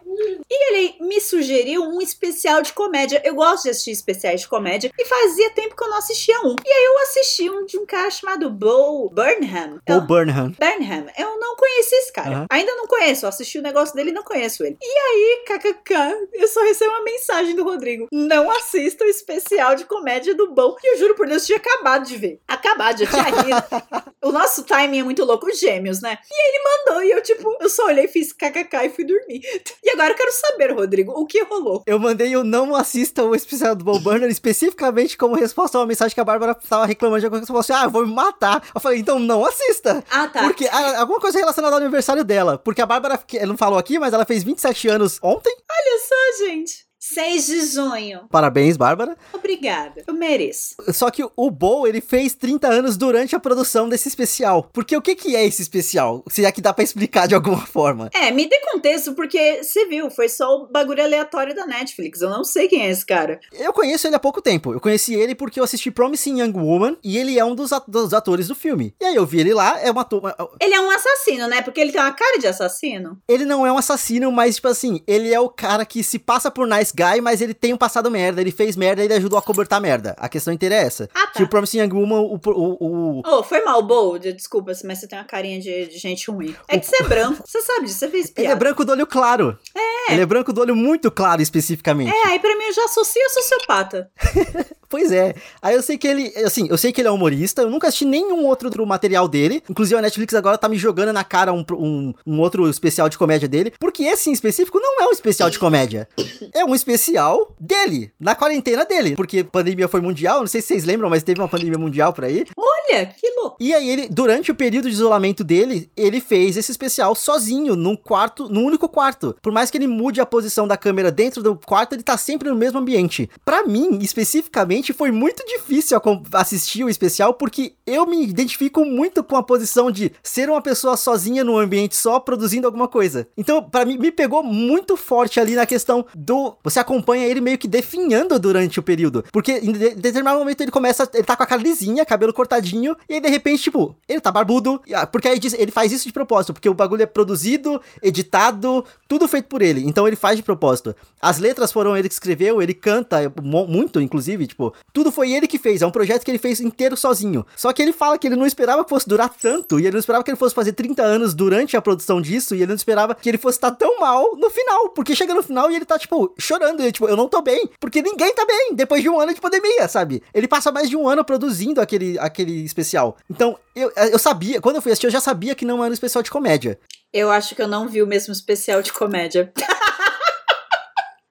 E 0.49 0.73
ele 0.73 0.95
me 0.99 1.14
sugeriu 1.45 1.83
um 1.83 2.01
especial 2.01 2.61
de 2.63 2.73
comédia. 2.73 3.21
Eu 3.23 3.35
gosto 3.35 3.63
de 3.63 3.69
assistir 3.69 3.91
especiais 3.91 4.41
de 4.41 4.47
comédia 4.47 4.91
e 4.97 5.05
fazia 5.05 5.51
tempo 5.51 5.75
que 5.75 5.83
eu 5.83 5.89
não 5.89 5.97
assistia 5.97 6.39
um. 6.41 6.55
E 6.65 6.69
aí 6.69 6.83
eu 6.85 6.99
assisti 7.03 7.49
um 7.49 7.65
de 7.65 7.77
um 7.77 7.85
cara 7.85 8.09
chamado 8.09 8.49
Bo 8.49 9.09
Burnham. 9.09 9.79
Paul 9.85 9.99
Eu- 9.99 10.01
Burnham. 10.07 10.51
Burnham. 10.59 11.05
Eu 11.17 11.39
não 11.39 11.55
conheci 11.55 11.93
esse 11.95 12.11
cara. 12.11 12.45
Ainda 12.49 12.73
não 12.75 12.87
conheço. 12.87 13.25
Eu 13.25 13.29
assisti 13.29 13.59
o 13.59 13.61
negócio 13.61 13.95
dele 13.95 14.09
e 14.09 14.13
não 14.13 14.23
conheço 14.23 14.63
ele. 14.65 14.75
E 14.81 14.85
aí, 14.85 15.43
kkk, 15.45 15.93
eu 16.33 16.47
só 16.47 16.61
recebi 16.63 16.89
uma 16.89 17.03
mensagem 17.03 17.55
do 17.55 17.63
Rodrigo. 17.63 18.07
Não 18.11 18.49
assista 18.49 19.05
o 19.05 19.07
especial 19.07 19.75
de 19.75 19.85
comédia 19.85 20.33
do 20.33 20.51
Bom. 20.51 20.75
E 20.83 20.93
eu 20.93 20.97
juro 20.97 21.15
por 21.15 21.27
Deus, 21.27 21.43
eu 21.43 21.47
tinha 21.47 21.57
acabado 21.59 22.05
de 22.07 22.17
ver. 22.17 22.39
Acabado, 22.47 22.99
já 22.99 23.07
tinha 23.07 23.23
rido. 23.23 24.11
o 24.23 24.31
nosso 24.31 24.63
timing 24.63 24.99
é 24.99 25.03
muito 25.03 25.23
louco, 25.23 25.47
os 25.47 25.59
gêmeos, 25.59 26.01
né? 26.01 26.17
E 26.31 26.33
aí 26.33 26.49
ele 26.49 26.63
mandou 26.63 27.03
e 27.03 27.11
eu, 27.11 27.21
tipo, 27.21 27.55
eu 27.61 27.69
só 27.69 27.85
olhei, 27.85 28.07
fiz 28.07 28.33
kkk 28.33 28.85
e 28.85 28.89
fui 28.89 29.03
dormir. 29.05 29.41
E 29.83 29.89
agora 29.91 30.11
eu 30.13 30.15
quero 30.15 30.31
saber, 30.31 30.71
Rodrigo, 30.73 31.11
o 31.11 31.25
que 31.25 31.34
rolou? 31.43 31.83
Eu 31.85 31.99
mandei 31.99 32.35
o 32.35 32.43
não 32.43 32.75
assista 32.75 33.23
o 33.23 33.35
especial 33.35 33.75
do 33.75 33.83
Paul 33.83 33.99
Burnham 33.99 34.29
especificamente 34.29 35.17
como 35.17 35.35
resposta 35.35 35.77
a 35.77 35.81
uma 35.81 35.87
mensagem 35.87 36.13
que 36.13 36.21
a 36.21 36.25
Bárbara 36.25 36.55
tava 36.55 36.85
reclamando 36.85 37.19
de 37.19 37.25
alguma 37.25 37.39
coisa. 37.39 37.47
Falou 37.47 37.59
assim, 37.61 37.73
ah, 37.73 37.83
eu 37.83 37.89
vou 37.89 38.05
me 38.05 38.13
matar. 38.13 38.63
Eu 38.73 38.81
falei, 38.81 38.99
então 38.99 39.19
não 39.19 39.45
assista. 39.45 40.03
Ah, 40.09 40.27
tá. 40.27 40.43
Porque 40.43 40.67
ah, 40.67 41.01
alguma 41.01 41.19
coisa 41.19 41.39
relacionada 41.39 41.75
ao 41.75 41.81
aniversário 41.81 42.23
dela. 42.23 42.57
Porque 42.57 42.81
a 42.81 42.85
Bárbara, 42.85 43.17
que 43.17 43.37
ela 43.37 43.47
não 43.47 43.57
falou 43.57 43.77
aqui, 43.77 43.99
mas 43.99 44.13
ela 44.13 44.25
fez 44.25 44.43
27 44.43 44.87
anos 44.87 45.19
ontem. 45.21 45.55
Olha 45.69 45.99
só, 45.99 46.45
gente. 46.45 46.85
6 47.13 47.45
de 47.47 47.61
junho. 47.67 48.21
Parabéns, 48.31 48.77
Bárbara. 48.77 49.15
Obrigada. 49.33 50.03
Eu 50.07 50.13
mereço. 50.13 50.75
Só 50.91 51.11
que 51.11 51.23
o 51.35 51.51
Bo, 51.51 51.85
ele 51.87 52.01
fez 52.01 52.33
30 52.33 52.67
anos 52.67 52.97
durante 52.97 53.35
a 53.35 53.39
produção 53.39 53.87
desse 53.87 54.07
especial. 54.07 54.69
Porque 54.73 54.97
o 54.97 55.01
que 55.01 55.15
que 55.15 55.35
é 55.35 55.45
esse 55.45 55.61
especial? 55.61 56.23
Se 56.29 56.43
é 56.45 56.51
que 56.51 56.61
dá 56.61 56.73
pra 56.73 56.83
explicar 56.83 57.27
de 57.27 57.35
alguma 57.35 57.63
forma. 57.67 58.09
É, 58.13 58.31
me 58.31 58.47
dê 58.49 58.59
contexto, 58.71 59.13
porque 59.13 59.63
você 59.63 59.85
viu, 59.85 60.09
foi 60.09 60.27
só 60.29 60.55
o 60.55 60.67
bagulho 60.67 61.03
aleatório 61.03 61.53
da 61.55 61.65
Netflix. 61.67 62.21
Eu 62.21 62.29
não 62.29 62.43
sei 62.43 62.67
quem 62.67 62.81
é 62.83 62.89
esse 62.89 63.05
cara. 63.05 63.39
Eu 63.53 63.71
conheço 63.71 64.07
ele 64.07 64.15
há 64.15 64.19
pouco 64.19 64.41
tempo. 64.41 64.73
Eu 64.73 64.79
conheci 64.79 65.13
ele 65.13 65.35
porque 65.35 65.59
eu 65.59 65.63
assisti 65.63 65.91
Promising 65.91 66.41
Young 66.41 66.53
Woman 66.57 66.97
e 67.03 67.17
ele 67.17 67.37
é 67.37 67.45
um 67.45 67.53
dos, 67.53 67.71
at- 67.71 67.85
dos 67.87 68.13
atores 68.13 68.47
do 68.47 68.55
filme. 68.55 68.95
E 68.99 69.05
aí 69.05 69.15
eu 69.15 69.25
vi 69.25 69.39
ele 69.41 69.53
lá, 69.53 69.79
é 69.79 69.91
uma 69.91 70.03
turma. 70.03 70.35
Ele 70.59 70.73
é 70.73 70.81
um 70.81 70.89
assassino, 70.89 71.47
né? 71.47 71.61
Porque 71.61 71.79
ele 71.79 71.91
tem 71.91 72.01
uma 72.01 72.11
cara 72.13 72.39
de 72.39 72.47
assassino. 72.47 73.17
Ele 73.27 73.45
não 73.45 73.65
é 73.65 73.71
um 73.71 73.77
assassino, 73.77 74.31
mas, 74.31 74.55
tipo 74.55 74.67
assim, 74.67 75.01
ele 75.07 75.33
é 75.33 75.39
o 75.39 75.49
cara 75.49 75.85
que 75.85 76.03
se 76.03 76.17
passa 76.17 76.49
por 76.49 76.67
nice 76.67 76.93
guy, 76.95 77.21
mas 77.21 77.41
ele 77.41 77.53
tem 77.53 77.73
um 77.73 77.77
passado 77.77 78.09
merda, 78.09 78.39
ele 78.41 78.51
fez 78.51 78.75
merda 78.75 79.01
e 79.01 79.05
ele 79.05 79.13
ajudou 79.15 79.37
a 79.37 79.41
cobertar 79.41 79.81
merda. 79.81 80.15
A 80.17 80.29
questão 80.29 80.53
inteira 80.53 80.75
é 80.75 80.79
essa. 80.83 81.09
Ah, 81.13 81.27
Que 81.27 81.41
o 81.43 81.45
tá. 81.45 81.49
Promising 81.49 81.79
Young 81.79 81.93
Woman, 81.93 82.19
o. 82.21 82.39
o, 82.45 83.19
o- 83.19 83.21
Oh, 83.25 83.43
foi 83.43 83.61
mal, 83.63 83.81
Bold. 83.83 84.31
Desculpa, 84.33 84.71
mas 84.85 84.99
você 84.99 85.07
tem 85.07 85.17
uma 85.19 85.25
carinha 85.25 85.59
de, 85.59 85.87
de 85.87 85.97
gente 85.97 86.29
ruim. 86.31 86.55
É 86.67 86.79
que 86.79 86.85
você 86.85 87.03
é 87.03 87.07
branco. 87.07 87.43
Você 87.45 87.61
sabe 87.61 87.85
disso, 87.85 87.99
você 87.99 88.07
fez 88.09 88.25
ele 88.27 88.33
piada. 88.33 88.51
é 88.53 88.55
branco 88.55 88.85
do 88.85 88.91
olho 88.91 89.05
claro. 89.07 89.57
É. 89.75 90.13
Ele 90.13 90.21
é 90.21 90.25
branco 90.25 90.53
do 90.53 90.61
olho 90.61 90.75
muito 90.75 91.09
claro, 91.11 91.41
especificamente. 91.41 92.11
É, 92.15 92.27
aí 92.27 92.39
pra 92.39 92.55
mim 92.57 92.65
eu 92.65 92.73
já 92.73 92.85
associo 92.85 93.21
a 93.25 93.29
sociopata. 93.29 94.09
Pois 94.89 95.11
é. 95.11 95.35
Aí 95.61 95.75
eu 95.75 95.81
sei 95.81 95.97
que 95.97 96.07
ele, 96.07 96.33
assim, 96.45 96.67
eu 96.69 96.77
sei 96.77 96.91
que 96.91 97.01
ele 97.01 97.07
é 97.07 97.11
humorista, 97.11 97.61
eu 97.61 97.69
nunca 97.69 97.87
assisti 97.87 98.05
nenhum 98.05 98.45
outro, 98.45 98.67
outro 98.67 98.85
material 98.85 99.27
dele. 99.27 99.63
Inclusive 99.69 99.97
a 99.97 100.01
Netflix 100.01 100.33
agora 100.33 100.57
tá 100.57 100.69
me 100.69 100.77
jogando 100.77 101.13
na 101.13 101.23
cara 101.23 101.53
um, 101.53 101.65
um, 101.71 102.13
um 102.25 102.39
outro 102.39 102.69
especial 102.69 103.09
de 103.09 103.17
comédia 103.17 103.47
dele, 103.47 103.73
porque 103.79 104.03
esse 104.03 104.29
em 104.29 104.33
específico 104.33 104.79
não 104.79 105.01
é 105.01 105.07
um 105.07 105.11
especial 105.11 105.49
de 105.49 105.59
comédia. 105.59 106.07
É 106.53 106.63
um 106.63 106.75
especial 106.75 107.55
dele, 107.59 108.11
na 108.19 108.35
quarentena 108.35 108.85
dele. 108.85 109.15
Porque 109.15 109.39
a 109.39 109.45
pandemia 109.45 109.87
foi 109.87 110.01
mundial, 110.01 110.39
não 110.39 110.47
sei 110.47 110.61
se 110.61 110.67
vocês 110.67 110.85
lembram, 110.85 111.09
mas 111.09 111.23
teve 111.23 111.39
uma 111.39 111.47
pandemia 111.47 111.77
mundial 111.77 112.13
por 112.13 112.25
aí. 112.25 112.45
Olha, 112.57 113.05
que 113.05 113.29
louco. 113.31 113.57
E 113.59 113.73
aí 113.73 113.89
ele, 113.89 114.07
durante 114.09 114.51
o 114.51 114.55
período 114.55 114.89
de 114.89 114.95
isolamento 114.95 115.43
dele, 115.43 115.89
ele 115.95 116.19
fez 116.19 116.57
esse 116.57 116.71
especial 116.71 117.15
sozinho, 117.15 117.75
num 117.75 117.95
quarto, 117.95 118.49
num 118.49 118.65
único 118.65 118.87
quarto. 118.87 119.35
Por 119.41 119.51
mais 119.51 119.71
que 119.71 119.77
ele 119.77 119.87
mude 119.87 120.21
a 120.21 120.25
posição 120.25 120.67
da 120.67 120.77
câmera 120.77 121.11
dentro 121.11 121.41
do 121.41 121.55
quarto, 121.55 121.93
ele 121.93 122.03
tá 122.03 122.17
sempre 122.17 122.49
no 122.49 122.55
mesmo 122.55 122.79
ambiente. 122.79 123.29
Pra 123.43 123.65
mim, 123.65 123.99
especificamente, 124.01 124.74
foi 124.93 125.11
muito 125.11 125.45
difícil 125.45 125.99
assistir 126.33 126.83
o 126.83 126.89
especial, 126.89 127.33
porque 127.33 127.73
eu 127.85 128.05
me 128.05 128.23
identifico 128.23 128.83
muito 128.85 129.23
com 129.23 129.35
a 129.35 129.43
posição 129.43 129.91
de 129.91 130.11
ser 130.23 130.49
uma 130.49 130.61
pessoa 130.61 130.97
sozinha 130.97 131.43
num 131.43 131.57
ambiente 131.57 131.95
só, 131.95 132.19
produzindo 132.19 132.67
alguma 132.67 132.87
coisa. 132.87 133.27
Então, 133.37 133.61
pra 133.63 133.85
mim, 133.85 133.97
me 133.97 134.11
pegou 134.11 134.43
muito 134.43 134.97
forte 134.97 135.39
ali 135.39 135.55
na 135.55 135.65
questão 135.65 136.05
do... 136.15 136.55
Você 136.63 136.79
acompanha 136.79 137.27
ele 137.27 137.41
meio 137.41 137.57
que 137.57 137.67
definhando 137.67 138.39
durante 138.39 138.79
o 138.79 138.83
período. 138.83 139.23
Porque 139.31 139.53
em 139.53 139.71
de- 139.71 139.95
determinado 139.95 140.39
momento 140.39 140.61
ele 140.61 140.71
começa... 140.71 141.09
Ele 141.13 141.23
tá 141.23 141.35
com 141.35 141.43
a 141.43 141.47
cara 141.47 141.61
lisinha, 141.61 142.05
cabelo 142.05 142.33
cortadinho, 142.33 142.95
e 143.09 143.15
aí 143.15 143.21
de 143.21 143.29
repente, 143.29 143.63
tipo, 143.63 143.95
ele 144.07 144.19
tá 144.19 144.31
barbudo. 144.31 144.81
Porque 145.11 145.27
aí 145.27 145.39
ele 145.57 145.71
faz 145.71 145.91
isso 145.91 146.05
de 146.05 146.13
propósito, 146.13 146.53
porque 146.53 146.69
o 146.69 146.73
bagulho 146.73 147.03
é 147.03 147.05
produzido, 147.05 147.81
editado, 148.01 148.83
tudo 149.07 149.27
feito 149.27 149.47
por 149.47 149.61
ele. 149.61 149.83
Então 149.85 150.07
ele 150.07 150.15
faz 150.15 150.37
de 150.37 150.43
propósito. 150.43 150.95
As 151.21 151.39
letras 151.39 151.71
foram 151.71 151.95
ele 151.95 152.07
que 152.07 152.13
escreveu, 152.13 152.61
ele 152.61 152.73
canta 152.73 153.31
muito, 153.41 153.99
inclusive, 154.01 154.47
tipo, 154.47 154.64
tudo 154.93 155.11
foi 155.11 155.31
ele 155.31 155.47
que 155.47 155.57
fez. 155.57 155.81
É 155.81 155.87
um 155.87 155.91
projeto 155.91 156.23
que 156.23 156.31
ele 156.31 156.37
fez 156.37 156.59
inteiro 156.59 156.95
sozinho. 156.95 157.45
Só 157.55 157.71
que 157.73 157.81
ele 157.81 157.93
fala 157.93 158.17
que 158.17 158.27
ele 158.27 158.35
não 158.35 158.45
esperava 158.45 158.83
que 158.83 158.89
fosse 158.89 159.07
durar 159.07 159.29
tanto, 159.29 159.79
e 159.79 159.83
ele 159.83 159.91
não 159.91 159.99
esperava 159.99 160.23
que 160.23 160.31
ele 160.31 160.37
fosse 160.37 160.55
fazer 160.55 160.73
30 160.73 161.03
anos 161.03 161.33
durante 161.33 161.75
a 161.75 161.81
produção 161.81 162.21
disso, 162.21 162.55
e 162.55 162.59
ele 162.59 162.67
não 162.67 162.75
esperava 162.75 163.15
que 163.15 163.29
ele 163.29 163.37
fosse 163.37 163.57
estar 163.57 163.71
tão 163.71 163.99
mal 163.99 164.35
no 164.37 164.49
final. 164.49 164.89
Porque 164.89 165.15
chega 165.15 165.33
no 165.33 165.43
final 165.43 165.71
e 165.71 165.75
ele 165.75 165.85
tá, 165.85 165.97
tipo, 165.97 166.33
chorando. 166.37 166.81
Ele, 166.81 166.91
tipo, 166.91 167.07
eu 167.07 167.15
não 167.15 167.27
tô 167.27 167.41
bem, 167.41 167.69
porque 167.79 168.01
ninguém 168.01 168.33
tá 168.33 168.45
bem 168.45 168.73
depois 168.73 169.01
de 169.01 169.09
um 169.09 169.19
ano 169.19 169.33
de 169.33 169.41
pandemia, 169.41 169.87
sabe? 169.87 170.21
Ele 170.33 170.47
passa 170.47 170.71
mais 170.71 170.89
de 170.89 170.95
um 170.95 171.07
ano 171.07 171.23
produzindo 171.23 171.81
aquele, 171.81 172.17
aquele 172.19 172.63
especial. 172.63 173.17
Então, 173.29 173.57
eu, 173.75 173.91
eu 173.95 174.19
sabia, 174.19 174.61
quando 174.61 174.77
eu 174.77 174.81
fui 174.81 174.91
assistir, 174.91 175.07
eu 175.07 175.11
já 175.11 175.19
sabia 175.19 175.55
que 175.55 175.65
não 175.65 175.83
era 175.83 175.91
um 175.91 175.93
especial 175.93 176.23
de 176.23 176.31
comédia. 176.31 176.79
Eu 177.13 177.31
acho 177.31 177.55
que 177.55 177.61
eu 177.61 177.67
não 177.67 177.87
vi 177.87 178.01
o 178.01 178.07
mesmo 178.07 178.33
especial 178.33 178.81
de 178.81 178.91
comédia. 178.91 179.51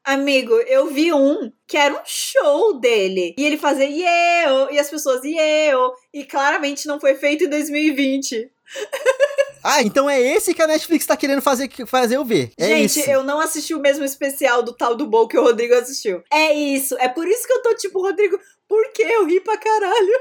Amigo, 0.04 0.52
eu 0.52 0.88
vi 0.88 1.12
um 1.12 1.50
que 1.66 1.78
era 1.78 1.94
um 1.94 2.04
show 2.04 2.78
dele. 2.78 3.34
E 3.38 3.44
ele 3.44 3.56
fazia 3.56 3.86
yeah, 3.86 4.72
e 4.72 4.78
as 4.78 4.90
pessoas 4.90 5.24
yeah, 5.24 5.78
e 6.12 6.24
claramente 6.24 6.86
não 6.86 7.00
foi 7.00 7.14
feito 7.14 7.44
em 7.44 7.48
2020. 7.48 8.50
Ah, 9.66 9.80
então 9.80 10.10
é 10.10 10.20
esse 10.20 10.52
que 10.52 10.60
a 10.60 10.66
Netflix 10.66 11.06
tá 11.06 11.16
querendo 11.16 11.40
fazer, 11.40 11.70
fazer 11.86 12.16
eu 12.16 12.24
ver. 12.24 12.52
É 12.58 12.66
Gente, 12.66 13.00
isso. 13.00 13.10
eu 13.10 13.24
não 13.24 13.40
assisti 13.40 13.74
o 13.74 13.80
mesmo 13.80 14.04
especial 14.04 14.62
do 14.62 14.74
tal 14.74 14.94
do 14.94 15.06
Bowl 15.06 15.26
que 15.26 15.38
o 15.38 15.42
Rodrigo 15.42 15.74
assistiu. 15.74 16.22
É 16.30 16.52
isso. 16.52 16.94
É 16.98 17.08
por 17.08 17.26
isso 17.26 17.46
que 17.46 17.52
eu 17.54 17.62
tô 17.62 17.74
tipo, 17.74 18.02
Rodrigo, 18.02 18.38
por 18.74 18.92
que 18.92 19.02
eu 19.02 19.24
ri 19.24 19.38
pra 19.38 19.56
caralho? 19.56 20.18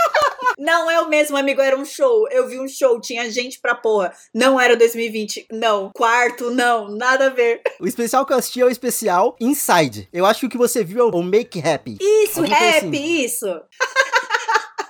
não 0.58 0.90
é 0.90 0.98
o 1.02 1.08
mesmo, 1.10 1.36
amigo, 1.36 1.60
era 1.60 1.76
um 1.76 1.84
show. 1.84 2.26
Eu 2.30 2.48
vi 2.48 2.58
um 2.58 2.66
show, 2.66 2.98
tinha 2.98 3.30
gente 3.30 3.60
pra 3.60 3.74
porra. 3.74 4.10
Não 4.34 4.58
era 4.58 4.74
2020, 4.74 5.48
não. 5.52 5.90
Quarto, 5.94 6.50
não, 6.50 6.88
nada 6.88 7.26
a 7.26 7.28
ver. 7.28 7.60
O 7.78 7.86
especial 7.86 8.24
que 8.24 8.32
eu 8.32 8.38
assisti 8.38 8.62
é 8.62 8.64
o 8.64 8.70
especial 8.70 9.36
Inside. 9.38 10.08
Eu 10.10 10.24
acho 10.24 10.40
que 10.40 10.46
o 10.46 10.48
que 10.48 10.56
você 10.56 10.82
viu 10.82 11.10
é 11.10 11.14
o 11.14 11.22
Make 11.22 11.60
Happy. 11.60 11.98
Isso, 12.00 12.40
Alguma 12.40 12.56
Happy, 12.56 12.86
assim. 12.86 13.24
isso. 13.24 13.46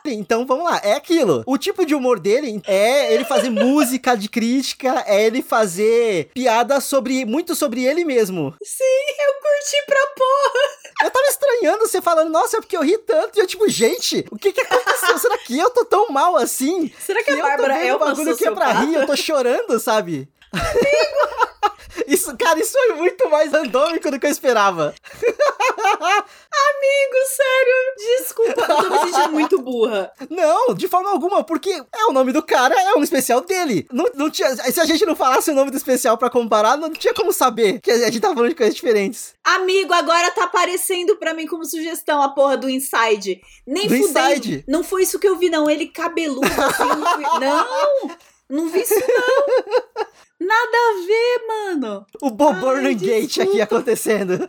Então 0.07 0.47
vamos 0.47 0.65
lá, 0.65 0.81
é 0.83 0.95
aquilo. 0.95 1.45
O 1.47 1.59
tipo 1.59 1.85
de 1.85 1.95
humor 1.95 2.19
dele 2.19 2.61
é 2.67 3.13
ele 3.13 3.25
fazer 3.25 3.51
música 3.51 4.17
de 4.17 4.29
crítica, 4.29 5.05
é 5.07 5.27
ele 5.27 5.43
fazer 5.43 6.31
piada 6.35 6.81
sobre 6.81 7.25
muito 7.27 7.55
sobre 7.55 7.85
ele 7.85 8.05
mesmo. 8.05 8.55
Sim, 8.63 8.85
eu 8.85 9.33
curti 9.35 9.87
pra 9.87 10.07
porra. 10.17 10.80
Eu 11.03 11.11
tava 11.11 11.27
estranhando 11.29 11.79
você 11.87 12.01
falando, 12.03 12.31
nossa, 12.31 12.59
é 12.59 12.61
porque 12.61 12.77
eu 12.77 12.83
ri 12.83 12.99
tanto. 12.99 13.39
E 13.39 13.41
eu, 13.41 13.47
tipo, 13.47 13.69
gente, 13.69 14.27
o 14.31 14.37
que 14.37 14.53
que 14.53 14.61
aconteceu? 14.61 15.19
Será 15.19 15.39
que 15.39 15.59
eu 15.59 15.71
tô 15.71 15.85
tão 15.85 16.09
mal 16.11 16.37
assim? 16.37 16.93
Será 16.99 17.23
que, 17.23 17.33
que 17.33 17.41
a 17.41 17.43
Bárbara 17.43 17.79
é 17.79 17.95
uma 17.95 18.07
bagulho 18.07 18.37
que 18.37 18.47
é 18.47 18.51
pra 18.51 18.73
rir, 18.73 18.95
eu 18.95 19.07
tô 19.07 19.17
chorando, 19.17 19.79
sabe? 19.81 20.29
Amigo! 20.53 21.51
Isso, 22.07 22.37
cara, 22.37 22.59
isso 22.59 22.73
foi 22.73 22.95
muito 22.95 23.29
mais 23.29 23.53
randômico 23.53 24.11
do 24.11 24.19
que 24.19 24.27
eu 24.27 24.31
esperava. 24.31 24.95
Amigo, 26.61 27.17
sério. 27.29 28.19
Desculpa, 28.19 28.61
eu 28.61 28.77
tô 28.77 28.91
me 28.91 28.99
sentindo 28.99 29.33
muito 29.33 29.61
burra. 29.63 30.13
Não, 30.29 30.75
de 30.75 30.89
forma 30.89 31.11
alguma, 31.11 31.45
porque 31.45 31.71
é 31.71 32.05
o 32.09 32.13
nome 32.13 32.33
do 32.33 32.43
cara, 32.43 32.75
é 32.75 32.95
um 32.95 33.03
especial 33.03 33.41
dele. 33.41 33.87
Não, 33.93 34.07
não 34.15 34.31
tinha, 34.31 34.55
se 34.57 34.81
a 34.81 34.85
gente 34.85 35.05
não 35.05 35.17
falasse 35.17 35.51
o 35.51 35.55
nome 35.55 35.71
do 35.71 35.77
especial 35.77 36.17
para 36.17 36.31
comparar, 36.31 36.77
não 36.77 36.91
tinha 36.91 37.15
como 37.15 37.33
saber 37.33 37.81
que 37.81 37.91
a 37.91 37.99
gente 38.11 38.21
tá 38.21 38.33
falando 38.33 38.49
de 38.49 38.55
coisas 38.55 38.75
diferentes. 38.75 39.35
Amigo, 39.45 39.93
agora 39.93 40.31
tá 40.31 40.45
aparecendo 40.45 41.17
para 41.17 41.35
mim 41.35 41.47
como 41.47 41.65
sugestão 41.65 42.23
a 42.23 42.29
porra 42.29 42.57
do 42.57 42.69
Inside. 42.69 43.41
Nem 43.67 43.89
do 43.89 43.97
Inside. 43.97 44.65
Não 44.67 44.83
foi 44.83 45.03
isso 45.03 45.19
que 45.19 45.29
eu 45.29 45.37
vi, 45.37 45.51
não. 45.51 45.69
Ele 45.69 45.87
cabeludo 45.87 46.47
assim. 46.47 46.85
não, 46.85 47.41
não, 47.41 48.17
não 48.49 48.69
vi 48.69 48.81
isso, 48.81 48.95
não. 48.95 50.07
Nada 50.41 50.79
a 50.79 51.07
ver, 51.07 51.47
mano. 51.47 52.07
O 52.23 52.31
Boborno 52.31 52.95
Gate 52.95 53.41
aqui 53.41 53.61
acontecendo. 53.61 54.49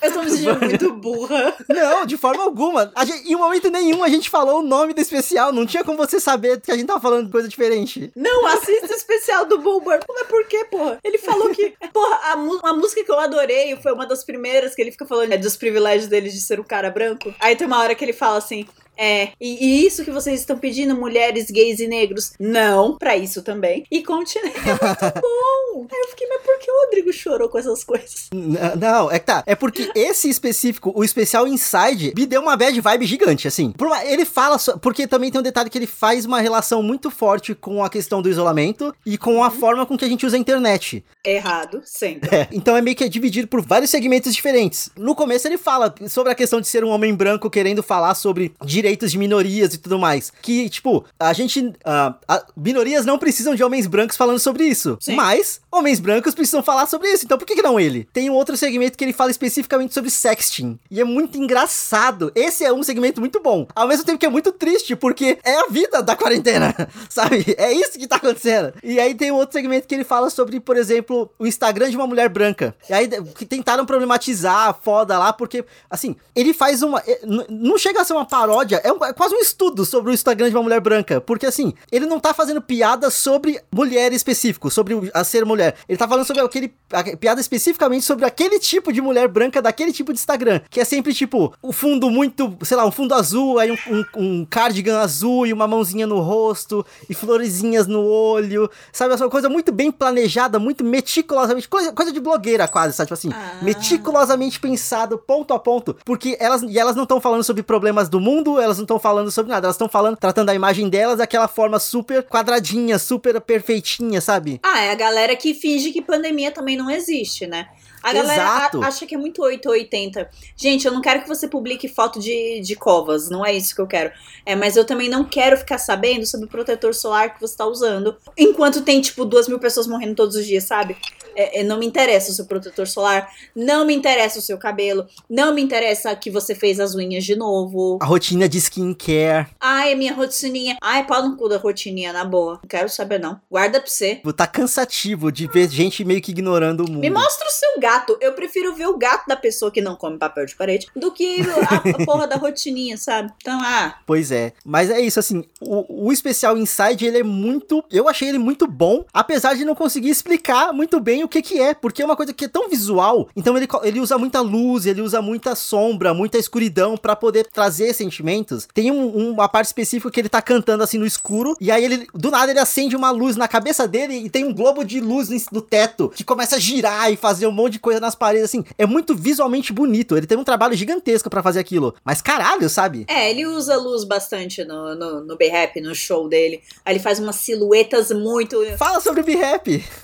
Eu 0.00 0.12
tô 0.12 0.22
me 0.22 0.30
sentindo 0.30 0.58
muito 0.64 0.92
burra. 0.94 1.54
Não, 1.68 2.06
de 2.06 2.16
forma 2.16 2.42
alguma. 2.42 2.90
Gente, 3.04 3.30
em 3.30 3.36
momento 3.36 3.70
nenhum 3.70 4.02
a 4.02 4.08
gente 4.08 4.30
falou 4.30 4.60
o 4.60 4.62
nome 4.62 4.94
do 4.94 5.00
especial. 5.02 5.52
Não 5.52 5.66
tinha 5.66 5.84
como 5.84 5.98
você 5.98 6.18
saber 6.18 6.58
que 6.58 6.72
a 6.72 6.76
gente 6.76 6.86
tava 6.86 7.02
falando 7.02 7.26
de 7.26 7.32
coisa 7.32 7.46
diferente. 7.46 8.10
Não, 8.16 8.46
assista 8.46 8.92
o 8.92 8.96
especial 8.96 9.44
do 9.44 9.58
Boborno. 9.58 10.04
Mas 10.08 10.26
por 10.26 10.46
quê, 10.46 10.64
porra? 10.70 10.98
Ele 11.04 11.18
falou 11.18 11.50
que. 11.50 11.74
Porra, 11.92 12.16
a, 12.22 12.32
a, 12.70 12.72
música 12.72 13.04
que 13.04 13.10
eu 13.12 13.20
adorei 13.20 13.76
foi 13.76 13.92
uma 13.92 14.06
das 14.06 14.24
primeiras 14.24 14.74
que 14.74 14.80
ele 14.80 14.90
fica 14.90 15.04
falando 15.04 15.32
é, 15.32 15.36
dos 15.36 15.54
privilégios 15.54 16.08
dele 16.08 16.30
de 16.30 16.40
ser 16.40 16.58
um 16.58 16.64
cara 16.64 16.90
branco. 16.90 17.34
Aí 17.40 17.54
tem 17.54 17.66
uma 17.66 17.78
hora 17.78 17.94
que 17.94 18.04
ele 18.04 18.14
fala 18.14 18.38
assim: 18.38 18.66
é, 18.96 19.30
e, 19.40 19.66
e, 19.66 19.86
isso 19.86 20.04
que 20.04 20.10
vocês 20.10 20.40
estão 20.40 20.56
pedindo, 20.56 20.94
mulheres, 20.94 21.50
gays 21.50 21.80
e 21.80 21.86
negros? 21.86 22.32
Não, 22.38 22.96
para 22.96 23.16
isso 23.16 23.42
também. 23.42 23.84
E 23.90 24.02
continua. 24.02 24.44
É 24.44 24.50
muito 24.54 25.20
bom. 25.20 25.86
Aí 25.92 26.00
eu 26.00 26.08
fiquei, 26.08 26.28
mas 26.28 26.42
por 26.42 26.58
que 26.58 26.70
o 26.70 26.80
Rodrigo 26.84 27.12
chorou 27.12 27.48
com 27.48 27.58
essas 27.58 27.82
coisas? 27.82 28.28
Não, 28.32 29.10
é 29.10 29.18
que 29.18 29.26
tá. 29.26 29.42
É 29.46 29.54
porque 29.54 29.90
esse 29.94 30.28
específico, 30.28 30.92
o 30.94 31.04
especial 31.04 31.46
Inside, 31.48 32.12
me 32.16 32.26
deu 32.26 32.40
uma 32.40 32.56
bad 32.56 32.80
vibe 32.80 33.06
gigante, 33.06 33.48
assim. 33.48 33.74
Ele 34.04 34.24
fala, 34.24 34.58
so, 34.58 34.78
porque 34.78 35.06
também 35.06 35.30
tem 35.30 35.40
um 35.40 35.44
detalhe 35.44 35.70
que 35.70 35.78
ele 35.78 35.86
faz 35.86 36.24
uma 36.24 36.40
relação 36.40 36.82
muito 36.82 37.10
forte 37.10 37.54
com 37.54 37.82
a 37.82 37.90
questão 37.90 38.22
do 38.22 38.28
isolamento 38.28 38.94
e 39.04 39.18
com 39.18 39.42
a 39.42 39.48
uhum. 39.48 39.58
forma 39.58 39.86
com 39.86 39.96
que 39.96 40.04
a 40.04 40.08
gente 40.08 40.24
usa 40.24 40.36
a 40.36 40.40
internet. 40.40 41.04
Errado, 41.24 41.82
sempre. 41.84 42.34
É, 42.34 42.48
então 42.52 42.76
é 42.76 42.82
meio 42.82 42.96
que 42.96 43.04
é 43.04 43.08
dividido 43.08 43.48
por 43.48 43.60
vários 43.60 43.90
segmentos 43.90 44.34
diferentes. 44.34 44.90
No 44.96 45.14
começo 45.14 45.46
ele 45.48 45.58
fala 45.58 45.94
sobre 46.08 46.32
a 46.32 46.34
questão 46.34 46.60
de 46.60 46.68
ser 46.68 46.84
um 46.84 46.90
homem 46.90 47.14
branco 47.14 47.50
querendo 47.50 47.82
falar 47.82 48.14
sobre 48.14 48.54
direitos 48.64 48.83
de 49.10 49.18
minorias 49.18 49.74
e 49.74 49.78
tudo 49.78 49.98
mais. 49.98 50.32
Que, 50.42 50.68
tipo, 50.68 51.04
a 51.18 51.32
gente. 51.32 51.60
Uh, 51.60 52.14
a, 52.28 52.46
minorias 52.56 53.04
não 53.04 53.18
precisam 53.18 53.54
de 53.54 53.62
homens 53.62 53.86
brancos 53.86 54.16
falando 54.16 54.38
sobre 54.38 54.64
isso. 54.64 54.96
Sim. 55.00 55.14
Mas 55.14 55.60
homens 55.70 56.00
brancos 56.00 56.34
precisam 56.34 56.62
falar 56.62 56.86
sobre 56.86 57.08
isso. 57.08 57.24
Então 57.24 57.38
por 57.38 57.46
que, 57.46 57.54
que 57.54 57.62
não 57.62 57.78
ele? 57.78 58.08
Tem 58.12 58.30
um 58.30 58.34
outro 58.34 58.56
segmento 58.56 58.96
que 58.96 59.04
ele 59.04 59.12
fala 59.12 59.30
especificamente 59.30 59.92
sobre 59.92 60.10
sexting. 60.10 60.78
E 60.90 61.00
é 61.00 61.04
muito 61.04 61.36
engraçado. 61.38 62.30
Esse 62.34 62.64
é 62.64 62.72
um 62.72 62.82
segmento 62.82 63.20
muito 63.20 63.40
bom. 63.40 63.66
Ao 63.74 63.88
mesmo 63.88 64.04
tempo 64.04 64.18
que 64.18 64.26
é 64.26 64.30
muito 64.30 64.52
triste, 64.52 64.94
porque 64.94 65.38
é 65.42 65.60
a 65.60 65.66
vida 65.66 66.02
da 66.02 66.16
quarentena. 66.16 66.74
Sabe? 67.08 67.54
É 67.58 67.72
isso 67.72 67.98
que 67.98 68.06
tá 68.06 68.16
acontecendo. 68.16 68.72
E 68.82 69.00
aí 69.00 69.14
tem 69.14 69.30
um 69.30 69.36
outro 69.36 69.52
segmento 69.52 69.86
que 69.86 69.94
ele 69.94 70.04
fala 70.04 70.30
sobre, 70.30 70.60
por 70.60 70.76
exemplo, 70.76 71.30
o 71.38 71.46
Instagram 71.46 71.90
de 71.90 71.96
uma 71.96 72.06
mulher 72.06 72.28
branca. 72.28 72.74
E 72.88 72.92
aí 72.92 73.08
que 73.34 73.46
tentaram 73.46 73.86
problematizar 73.86 74.68
a 74.68 74.74
foda 74.74 75.18
lá, 75.18 75.32
porque, 75.32 75.64
assim, 75.90 76.16
ele 76.34 76.52
faz 76.52 76.82
uma. 76.82 77.02
Eh, 77.06 77.20
não 77.48 77.78
chega 77.78 78.00
a 78.00 78.04
ser 78.04 78.12
uma 78.12 78.24
paródia, 78.24 78.73
é, 78.82 78.92
um, 78.92 79.04
é, 79.04 79.12
quase 79.12 79.34
um 79.34 79.40
estudo 79.40 79.84
sobre 79.84 80.10
o 80.10 80.14
Instagram 80.14 80.48
de 80.48 80.56
uma 80.56 80.62
mulher 80.62 80.80
branca. 80.80 81.20
Porque 81.20 81.46
assim, 81.46 81.72
ele 81.90 82.06
não 82.06 82.18
tá 82.18 82.32
fazendo 82.32 82.60
piada 82.60 83.10
sobre 83.10 83.60
mulher 83.72 84.12
específico, 84.12 84.70
sobre 84.70 85.10
a 85.12 85.24
ser 85.24 85.44
mulher. 85.44 85.76
Ele 85.88 85.98
tá 85.98 86.08
falando 86.08 86.26
sobre 86.26 86.42
aquele. 86.42 86.74
A, 86.92 87.16
piada 87.16 87.40
especificamente 87.40 88.04
sobre 88.04 88.24
aquele 88.24 88.58
tipo 88.58 88.92
de 88.92 89.00
mulher 89.00 89.28
branca 89.28 89.60
daquele 89.60 89.92
tipo 89.92 90.12
de 90.12 90.18
Instagram. 90.18 90.60
Que 90.70 90.80
é 90.80 90.84
sempre 90.84 91.12
tipo, 91.12 91.52
o 91.62 91.72
fundo 91.72 92.10
muito, 92.10 92.56
sei 92.62 92.76
lá, 92.76 92.86
um 92.86 92.90
fundo 92.90 93.14
azul, 93.14 93.58
aí 93.58 93.70
um, 93.70 93.76
um, 93.90 94.04
um 94.16 94.46
cardigan 94.46 95.00
azul 95.00 95.46
e 95.46 95.52
uma 95.52 95.66
mãozinha 95.66 96.06
no 96.06 96.20
rosto, 96.20 96.84
e 97.08 97.14
florezinhas 97.14 97.86
no 97.86 98.04
olho. 98.04 98.70
Sabe? 98.92 99.14
Essa 99.14 99.28
coisa 99.28 99.48
muito 99.48 99.72
bem 99.72 99.90
planejada, 99.90 100.58
muito 100.58 100.84
meticulosamente. 100.84 101.68
Coisa, 101.68 101.92
coisa 101.92 102.12
de 102.12 102.20
blogueira 102.20 102.66
quase, 102.68 102.94
sabe? 102.94 103.08
Tipo 103.08 103.14
assim, 103.14 103.30
ah. 103.32 103.62
meticulosamente 103.62 104.60
pensado, 104.60 105.18
ponto 105.18 105.52
a 105.52 105.58
ponto. 105.58 105.96
Porque 106.04 106.36
elas. 106.40 106.62
E 106.62 106.78
elas 106.78 106.96
não 106.96 107.02
estão 107.04 107.20
falando 107.20 107.44
sobre 107.44 107.62
problemas 107.62 108.08
do 108.08 108.20
mundo, 108.20 108.60
elas 108.64 108.78
não 108.78 108.84
estão 108.84 108.98
falando 108.98 109.30
sobre 109.30 109.52
nada. 109.52 109.66
Elas 109.66 109.76
estão 109.76 109.88
falando, 109.88 110.16
tratando 110.16 110.50
a 110.50 110.54
imagem 110.54 110.88
delas 110.88 111.18
daquela 111.18 111.46
forma 111.46 111.78
super 111.78 112.22
quadradinha, 112.22 112.98
super 112.98 113.40
perfeitinha, 113.40 114.20
sabe? 114.20 114.60
Ah, 114.62 114.80
é 114.80 114.90
a 114.90 114.94
galera 114.94 115.36
que 115.36 115.54
finge 115.54 115.92
que 115.92 116.02
pandemia 116.02 116.50
também 116.50 116.76
não 116.76 116.90
existe, 116.90 117.46
né? 117.46 117.68
A 118.04 118.12
galera 118.12 118.70
acha 118.82 119.06
que 119.06 119.14
é 119.14 119.18
muito 119.18 119.42
880. 119.42 120.28
Gente, 120.54 120.86
eu 120.86 120.92
não 120.92 121.00
quero 121.00 121.22
que 121.22 121.28
você 121.28 121.48
publique 121.48 121.88
foto 121.88 122.20
de, 122.20 122.60
de 122.60 122.76
covas, 122.76 123.30
não 123.30 123.44
é 123.44 123.54
isso 123.54 123.74
que 123.74 123.80
eu 123.80 123.86
quero. 123.86 124.12
É, 124.44 124.54
mas 124.54 124.76
eu 124.76 124.84
também 124.84 125.08
não 125.08 125.24
quero 125.24 125.56
ficar 125.56 125.78
sabendo 125.78 126.26
sobre 126.26 126.44
o 126.46 126.48
protetor 126.50 126.94
solar 126.94 127.34
que 127.34 127.40
você 127.40 127.56
tá 127.56 127.64
usando. 127.64 128.14
Enquanto 128.36 128.82
tem, 128.82 129.00
tipo, 129.00 129.24
duas 129.24 129.48
mil 129.48 129.58
pessoas 129.58 129.86
morrendo 129.86 130.14
todos 130.14 130.36
os 130.36 130.44
dias, 130.44 130.64
sabe? 130.64 130.96
É, 131.34 131.60
é, 131.60 131.64
não 131.64 131.78
me 131.78 131.86
interessa 131.86 132.30
o 132.30 132.34
seu 132.34 132.44
protetor 132.44 132.86
solar, 132.86 133.28
não 133.56 133.84
me 133.86 133.94
interessa 133.94 134.38
o 134.38 134.42
seu 134.42 134.58
cabelo, 134.58 135.06
não 135.28 135.54
me 135.54 135.62
interessa 135.62 136.14
que 136.14 136.30
você 136.30 136.54
fez 136.54 136.78
as 136.78 136.94
unhas 136.94 137.24
de 137.24 137.34
novo. 137.34 137.98
A 138.02 138.04
rotina 138.04 138.48
de 138.48 138.58
skincare. 138.58 139.48
Ai, 139.58 139.94
a 139.94 139.96
minha 139.96 140.12
rotininha. 140.12 140.76
Ai, 140.82 141.06
pau 141.06 141.26
no 141.26 141.36
cu 141.36 141.48
da 141.48 141.56
rotininha, 141.56 142.12
na 142.12 142.24
boa. 142.24 142.60
Não 142.62 142.68
quero 142.68 142.88
saber, 142.88 143.18
não. 143.18 143.40
Guarda 143.50 143.80
pra 143.80 143.90
você. 143.90 144.20
Tá 144.36 144.46
cansativo 144.46 145.32
de 145.32 145.46
ver 145.46 145.70
gente 145.70 146.04
meio 146.04 146.20
que 146.20 146.32
ignorando 146.32 146.84
o 146.84 146.90
mundo. 146.90 147.00
Me 147.00 147.10
mostra 147.10 147.46
o 147.46 147.50
seu 147.50 147.80
gato. 147.80 147.93
Eu 148.20 148.32
prefiro 148.32 148.74
ver 148.74 148.86
o 148.86 148.96
gato 148.96 149.26
da 149.26 149.36
pessoa 149.36 149.70
que 149.70 149.80
não 149.80 149.96
come 149.96 150.18
papel 150.18 150.46
de 150.46 150.54
parede 150.54 150.86
do 150.94 151.12
que 151.12 151.40
a, 151.42 152.02
a 152.02 152.04
porra 152.04 152.26
da 152.26 152.36
rotininha, 152.36 152.96
sabe? 152.96 153.32
Então, 153.36 153.58
ah. 153.62 153.96
Pois 154.06 154.30
é. 154.30 154.52
Mas 154.64 154.90
é 154.90 155.00
isso, 155.00 155.20
assim, 155.20 155.44
o, 155.60 156.06
o 156.08 156.12
especial 156.12 156.56
Inside, 156.56 157.06
ele 157.06 157.18
é 157.18 157.22
muito. 157.22 157.84
Eu 157.90 158.08
achei 158.08 158.28
ele 158.28 158.38
muito 158.38 158.66
bom, 158.66 159.04
apesar 159.12 159.54
de 159.54 159.64
não 159.64 159.74
conseguir 159.74 160.10
explicar 160.10 160.72
muito 160.72 161.00
bem 161.00 161.24
o 161.24 161.28
que 161.28 161.42
que 161.42 161.60
é, 161.60 161.74
porque 161.74 162.02
é 162.02 162.04
uma 162.04 162.16
coisa 162.16 162.32
que 162.32 162.46
é 162.46 162.48
tão 162.48 162.68
visual, 162.68 163.28
então 163.36 163.56
ele, 163.56 163.68
ele 163.82 164.00
usa 164.00 164.16
muita 164.18 164.40
luz, 164.40 164.86
ele 164.86 165.00
usa 165.00 165.20
muita 165.20 165.54
sombra, 165.54 166.14
muita 166.14 166.38
escuridão 166.38 166.96
para 166.96 167.16
poder 167.16 167.46
trazer 167.46 167.92
sentimentos. 167.92 168.68
Tem 168.72 168.90
um, 168.90 169.32
uma 169.32 169.48
parte 169.48 169.66
específica 169.66 170.10
que 170.10 170.20
ele 170.20 170.28
tá 170.28 170.42
cantando 170.42 170.82
assim 170.82 170.98
no 170.98 171.06
escuro, 171.06 171.56
e 171.60 171.70
aí 171.70 171.84
ele, 171.84 172.06
do 172.14 172.30
nada, 172.30 172.50
ele 172.50 172.60
acende 172.60 172.96
uma 172.96 173.10
luz 173.10 173.36
na 173.36 173.48
cabeça 173.48 173.86
dele 173.86 174.14
e 174.14 174.30
tem 174.30 174.44
um 174.44 174.54
globo 174.54 174.84
de 174.84 175.00
luz 175.00 175.28
no 175.50 175.60
teto 175.60 176.08
que 176.08 176.24
começa 176.24 176.56
a 176.56 176.58
girar 176.58 177.12
e 177.12 177.16
fazer 177.16 177.46
um 177.46 177.52
monte 177.52 177.74
de 177.74 177.78
coisa 177.84 178.00
nas 178.00 178.14
paredes, 178.14 178.46
assim. 178.46 178.64
É 178.76 178.86
muito 178.86 179.14
visualmente 179.14 179.72
bonito. 179.72 180.16
Ele 180.16 180.26
tem 180.26 180.38
um 180.38 180.42
trabalho 180.42 180.74
gigantesco 180.74 181.30
para 181.30 181.42
fazer 181.42 181.60
aquilo. 181.60 181.94
Mas 182.04 182.20
caralho, 182.20 182.68
sabe? 182.68 183.04
É, 183.06 183.30
ele 183.30 183.46
usa 183.46 183.76
luz 183.76 184.02
bastante 184.04 184.64
no, 184.64 184.94
no, 184.94 185.20
no 185.24 185.36
B-Rap, 185.36 185.80
no 185.80 185.94
show 185.94 186.28
dele. 186.28 186.62
Aí 186.84 186.94
ele 186.94 187.02
faz 187.02 187.20
umas 187.20 187.36
silhuetas 187.36 188.10
muito. 188.10 188.56
Fala 188.78 189.00
sobre 189.00 189.20
o 189.20 189.24
B-Rap! 189.24 189.84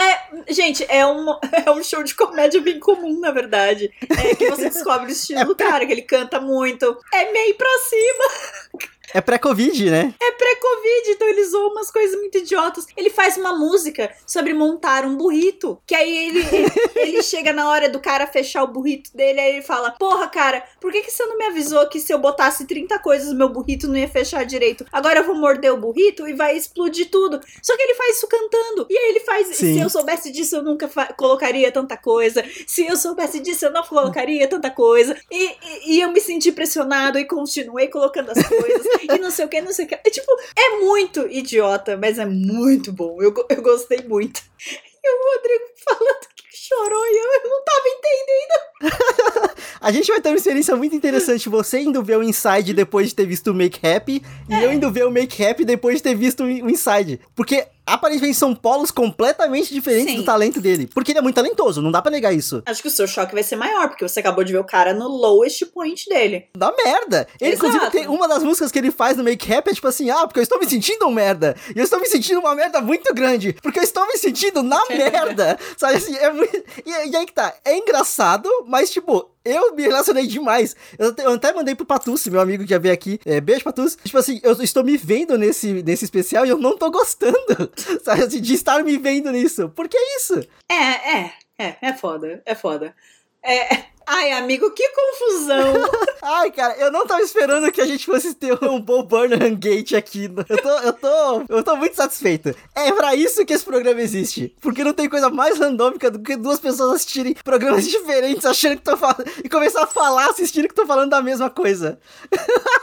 É, 0.00 0.52
gente, 0.54 0.82
é 0.88 1.04
um, 1.06 1.26
é 1.66 1.70
um 1.70 1.82
show 1.82 2.02
de 2.02 2.14
comédia 2.14 2.58
bem 2.62 2.80
comum, 2.80 3.20
na 3.20 3.30
verdade. 3.30 3.92
É 4.08 4.34
que 4.34 4.48
você 4.48 4.70
descobre 4.70 5.08
o 5.08 5.12
estilo 5.12 5.44
do 5.44 5.54
cara, 5.54 5.84
que 5.84 5.92
ele 5.92 6.00
canta 6.00 6.40
muito. 6.40 6.96
É 7.12 7.30
meio 7.30 7.54
pra 7.54 7.68
cima. 7.80 8.88
É 9.14 9.20
pré-Covid, 9.20 9.90
né? 9.90 10.14
É 10.20 10.30
pré-Covid, 10.32 11.10
então 11.10 11.28
ele 11.28 11.44
zoa 11.44 11.72
umas 11.72 11.90
coisas 11.90 12.18
muito 12.18 12.38
idiotas. 12.38 12.86
Ele 12.96 13.10
faz 13.10 13.36
uma 13.36 13.56
música 13.56 14.10
sobre 14.26 14.52
montar 14.54 15.04
um 15.04 15.16
burrito. 15.16 15.80
Que 15.86 15.94
aí 15.94 16.28
ele, 16.28 16.38
ele, 16.40 16.72
ele 16.96 17.22
chega 17.22 17.52
na 17.52 17.68
hora 17.68 17.88
do 17.88 18.00
cara 18.00 18.26
fechar 18.26 18.62
o 18.62 18.68
burrito 18.68 19.14
dele, 19.14 19.40
aí 19.40 19.52
ele 19.54 19.62
fala: 19.62 19.92
Porra, 19.92 20.28
cara, 20.28 20.64
por 20.80 20.92
que, 20.92 21.02
que 21.02 21.10
você 21.10 21.24
não 21.26 21.36
me 21.36 21.46
avisou 21.46 21.88
que 21.88 22.00
se 22.00 22.12
eu 22.12 22.18
botasse 22.18 22.66
30 22.66 22.98
coisas 23.00 23.32
meu 23.32 23.48
burrito 23.48 23.88
não 23.88 23.96
ia 23.96 24.08
fechar 24.08 24.44
direito? 24.44 24.84
Agora 24.92 25.20
eu 25.20 25.24
vou 25.24 25.34
morder 25.34 25.72
o 25.72 25.76
burrito 25.76 26.28
e 26.28 26.32
vai 26.32 26.56
explodir 26.56 27.10
tudo. 27.10 27.40
Só 27.62 27.76
que 27.76 27.82
ele 27.82 27.94
faz 27.94 28.16
isso 28.16 28.28
cantando. 28.28 28.86
E 28.88 28.96
aí 28.96 29.10
ele 29.10 29.20
faz: 29.20 29.48
Sim. 29.48 29.74
Se 29.74 29.80
eu 29.80 29.90
soubesse 29.90 30.30
disso, 30.30 30.56
eu 30.56 30.62
nunca 30.62 30.88
colocaria 31.16 31.70
tanta 31.72 31.96
coisa. 31.96 32.44
Se 32.66 32.86
eu 32.86 32.96
soubesse 32.96 33.40
disso, 33.40 33.66
eu 33.66 33.72
não 33.72 33.82
colocaria 33.82 34.46
tanta 34.46 34.70
coisa. 34.70 35.16
E, 35.30 35.44
e, 35.46 35.96
e 35.96 36.00
eu 36.00 36.10
me 36.12 36.20
senti 36.20 36.52
pressionado 36.52 37.18
e 37.18 37.24
continuei 37.24 37.88
colocando 37.88 38.30
as 38.30 38.46
coisas. 38.46 38.86
e 39.02 39.18
não 39.18 39.30
sei 39.30 39.44
o 39.44 39.48
que, 39.48 39.60
não 39.60 39.72
sei 39.72 39.84
o 39.84 39.88
que. 39.88 39.94
É 39.94 40.10
tipo, 40.10 40.30
é 40.56 40.78
muito 40.78 41.26
idiota, 41.28 41.96
mas 41.96 42.18
é 42.18 42.26
muito 42.26 42.92
bom. 42.92 43.20
Eu, 43.20 43.34
eu 43.48 43.62
gostei 43.62 44.02
muito. 44.02 44.42
E 45.02 45.08
o 45.08 45.34
Rodrigo 45.34 45.64
falando 45.84 46.26
que 46.36 46.56
chorou 46.56 47.06
e 47.06 47.16
eu, 47.16 47.42
eu 47.44 47.50
não 47.50 47.64
tava 47.64 47.88
entendendo. 47.88 49.50
A 49.80 49.90
gente 49.90 50.08
vai 50.08 50.20
ter 50.20 50.28
uma 50.28 50.36
experiência 50.36 50.76
muito 50.76 50.94
interessante. 50.94 51.48
Você 51.48 51.80
indo 51.80 52.02
ver 52.02 52.18
o 52.18 52.22
Inside 52.22 52.74
depois 52.74 53.08
de 53.08 53.14
ter 53.14 53.26
visto 53.26 53.50
o 53.50 53.54
Make 53.54 53.86
Happy, 53.86 54.22
e 54.48 54.62
eu 54.62 54.72
indo 54.72 54.90
ver 54.90 55.06
o 55.06 55.10
Make 55.10 55.42
Happy 55.42 55.64
depois 55.64 55.96
de 55.96 56.02
ter 56.02 56.14
visto 56.14 56.44
o 56.44 56.70
Inside. 56.70 57.20
Porque 57.34 57.66
aparentemente 57.86 58.36
são 58.36 58.54
polos 58.54 58.90
completamente 58.90 59.72
diferentes 59.72 60.12
Sim. 60.12 60.18
do 60.18 60.24
talento 60.24 60.60
dele. 60.60 60.88
Porque 60.92 61.12
ele 61.12 61.18
é 61.18 61.22
muito 61.22 61.34
talentoso, 61.34 61.82
não 61.82 61.90
dá 61.90 62.00
pra 62.00 62.10
negar 62.10 62.32
isso. 62.32 62.62
Acho 62.66 62.82
que 62.82 62.88
o 62.88 62.90
seu 62.90 63.06
choque 63.06 63.34
vai 63.34 63.42
ser 63.42 63.56
maior, 63.56 63.88
porque 63.88 64.06
você 64.06 64.20
acabou 64.20 64.44
de 64.44 64.52
ver 64.52 64.58
o 64.58 64.64
cara 64.64 64.94
no 64.94 65.08
lowest 65.08 65.64
point 65.66 66.08
dele. 66.08 66.48
Dá 66.56 66.72
merda. 66.84 67.26
Ele, 67.40 67.52
Exato. 67.52 67.66
inclusive, 67.66 67.90
tem 67.90 68.08
uma 68.08 68.28
das 68.28 68.42
músicas 68.42 68.70
que 68.70 68.78
ele 68.78 68.90
faz 68.90 69.16
no 69.16 69.24
Make 69.24 69.52
Happy 69.52 69.70
é 69.70 69.74
tipo 69.74 69.88
assim: 69.88 70.10
ah, 70.10 70.26
porque 70.26 70.38
eu 70.38 70.42
estou 70.42 70.58
me 70.58 70.68
sentindo 70.68 71.06
um 71.06 71.10
merda. 71.10 71.56
E 71.74 71.78
eu 71.78 71.84
estou 71.84 72.00
me 72.00 72.06
sentindo 72.06 72.40
uma 72.40 72.54
merda 72.54 72.80
muito 72.80 73.12
grande. 73.14 73.52
Porque 73.62 73.78
eu 73.78 73.84
estou 73.84 74.06
me 74.06 74.16
sentindo 74.16 74.62
na 74.62 74.82
merda. 74.88 75.58
Sabe 75.76 75.96
assim, 75.96 76.16
é 76.16 76.30
muito. 76.32 76.56
E, 76.84 76.90
e 76.90 77.16
aí 77.16 77.26
que 77.26 77.32
tá. 77.32 77.54
É 77.64 77.76
engraçado, 77.76 78.48
mas 78.66 78.90
tipo. 78.90 79.30
Eu 79.44 79.74
me 79.74 79.82
relacionei 79.82 80.26
demais. 80.26 80.76
Eu, 80.98 81.08
até- 81.08 81.24
eu 81.24 81.32
até 81.32 81.52
mandei 81.52 81.74
pro 81.74 81.86
Patucci, 81.86 82.30
meu 82.30 82.40
amigo 82.40 82.64
que 82.64 82.70
já 82.70 82.78
veio 82.78 82.92
aqui. 82.92 83.18
É, 83.24 83.40
beijo, 83.40 83.64
Patucci. 83.64 83.96
Tipo 84.04 84.18
assim, 84.18 84.40
eu 84.42 84.52
estou 84.62 84.84
me 84.84 84.96
vendo 84.96 85.38
nesse, 85.38 85.82
nesse 85.82 86.04
especial 86.04 86.44
e 86.44 86.50
eu 86.50 86.58
não 86.58 86.76
tô 86.76 86.90
gostando. 86.90 87.36
Sabe 88.04 88.22
assim, 88.24 88.40
de 88.40 88.54
estar 88.54 88.82
me 88.84 88.96
vendo 88.98 89.30
nisso. 89.32 89.68
Por 89.70 89.88
que 89.88 89.96
isso? 90.16 90.40
É, 90.70 90.74
é, 91.18 91.32
é, 91.58 91.76
é 91.80 91.92
foda, 91.94 92.42
é 92.44 92.54
foda. 92.54 92.94
É. 93.42 93.84
Ai, 94.12 94.32
amigo, 94.32 94.68
que 94.72 94.82
confusão. 94.88 95.72
Ai, 96.20 96.50
cara, 96.50 96.74
eu 96.78 96.90
não 96.90 97.06
tava 97.06 97.22
esperando 97.22 97.70
que 97.70 97.80
a 97.80 97.86
gente 97.86 98.04
fosse 98.04 98.34
ter 98.34 98.58
um 98.64 98.80
Bo 98.80 99.04
Burnham 99.04 99.54
Gate 99.54 99.92
aqui. 99.92 100.28
Eu 100.48 100.60
tô, 100.60 100.68
eu 100.68 100.92
tô, 100.92 101.44
eu 101.48 101.62
tô 101.62 101.76
muito 101.76 101.94
satisfeito. 101.94 102.52
É 102.74 102.90
pra 102.90 103.14
isso 103.14 103.46
que 103.46 103.52
esse 103.52 103.64
programa 103.64 104.00
existe. 104.02 104.52
Porque 104.60 104.82
não 104.82 104.92
tem 104.92 105.08
coisa 105.08 105.30
mais 105.30 105.60
randômica 105.60 106.10
do 106.10 106.18
que 106.18 106.34
duas 106.34 106.58
pessoas 106.58 106.96
assistirem 106.96 107.34
programas 107.44 107.86
diferentes, 107.88 108.44
achando 108.44 108.72
que 108.72 108.80
estão 108.80 108.96
falando. 108.96 109.30
E 109.44 109.48
começar 109.48 109.84
a 109.84 109.86
falar 109.86 110.28
assistindo 110.30 110.64
que 110.64 110.72
estão 110.72 110.88
falando 110.88 111.10
da 111.10 111.22
mesma 111.22 111.48
coisa. 111.48 112.00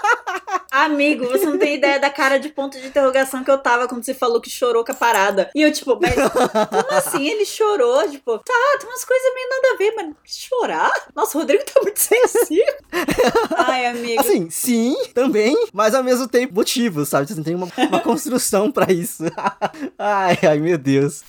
Amigo, 0.86 1.28
você 1.28 1.43
não 1.47 1.57
tem 1.57 1.73
ideia 1.73 1.99
da 1.99 2.07
cara 2.07 2.38
de 2.38 2.49
ponto 2.49 2.80
de 2.80 2.86
interrogação 2.86 3.43
que 3.43 3.49
eu 3.49 3.57
tava 3.57 3.88
quando 3.88 4.05
você 4.05 4.13
falou 4.13 4.39
que 4.39 4.47
chorou 4.47 4.86
com 4.86 4.91
a 4.91 4.95
parada. 4.95 5.49
E 5.55 5.63
eu, 5.63 5.71
tipo, 5.71 5.97
mas 5.99 6.13
como 6.13 6.91
assim 6.91 7.28
ele 7.28 7.45
chorou? 7.45 8.07
Tipo, 8.07 8.38
tá, 8.38 8.53
tem 8.80 8.88
umas 8.88 9.03
coisas 9.03 9.34
meio 9.34 9.49
nada 9.49 9.73
a 9.73 9.78
ver, 9.78 9.93
mas 9.95 10.15
chorar? 10.23 10.91
Nossa, 11.15 11.36
o 11.36 11.41
Rodrigo 11.41 11.63
tá 11.65 11.82
muito 11.82 11.97
sensível. 11.99 12.75
Ai, 13.57 13.88
amigo. 13.88 14.21
Assim, 14.21 14.51
sim, 14.51 14.95
também, 15.15 15.57
mas 15.73 15.95
ao 15.95 16.03
mesmo 16.03 16.28
tempo 16.28 16.53
motivos, 16.53 17.09
sabe? 17.09 17.25
Você 17.28 17.41
tem 17.41 17.55
uma, 17.55 17.67
uma 17.89 17.99
construção 17.99 18.71
pra 18.71 18.93
isso. 18.93 19.23
ai, 19.97 20.38
ai, 20.43 20.59
meu 20.59 20.78
Deus. 20.78 21.23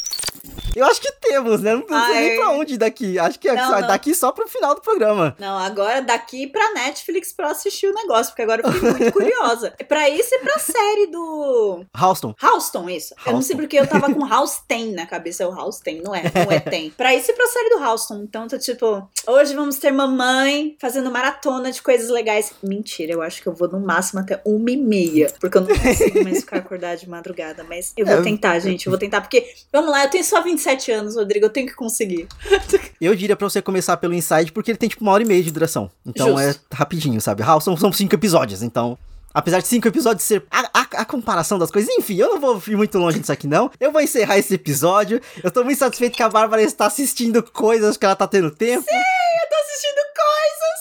Eu 0.77 0.85
acho 0.87 1.01
que 1.01 1.11
temos, 1.21 1.61
né? 1.61 1.75
Não 1.75 1.87
sei 1.89 1.97
Ai. 2.17 2.21
nem 2.29 2.37
pra 2.39 2.51
onde 2.51 2.79
daqui. 2.79 3.19
Acho 3.19 3.39
que 3.41 3.49
é 3.49 3.55
Não, 3.55 3.71
não. 3.81 3.89
daqui 3.89 4.15
só 4.15 4.31
pro 4.31 4.47
final 4.49 4.77
do 4.77 4.81
programa. 4.81 5.35
Não, 5.39 5.59
agora 5.59 6.01
daqui 6.01 6.47
pra 6.47 6.73
Netflix 6.73 7.33
pra 7.33 7.49
eu 7.49 7.51
assistir 7.53 7.89
o 7.89 7.95
negócio, 7.95 8.27
porque 8.27 8.43
agora 8.43 8.63
eu 8.65 8.71
fiquei 8.73 8.91
muito 8.91 9.13
curiosa. 9.13 9.75
É 9.79 9.83
pra 9.83 10.09
isso 10.09 10.33
e 10.33 10.39
pra 10.39 10.59
série 10.59 11.07
do. 11.09 11.85
Houston. 12.01 12.33
Houston, 12.41 12.89
isso. 12.91 13.13
Eu 13.27 13.33
não 13.33 13.43
sei 13.43 13.57
porque 13.57 13.77
eu 13.77 13.89
tava 13.89 14.13
com 14.15 14.23
Houston 14.25 14.93
na 14.95 15.05
cabeça. 15.07 15.43
É 15.43 15.47
o 15.47 15.51
Houston, 15.53 16.01
não 16.05 16.15
é? 16.15 16.23
Não 16.23 16.53
é 16.53 16.61
tem. 16.61 16.91
Pra 16.91 17.13
isso 17.13 17.31
e 17.33 17.35
pra 17.35 17.47
série 17.49 17.71
do 17.71 17.83
Houston. 17.83 18.21
Então, 18.23 18.47
tô 18.47 18.57
tipo, 18.59 19.09
hoje 19.27 19.55
vamos 19.57 19.79
ter 19.79 19.91
mamãe 19.91 20.77
fazendo 20.81 21.11
maratona 21.11 21.73
de 21.73 21.83
coisas 21.83 22.09
legais. 22.09 22.53
Mentira, 22.63 23.13
eu 23.15 23.23
acho 23.23 23.43
que 23.43 23.49
eu 23.49 23.55
vou 23.55 23.67
no 23.69 23.81
máximo 23.81 24.21
até 24.21 24.41
uma 24.45 24.71
e 24.71 24.77
meia. 24.77 25.33
Porque 25.41 25.59
eu 25.59 25.63
não 25.63 25.77
consigo 25.77 26.23
mais 26.23 26.41
ficar 26.41 26.59
acordada 26.59 26.97
de 26.99 27.09
madrugada. 27.09 27.65
Mas 27.65 27.93
eu 27.97 28.07
vou 28.07 28.19
É. 28.19 28.23
tentar, 28.23 28.59
gente. 28.61 28.87
Eu 28.87 28.91
vou 28.93 28.99
tentar. 28.99 29.21
Porque, 29.23 29.45
vamos 29.73 29.91
lá, 29.91 30.05
eu 30.05 30.11
tenho 30.11 30.23
só 30.29 30.43
27 30.43 30.93
anos, 30.93 31.17
Rodrigo. 31.17 31.47
Eu 31.47 31.51
tenho 31.51 31.67
que 31.67 31.75
conseguir. 31.75 32.27
Eu 33.01 33.15
diria 33.15 33.37
pra 33.37 33.49
você 33.49 33.61
começar 33.63 33.97
pelo 33.97 34.15
Inside, 34.15 34.53
porque 34.53 34.71
ele 34.71 34.79
tem 34.79 34.89
tipo 34.89 35.03
uma 35.03 35.13
hora 35.13 35.23
e 35.23 35.27
meia 35.27 35.43
de 35.43 35.51
duração. 35.51 35.91
Então 36.07 36.37
Justo. 36.37 36.41
é 36.73 36.77
rapidinho, 36.77 37.21
sabe? 37.21 37.43
House 37.43 37.65
são, 37.65 37.77
são 37.77 37.93
cinco 37.93 38.15
episódios, 38.15 38.63
então. 38.63 38.99
Apesar 39.33 39.61
de 39.61 39.69
cinco 39.69 39.87
episódios 39.87 40.25
ser 40.25 40.43
a, 40.51 40.61
a- 40.81 40.89
a 41.03 41.05
comparação 41.05 41.59
das 41.59 41.71
coisas, 41.71 41.89
enfim, 41.97 42.17
eu 42.17 42.31
não 42.31 42.41
vou 42.41 42.61
ir 42.67 42.77
muito 42.77 42.99
longe 42.99 43.21
disso 43.21 43.31
aqui, 43.31 43.47
não. 43.47 43.71
Eu 43.79 43.93
vou 43.93 44.01
encerrar 44.01 44.39
esse 44.39 44.55
episódio. 44.55 45.21
Eu 45.45 45.51
tô 45.51 45.63
muito 45.63 45.79
satisfeito 45.79 46.17
que 46.17 46.23
a 46.23 46.29
Bárbara 46.29 46.63
está 46.63 46.87
assistindo 46.87 47.43
coisas 47.43 47.97
que 47.97 48.05
ela 48.07 48.17
tá 48.17 48.27
tendo 48.27 48.51
tempo. 48.51 48.85
Eu 48.89 49.49
tô 49.49 49.55
assistindo 49.65 49.95
coisas. 49.95 50.08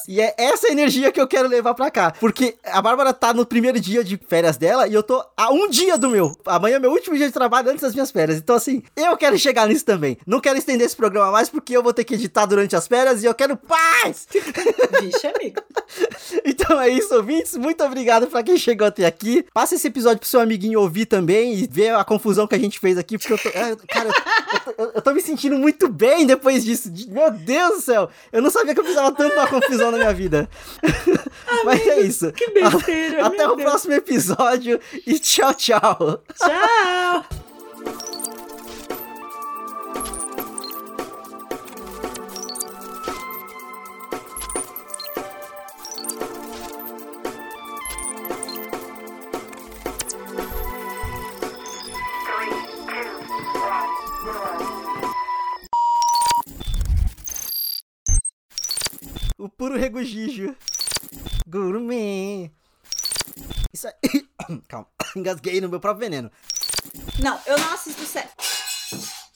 E 0.08 0.22
é 0.22 0.34
essa 0.38 0.72
energia 0.72 1.12
que 1.12 1.20
eu 1.20 1.28
quero 1.28 1.48
levar 1.48 1.74
pra 1.74 1.92
cá. 1.92 2.12
Porque 2.20 2.56
a 2.64 2.82
Bárbara 2.82 3.14
tá 3.14 3.34
no 3.34 3.46
primeiro 3.46 3.80
dia 3.80 4.04
de 4.04 4.18
férias 4.28 4.56
dela 4.58 4.88
e 4.88 4.94
eu 4.94 5.04
tô 5.04 5.24
a 5.36 5.52
um 5.52 5.68
dia 5.70 5.98
do 5.98 6.10
meu. 6.10 6.32
Amanhã 6.46 6.78
é 6.78 6.80
meu 6.80 6.92
último 6.92 7.16
dia 7.18 7.28
de 7.28 7.34
trabalho 7.34 7.70
antes 7.70 7.82
das 7.82 7.94
minhas 7.94 8.10
férias. 8.12 8.38
Então, 8.38 8.56
assim, 8.56 8.82
eu 8.96 9.18
quero 9.18 9.38
chegar 9.38 9.68
nisso 9.68 9.84
também. 9.86 10.18
Não 10.26 10.40
quero 10.40 10.58
estender 10.58 10.86
esse 10.86 10.96
programa 10.96 11.32
mais 11.32 11.50
porque 11.50 11.76
eu 11.76 11.84
vou 11.84 11.94
ter 11.94 12.04
que 12.04 12.14
editar 12.14 12.46
durante 12.46 12.76
as 12.76 12.88
férias 12.88 13.22
e 13.24 13.26
eu 13.26 13.34
quero 13.34 13.58
paz! 13.58 14.28
Vixe, 15.02 15.28
amigo. 15.28 15.62
Então 16.44 16.80
é 16.82 16.90
isso, 16.90 17.14
ouvintes. 17.16 17.56
Muito 17.56 17.84
obrigado 17.84 18.28
pra 18.28 18.44
quem 18.44 18.58
chegou 18.58 18.88
até 18.88 19.06
aqui. 19.06 19.46
Passa 19.54 19.76
esse 19.76 19.88
episódio 19.88 20.20
pro 20.20 20.28
seu 20.28 20.40
amiguinho 20.40 20.80
ouvir 20.82 21.06
também 21.06 21.54
e 21.54 21.68
ver 21.68 21.94
a 21.96 22.04
confusão 22.04 22.48
que 22.48 22.56
a 22.56 22.60
gente 22.60 22.80
fez 22.80 22.98
aqui, 22.98 23.18
porque 23.18 23.34
eu 23.34 23.38
tô. 23.38 23.50
é, 23.50 23.76
cara, 23.88 24.10
eu 24.68 24.74
tô, 24.74 24.84
eu- 24.96 25.02
tô 25.02 25.14
me 25.14 25.22
sentindo 25.22 25.58
muito 25.58 25.88
bem 25.88 26.26
depois 26.26 26.64
disso. 26.64 26.92
Meu 27.10 27.32
Deus 27.32 27.76
do 27.76 27.82
céu! 27.82 28.10
Eu 28.32 28.42
não 28.42 28.50
sabia 28.50 28.74
que 28.74 28.80
eu 28.80 28.84
precisava 28.84 29.12
tanto 29.14 29.32
de 29.34 29.38
uma 29.40 29.48
confusão 29.48 29.92
na 29.92 29.97
minha 29.98 30.14
vida. 30.14 30.50
Mas 31.66 31.86
é 31.88 32.00
isso. 32.02 32.32
Que 32.32 32.52
besteira, 32.52 33.26
Até 33.28 33.48
o 33.48 33.56
Deus. 33.56 33.70
próximo 33.70 33.94
episódio 33.94 34.80
e 35.06 35.20
tchau, 35.20 35.54
tchau. 35.54 36.24
Tchau. 36.36 37.26
O 59.98 60.00
puro 60.00 60.06
regojijo. 60.06 60.56
Gourmet. 61.48 62.52
Isso 63.74 63.88
aí. 63.88 64.28
Calma, 64.68 64.88
engasguei 65.16 65.60
no 65.60 65.70
meu 65.70 65.80
próprio 65.80 66.08
veneno. 66.08 66.32
Não, 67.20 67.40
eu 67.48 67.58
não 67.58 67.74
assisto 67.74 68.06
série. 68.06 68.30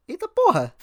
Eita 0.08 0.28
porra! 0.28 0.74